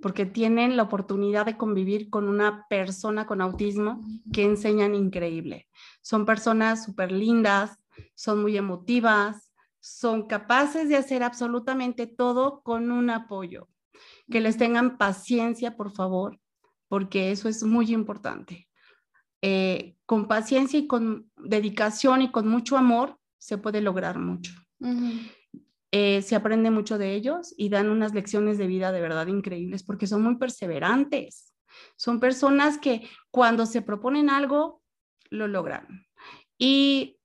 porque 0.00 0.24
tienen 0.24 0.76
la 0.76 0.84
oportunidad 0.84 1.46
de 1.46 1.56
convivir 1.56 2.10
con 2.10 2.28
una 2.28 2.64
persona 2.70 3.26
con 3.26 3.40
autismo 3.40 4.06
que 4.32 4.44
enseñan 4.44 4.94
increíble. 4.94 5.66
Son 6.00 6.26
personas 6.26 6.84
súper 6.84 7.10
lindas, 7.10 7.76
son 8.14 8.40
muy 8.40 8.56
emotivas, 8.56 9.45
son 9.86 10.26
capaces 10.26 10.88
de 10.88 10.96
hacer 10.96 11.22
absolutamente 11.22 12.08
todo 12.08 12.60
con 12.62 12.90
un 12.90 13.08
apoyo. 13.08 13.68
Que 14.28 14.40
les 14.40 14.56
tengan 14.56 14.98
paciencia, 14.98 15.76
por 15.76 15.92
favor, 15.92 16.40
porque 16.88 17.30
eso 17.30 17.48
es 17.48 17.62
muy 17.62 17.92
importante. 17.92 18.68
Eh, 19.42 19.96
con 20.04 20.26
paciencia 20.26 20.80
y 20.80 20.88
con 20.88 21.30
dedicación 21.36 22.20
y 22.20 22.32
con 22.32 22.48
mucho 22.48 22.76
amor 22.76 23.16
se 23.38 23.58
puede 23.58 23.80
lograr 23.80 24.18
mucho. 24.18 24.52
Eh, 25.92 26.20
se 26.20 26.34
aprende 26.34 26.72
mucho 26.72 26.98
de 26.98 27.14
ellos 27.14 27.54
y 27.56 27.68
dan 27.68 27.88
unas 27.88 28.12
lecciones 28.12 28.58
de 28.58 28.66
vida 28.66 28.90
de 28.90 29.00
verdad 29.00 29.28
increíbles 29.28 29.84
porque 29.84 30.08
son 30.08 30.20
muy 30.20 30.36
perseverantes. 30.36 31.54
Son 31.94 32.18
personas 32.18 32.78
que 32.78 33.08
cuando 33.30 33.66
se 33.66 33.82
proponen 33.82 34.30
algo, 34.30 34.82
lo 35.30 35.46
logran. 35.46 36.08
Y 36.58 37.20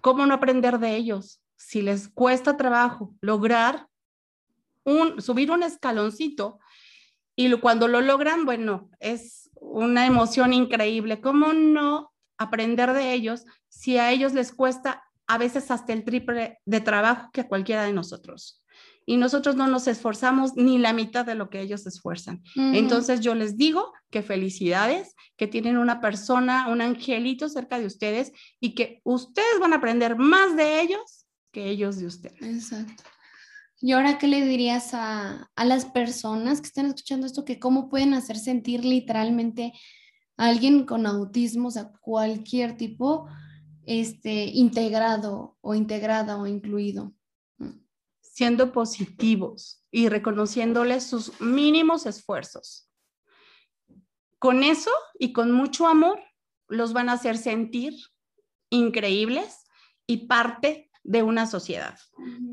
cómo 0.00 0.24
no 0.24 0.34
aprender 0.34 0.78
de 0.78 0.94
ellos 0.94 1.42
si 1.58 1.82
les 1.82 2.08
cuesta 2.08 2.56
trabajo 2.56 3.14
lograr 3.20 3.88
un, 4.84 5.20
subir 5.20 5.50
un 5.50 5.62
escaloncito 5.62 6.58
y 7.36 7.52
cuando 7.58 7.86
lo 7.88 8.00
logran, 8.00 8.44
bueno, 8.44 8.90
es 9.00 9.50
una 9.60 10.06
emoción 10.06 10.52
increíble. 10.52 11.20
¿Cómo 11.20 11.52
no 11.52 12.12
aprender 12.38 12.94
de 12.94 13.12
ellos 13.12 13.44
si 13.68 13.98
a 13.98 14.10
ellos 14.10 14.32
les 14.32 14.52
cuesta 14.52 15.04
a 15.26 15.36
veces 15.36 15.70
hasta 15.70 15.92
el 15.92 16.04
triple 16.04 16.58
de 16.64 16.80
trabajo 16.80 17.30
que 17.32 17.42
a 17.42 17.48
cualquiera 17.48 17.84
de 17.84 17.92
nosotros? 17.92 18.62
y 19.08 19.16
nosotros 19.16 19.56
no 19.56 19.66
nos 19.68 19.88
esforzamos 19.88 20.54
ni 20.54 20.76
la 20.76 20.92
mitad 20.92 21.24
de 21.24 21.34
lo 21.34 21.48
que 21.48 21.62
ellos 21.62 21.84
se 21.84 21.88
esfuerzan. 21.88 22.42
Entonces 22.56 23.20
yo 23.20 23.34
les 23.34 23.56
digo 23.56 23.94
que 24.10 24.20
felicidades, 24.20 25.14
que 25.38 25.46
tienen 25.46 25.78
una 25.78 26.02
persona, 26.02 26.68
un 26.68 26.82
angelito 26.82 27.48
cerca 27.48 27.78
de 27.78 27.86
ustedes 27.86 28.32
y 28.60 28.74
que 28.74 29.00
ustedes 29.04 29.58
van 29.60 29.72
a 29.72 29.76
aprender 29.76 30.18
más 30.18 30.56
de 30.56 30.82
ellos 30.82 31.17
que 31.52 31.68
ellos 31.68 31.98
de 31.98 32.06
ustedes. 32.06 32.42
Exacto. 32.42 33.04
¿Y 33.80 33.92
ahora 33.92 34.18
qué 34.18 34.26
le 34.26 34.44
dirías 34.44 34.92
a, 34.92 35.50
a 35.54 35.64
las 35.64 35.84
personas 35.84 36.60
que 36.60 36.66
están 36.66 36.86
escuchando 36.86 37.26
esto, 37.26 37.44
que 37.44 37.60
cómo 37.60 37.88
pueden 37.88 38.12
hacer 38.14 38.36
sentir 38.36 38.84
literalmente 38.84 39.72
a 40.36 40.46
alguien 40.46 40.84
con 40.84 41.06
autismo, 41.06 41.68
o 41.68 41.70
sea, 41.70 41.92
cualquier 42.00 42.76
tipo, 42.76 43.28
este, 43.86 44.46
integrado 44.46 45.56
o 45.60 45.74
integrada 45.74 46.36
o 46.36 46.46
incluido? 46.46 47.14
siendo 48.38 48.70
positivos 48.70 49.84
y 49.90 50.08
reconociéndoles 50.08 51.02
sus 51.02 51.40
mínimos 51.40 52.06
esfuerzos. 52.06 52.88
Con 54.38 54.62
eso 54.62 54.92
y 55.18 55.32
con 55.32 55.50
mucho 55.50 55.88
amor 55.88 56.20
los 56.68 56.92
van 56.92 57.08
a 57.08 57.14
hacer 57.14 57.36
sentir 57.36 57.94
increíbles 58.70 59.64
y 60.06 60.28
parte 60.28 60.87
de 61.08 61.22
una 61.22 61.46
sociedad, 61.46 61.98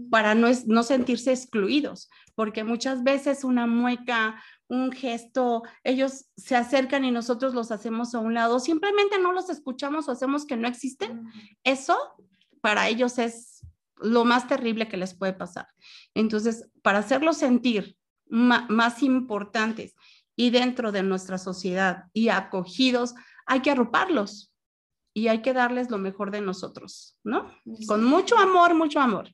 para 0.10 0.34
no, 0.34 0.48
no 0.66 0.84
sentirse 0.84 1.34
excluidos, 1.34 2.10
porque 2.36 2.64
muchas 2.64 3.04
veces 3.04 3.44
una 3.44 3.68
mueca, 3.68 4.42
un 4.70 4.94
gesto, 4.94 5.64
ellos 5.84 6.28
se 6.38 6.56
acercan 6.56 7.04
y 7.04 7.12
nosotros 7.12 7.54
los 7.54 7.72
hacemos 7.72 8.16
a 8.16 8.20
un 8.20 8.34
lado, 8.34 8.62
simplemente 8.62 9.20
no 9.20 9.34
los 9.34 9.50
escuchamos 9.50 10.08
o 10.08 10.14
hacemos 10.14 10.46
que 10.46 10.56
no 10.56 10.70
existen. 10.70 11.26
Eso 11.66 11.98
para 12.62 12.88
ellos 12.88 13.20
es 13.20 13.68
lo 13.98 14.24
más 14.24 14.48
terrible 14.48 14.88
que 14.88 14.96
les 14.96 15.14
puede 15.14 15.34
pasar. 15.34 15.68
Entonces, 16.14 16.70
para 16.82 17.00
hacerlos 17.00 17.36
sentir 17.36 17.98
más 18.26 19.04
importantes 19.04 19.96
y 20.38 20.50
dentro 20.52 20.94
de 20.94 21.04
nuestra 21.04 21.38
sociedad 21.38 22.06
y 22.14 22.30
acogidos, 22.30 23.16
hay 23.46 23.60
que 23.60 23.72
arroparlos 23.72 24.55
y 25.16 25.30
hay 25.30 25.42
que 25.42 25.54
darles 25.54 25.90
lo 25.90 25.98
mejor 25.98 26.30
de 26.30 26.42
nosotros, 26.42 27.18
¿no? 27.24 27.50
Con 27.88 28.04
mucho 28.04 28.38
amor, 28.38 28.76
mucho 28.76 29.00
amor. 29.00 29.34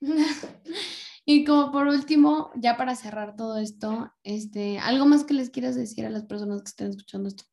Y 1.26 1.44
como 1.44 1.70
por 1.70 1.86
último, 1.86 2.50
ya 2.56 2.76
para 2.76 2.96
cerrar 2.96 3.36
todo 3.36 3.58
esto, 3.58 4.12
este, 4.24 4.80
algo 4.80 5.06
más 5.06 5.22
que 5.22 5.34
les 5.34 5.50
quieras 5.50 5.76
decir 5.76 6.04
a 6.04 6.10
las 6.10 6.24
personas 6.24 6.62
que 6.62 6.70
estén 6.70 6.88
escuchando 6.88 7.28
esto, 7.28 7.44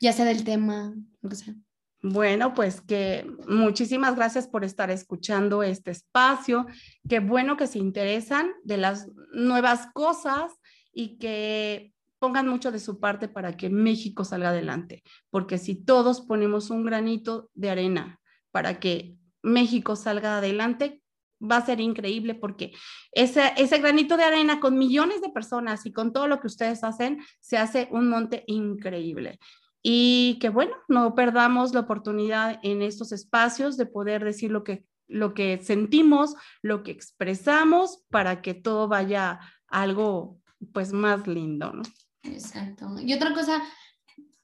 ya 0.00 0.14
sea 0.14 0.24
del 0.24 0.44
tema, 0.44 0.94
lo 1.20 1.28
que 1.28 1.36
sea. 1.36 1.54
Bueno, 2.00 2.54
pues 2.54 2.80
que 2.80 3.30
muchísimas 3.46 4.16
gracias 4.16 4.46
por 4.46 4.64
estar 4.64 4.90
escuchando 4.90 5.62
este 5.62 5.90
espacio. 5.90 6.66
Qué 7.06 7.20
bueno 7.20 7.58
que 7.58 7.66
se 7.66 7.80
interesan 7.80 8.52
de 8.64 8.78
las 8.78 9.08
nuevas 9.34 9.88
cosas 9.92 10.52
y 10.92 11.18
que 11.18 11.91
pongan 12.22 12.46
mucho 12.46 12.70
de 12.70 12.78
su 12.78 13.00
parte 13.00 13.26
para 13.26 13.56
que 13.56 13.68
México 13.68 14.24
salga 14.24 14.50
adelante, 14.50 15.02
porque 15.28 15.58
si 15.58 15.74
todos 15.74 16.20
ponemos 16.20 16.70
un 16.70 16.84
granito 16.84 17.50
de 17.54 17.70
arena 17.70 18.20
para 18.52 18.78
que 18.78 19.16
México 19.42 19.96
salga 19.96 20.38
adelante, 20.38 21.02
va 21.42 21.56
a 21.56 21.66
ser 21.66 21.80
increíble 21.80 22.36
porque 22.36 22.70
ese, 23.10 23.52
ese 23.56 23.78
granito 23.78 24.16
de 24.16 24.22
arena 24.22 24.60
con 24.60 24.78
millones 24.78 25.20
de 25.20 25.30
personas 25.30 25.84
y 25.84 25.92
con 25.92 26.12
todo 26.12 26.28
lo 26.28 26.38
que 26.38 26.46
ustedes 26.46 26.84
hacen, 26.84 27.18
se 27.40 27.58
hace 27.58 27.88
un 27.90 28.08
monte 28.08 28.44
increíble 28.46 29.40
y 29.82 30.38
que 30.40 30.48
bueno, 30.48 30.76
no 30.86 31.16
perdamos 31.16 31.74
la 31.74 31.80
oportunidad 31.80 32.60
en 32.62 32.82
estos 32.82 33.10
espacios 33.10 33.76
de 33.76 33.86
poder 33.86 34.22
decir 34.22 34.52
lo 34.52 34.62
que, 34.62 34.84
lo 35.08 35.34
que 35.34 35.58
sentimos, 35.60 36.36
lo 36.62 36.84
que 36.84 36.92
expresamos 36.92 38.04
para 38.10 38.42
que 38.42 38.54
todo 38.54 38.86
vaya 38.86 39.40
algo 39.66 40.38
pues 40.72 40.92
más 40.92 41.26
lindo, 41.26 41.72
¿no? 41.72 41.82
Exacto. 42.24 42.88
Y 43.00 43.12
otra 43.14 43.32
cosa, 43.34 43.62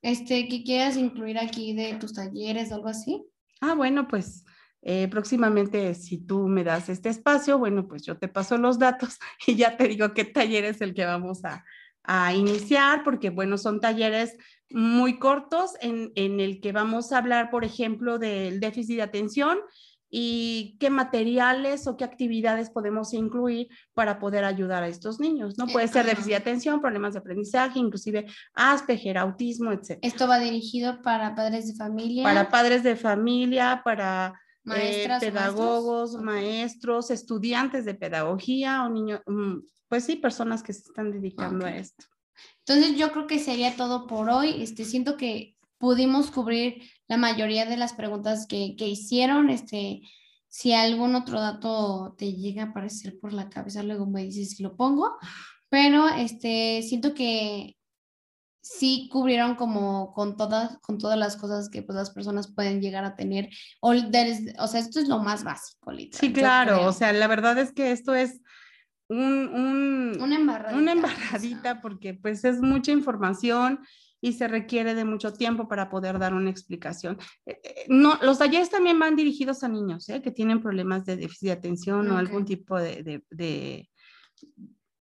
este, 0.03 0.49
que 0.49 0.63
quieras 0.63 0.97
incluir 0.97 1.39
aquí 1.39 1.75
de 1.75 1.95
tus 1.95 2.13
talleres 2.13 2.71
o 2.71 2.77
algo 2.77 2.89
así. 2.89 3.25
Ah, 3.61 3.75
bueno, 3.75 4.09
pues 4.09 4.45
eh, 4.83 5.09
próximamente 5.09 5.95
si 5.95 6.19
tú 6.19 6.49
me 6.49 6.65
das 6.65 6.89
este 6.89 7.09
espacio, 7.09 7.59
bueno, 7.59 7.89
pues 7.89 8.03
yo 8.05 8.17
te 8.17 8.29
paso 8.29 8.57
los 8.59 8.79
datos 8.79 9.19
y 9.47 9.57
ya 9.57 9.77
te 9.77 9.89
digo 9.89 10.15
qué 10.15 10.25
taller 10.25 10.65
es 10.65 10.81
el 10.81 10.95
que 10.95 11.05
vamos 11.05 11.45
a, 11.45 11.65
a 12.05 12.35
iniciar, 12.35 13.03
porque 13.05 13.31
bueno, 13.31 13.59
son 13.59 13.81
talleres 13.81 14.37
muy 14.71 15.19
cortos 15.19 15.73
en, 15.81 16.13
en, 16.15 16.41
el 16.41 16.61
que 16.61 16.73
vamos 16.73 17.13
a 17.13 17.19
hablar, 17.19 17.51
por 17.51 17.65
ejemplo, 17.65 18.19
del 18.19 18.61
déficit 18.61 18.97
de 18.97 19.03
atención 19.03 19.59
y 20.11 20.77
qué 20.81 20.91
materiales 20.91 21.87
o 21.87 21.97
qué 21.97 22.05
actividades 22.05 22.71
podemos 22.71 23.13
incluir 23.13 23.69
para 23.95 24.19
poder 24.19 24.45
ayudar 24.45 24.83
a 24.83 24.89
estos 24.89 25.21
niños, 25.21 25.59
¿no? 25.59 25.67
Puede 25.67 25.89
ser 25.89 26.07
déficit 26.07 26.31
de 26.31 26.37
atención, 26.37 26.81
problemas 26.81 27.13
de 27.13 27.21
aprendizaje, 27.21 27.79
inclusive 27.79 28.27
Asperger, 28.55 29.19
autismo, 29.19 29.73
etc. 29.73 29.99
Esto 30.03 30.27
va 30.27 30.39
dirigido 30.39 31.03
para 31.03 31.35
padres 31.35 31.69
de 31.69 31.75
familia. 31.75 32.23
Para 32.23 32.49
padres 32.49 32.83
de 32.83 32.97
familia, 32.97 33.83
para 33.85 34.33
eh, 34.77 35.09
pedagogos, 35.21 36.15
maestros? 36.15 37.11
estudiantes 37.11 37.85
de 37.85 37.95
pedagogía 37.95 38.85
o 38.85 38.89
niños, 38.89 39.21
mm, 39.27 39.59
pues 39.89 40.05
sí, 40.05 40.17
personas 40.17 40.63
que 40.63 40.73
se 40.73 40.81
están 40.81 41.11
dedicando 41.11 41.67
a 41.67 41.77
esto. 41.77 42.07
Entonces 42.67 42.97
yo 42.97 43.13
creo 43.13 43.27
que 43.27 43.39
sería 43.39 43.77
todo 43.77 44.07
por 44.07 44.31
hoy. 44.31 44.63
Este, 44.63 44.85
siento 44.85 45.17
que 45.17 45.57
pudimos 45.79 46.31
cubrir 46.31 46.83
la 47.09 47.17
mayoría 47.17 47.67
de 47.67 47.77
las 47.77 47.95
preguntas 47.95 48.47
que, 48.47 48.77
que 48.77 48.87
hicieron. 48.87 49.51
Este, 49.51 50.03
si 50.49 50.73
algún 50.73 51.15
otro 51.15 51.41
dato 51.41 52.15
te 52.17 52.35
llega 52.35 52.63
a 52.63 52.67
aparecer 52.67 53.19
por 53.19 53.33
la 53.33 53.49
cabeza, 53.49 53.83
luego 53.83 54.07
me 54.07 54.23
dices 54.23 54.51
si 54.51 54.63
lo 54.63 54.77
pongo. 54.77 55.17
Pero 55.71 56.09
este, 56.09 56.83
siento 56.83 57.15
que 57.15 57.77
sí 58.61 59.09
cubrieron 59.11 59.55
como 59.55 60.13
con 60.13 60.37
todas, 60.37 60.79
con 60.79 60.99
todas 60.99 61.19
las 61.19 61.37
cosas 61.37 61.69
que 61.69 61.83
pues, 61.83 61.97
las 61.97 62.11
personas 62.11 62.53
pueden 62.53 62.81
llegar 62.81 63.05
a 63.05 63.17
tener. 63.17 63.49
O, 63.81 63.93
o 63.93 64.67
sea, 64.69 64.81
esto 64.81 65.01
es 65.01 65.09
lo 65.09 65.19
más 65.19 65.45
básico, 65.45 65.93
literal. 65.93 66.21
Sí, 66.21 66.33
claro. 66.33 66.87
O 66.87 66.93
sea, 66.93 67.13
la 67.13 67.27
verdad 67.27 67.59
es 67.59 67.73
que 67.73 67.93
esto 67.93 68.15
es 68.15 68.41
un, 69.09 70.19
una 70.21 70.37
embarradita. 70.37 70.79
Una 70.79 70.93
embarradita 70.93 71.81
porque 71.81 72.15
pues 72.15 72.45
es 72.45 72.61
mucha 72.61 72.93
información 72.93 73.81
y 74.21 74.33
se 74.33 74.49
requiere 74.49 74.95
de 74.95 75.05
mucho 75.05 75.33
tiempo 75.33 75.69
para 75.69 75.89
poder 75.91 76.19
dar 76.19 76.35
una 76.35 76.51
explicación. 76.51 77.19
Eh, 77.47 77.61
eh, 77.63 77.85
no, 77.89 78.19
los 78.23 78.39
talleres 78.39 78.71
también 78.71 78.99
van 78.99 79.17
dirigidos 79.17 79.63
a 79.63 79.69
niños 79.69 80.09
¿eh? 80.09 80.23
que 80.23 80.31
tienen 80.31 80.61
problemas 80.61 81.05
de 81.05 81.17
déficit 81.17 81.49
de 81.49 81.53
atención 81.53 82.11
o 82.11 82.19
algún 82.19 82.45
tipo 82.45 82.79
de, 82.79 83.03
de, 83.03 83.25
de, 83.31 83.91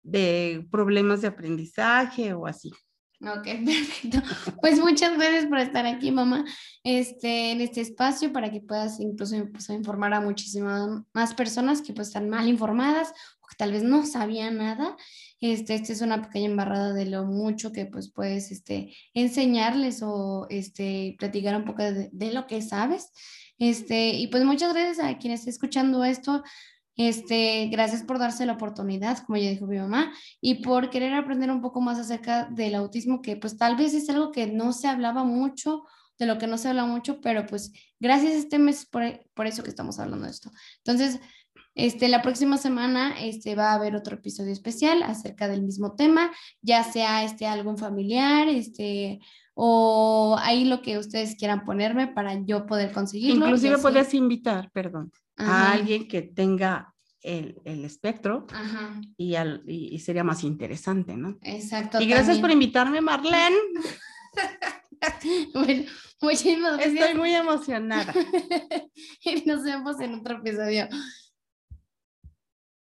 de 0.03 0.67
problemas 0.71 1.21
de 1.21 1.29
aprendizaje 1.29 2.35
o 2.35 2.47
así. 2.47 2.73
Ok, 3.21 3.45
perfecto. 3.65 4.19
Pues 4.61 4.79
muchas 4.79 5.17
gracias 5.17 5.47
por 5.47 5.59
estar 5.59 5.87
aquí, 5.87 6.11
mamá, 6.11 6.45
este, 6.83 7.53
en 7.53 7.61
este 7.61 7.81
espacio 7.81 8.33
para 8.33 8.51
que 8.51 8.61
puedas 8.61 9.01
incluso 9.01 9.37
pues, 9.51 9.69
informar 9.71 10.13
a 10.15 10.21
muchísimas 10.21 11.03
más 11.13 11.35
personas 11.35 11.81
que 11.81 11.93
pues 11.93 12.09
están 12.09 12.29
mal 12.29 12.49
informadas 12.49 13.13
tal 13.57 13.73
vez 13.73 13.83
no 13.83 14.07
sabían 14.07 14.59
nada. 14.59 14.97
Este, 15.41 15.75
este 15.75 15.93
es 15.93 16.01
una 16.01 16.23
pequeña 16.23 16.47
embarrada 16.47 16.93
de 16.93 17.07
lo 17.07 17.25
mucho 17.25 17.73
que 17.73 17.87
pues 17.87 18.11
puedes 18.11 18.51
este, 18.51 18.95
enseñarles 19.13 20.03
o 20.03 20.47
este, 20.51 21.17
platicar 21.19 21.57
un 21.57 21.65
poco 21.65 21.83
de, 21.83 22.09
de 22.13 22.33
lo 22.33 22.47
que 22.47 22.63
sabes. 22.63 23.11
Este, 23.59 24.11
y 24.15 24.29
pues 24.29 24.45
muchas 24.45 24.73
gracias 24.73 25.05
a 25.05 25.19
quien 25.19 25.33
esté 25.33 25.51
escuchando 25.51 26.05
esto. 26.05 26.43
Este, 26.97 27.67
gracias 27.73 28.05
por 28.05 28.19
darse 28.19 28.47
la 28.47 28.53
oportunidad, 28.53 29.19
como 29.27 29.37
ya 29.37 29.51
dijo 29.51 29.67
mi 29.67 29.79
mamá, 29.79 30.13
y 30.41 30.57
por 30.57 30.91
querer 30.91 31.13
aprender 31.15 31.51
un 31.51 31.61
poco 31.61 31.81
más 31.81 31.99
acerca 31.99 32.45
del 32.45 32.77
autismo, 32.77 33.21
que 33.21 33.37
pues 33.37 33.57
tal 33.57 33.77
vez 33.77 33.95
es 33.95 34.09
algo 34.11 34.31
que 34.31 34.47
no 34.47 34.73
se 34.73 34.87
hablaba 34.87 35.25
mucho, 35.25 35.85
de 36.19 36.27
lo 36.27 36.39
que 36.39 36.47
no 36.47 36.59
se 36.59 36.69
habla 36.69 36.87
mucho, 36.87 37.21
pero 37.21 37.47
pues 37.47 37.73
gracias 37.99 38.35
a 38.35 38.39
este 38.39 38.59
mes 38.59 38.87
por, 38.87 39.03
por 39.35 39.49
eso 39.49 39.65
que 39.65 39.71
estamos 39.71 39.99
hablando 39.99 40.27
de 40.27 40.31
esto. 40.31 40.51
Entonces, 40.79 41.21
este, 41.75 42.09
la 42.09 42.23
próxima 42.23 42.57
semana 42.57 43.15
este, 43.21 43.57
va 43.57 43.73
a 43.73 43.75
haber 43.75 43.97
otro 43.97 44.17
episodio 44.17 44.53
especial 44.53 45.03
acerca 45.03 45.49
del 45.49 45.63
mismo 45.63 45.95
tema, 45.95 46.31
ya 46.63 46.85
sea 46.85 47.25
este, 47.25 47.47
algún 47.47 47.79
familiar, 47.79 48.49
este, 48.49 49.21
o 49.55 50.37
ahí 50.41 50.65
lo 50.65 50.83
que 50.83 50.99
ustedes 50.99 51.37
quieran 51.37 51.65
ponerme 51.65 52.09
para 52.09 52.41
yo 52.45 52.67
poder 52.67 52.93
conseguirlo. 52.93 53.47
Inclusive 53.47 53.79
puedes 53.79 54.15
invitar, 54.15 54.71
perdón, 54.73 55.13
a 55.37 55.73
alguien 55.73 56.07
que 56.07 56.23
tenga 56.23 56.95
el, 57.23 57.57
el 57.65 57.85
espectro 57.85 58.47
y, 59.17 59.35
al, 59.35 59.63
y, 59.67 59.99
sería 59.99 60.23
más 60.23 60.45
interesante, 60.45 61.17
¿no? 61.17 61.39
Exacto. 61.43 62.01
Y 62.01 62.07
gracias 62.07 62.39
por 62.39 62.51
invitarme, 62.51 63.01
Marlene. 63.01 63.57
bueno, 65.55 65.85
muchísimas 66.21 66.77
gracias. 66.77 66.95
Estoy 66.95 67.15
muy 67.19 67.35
emocionada. 67.35 68.13
y 69.25 69.43
nos 69.47 69.65
vemos 69.65 69.99
en 70.01 70.15
otro 70.15 70.39
episodio. 70.39 70.87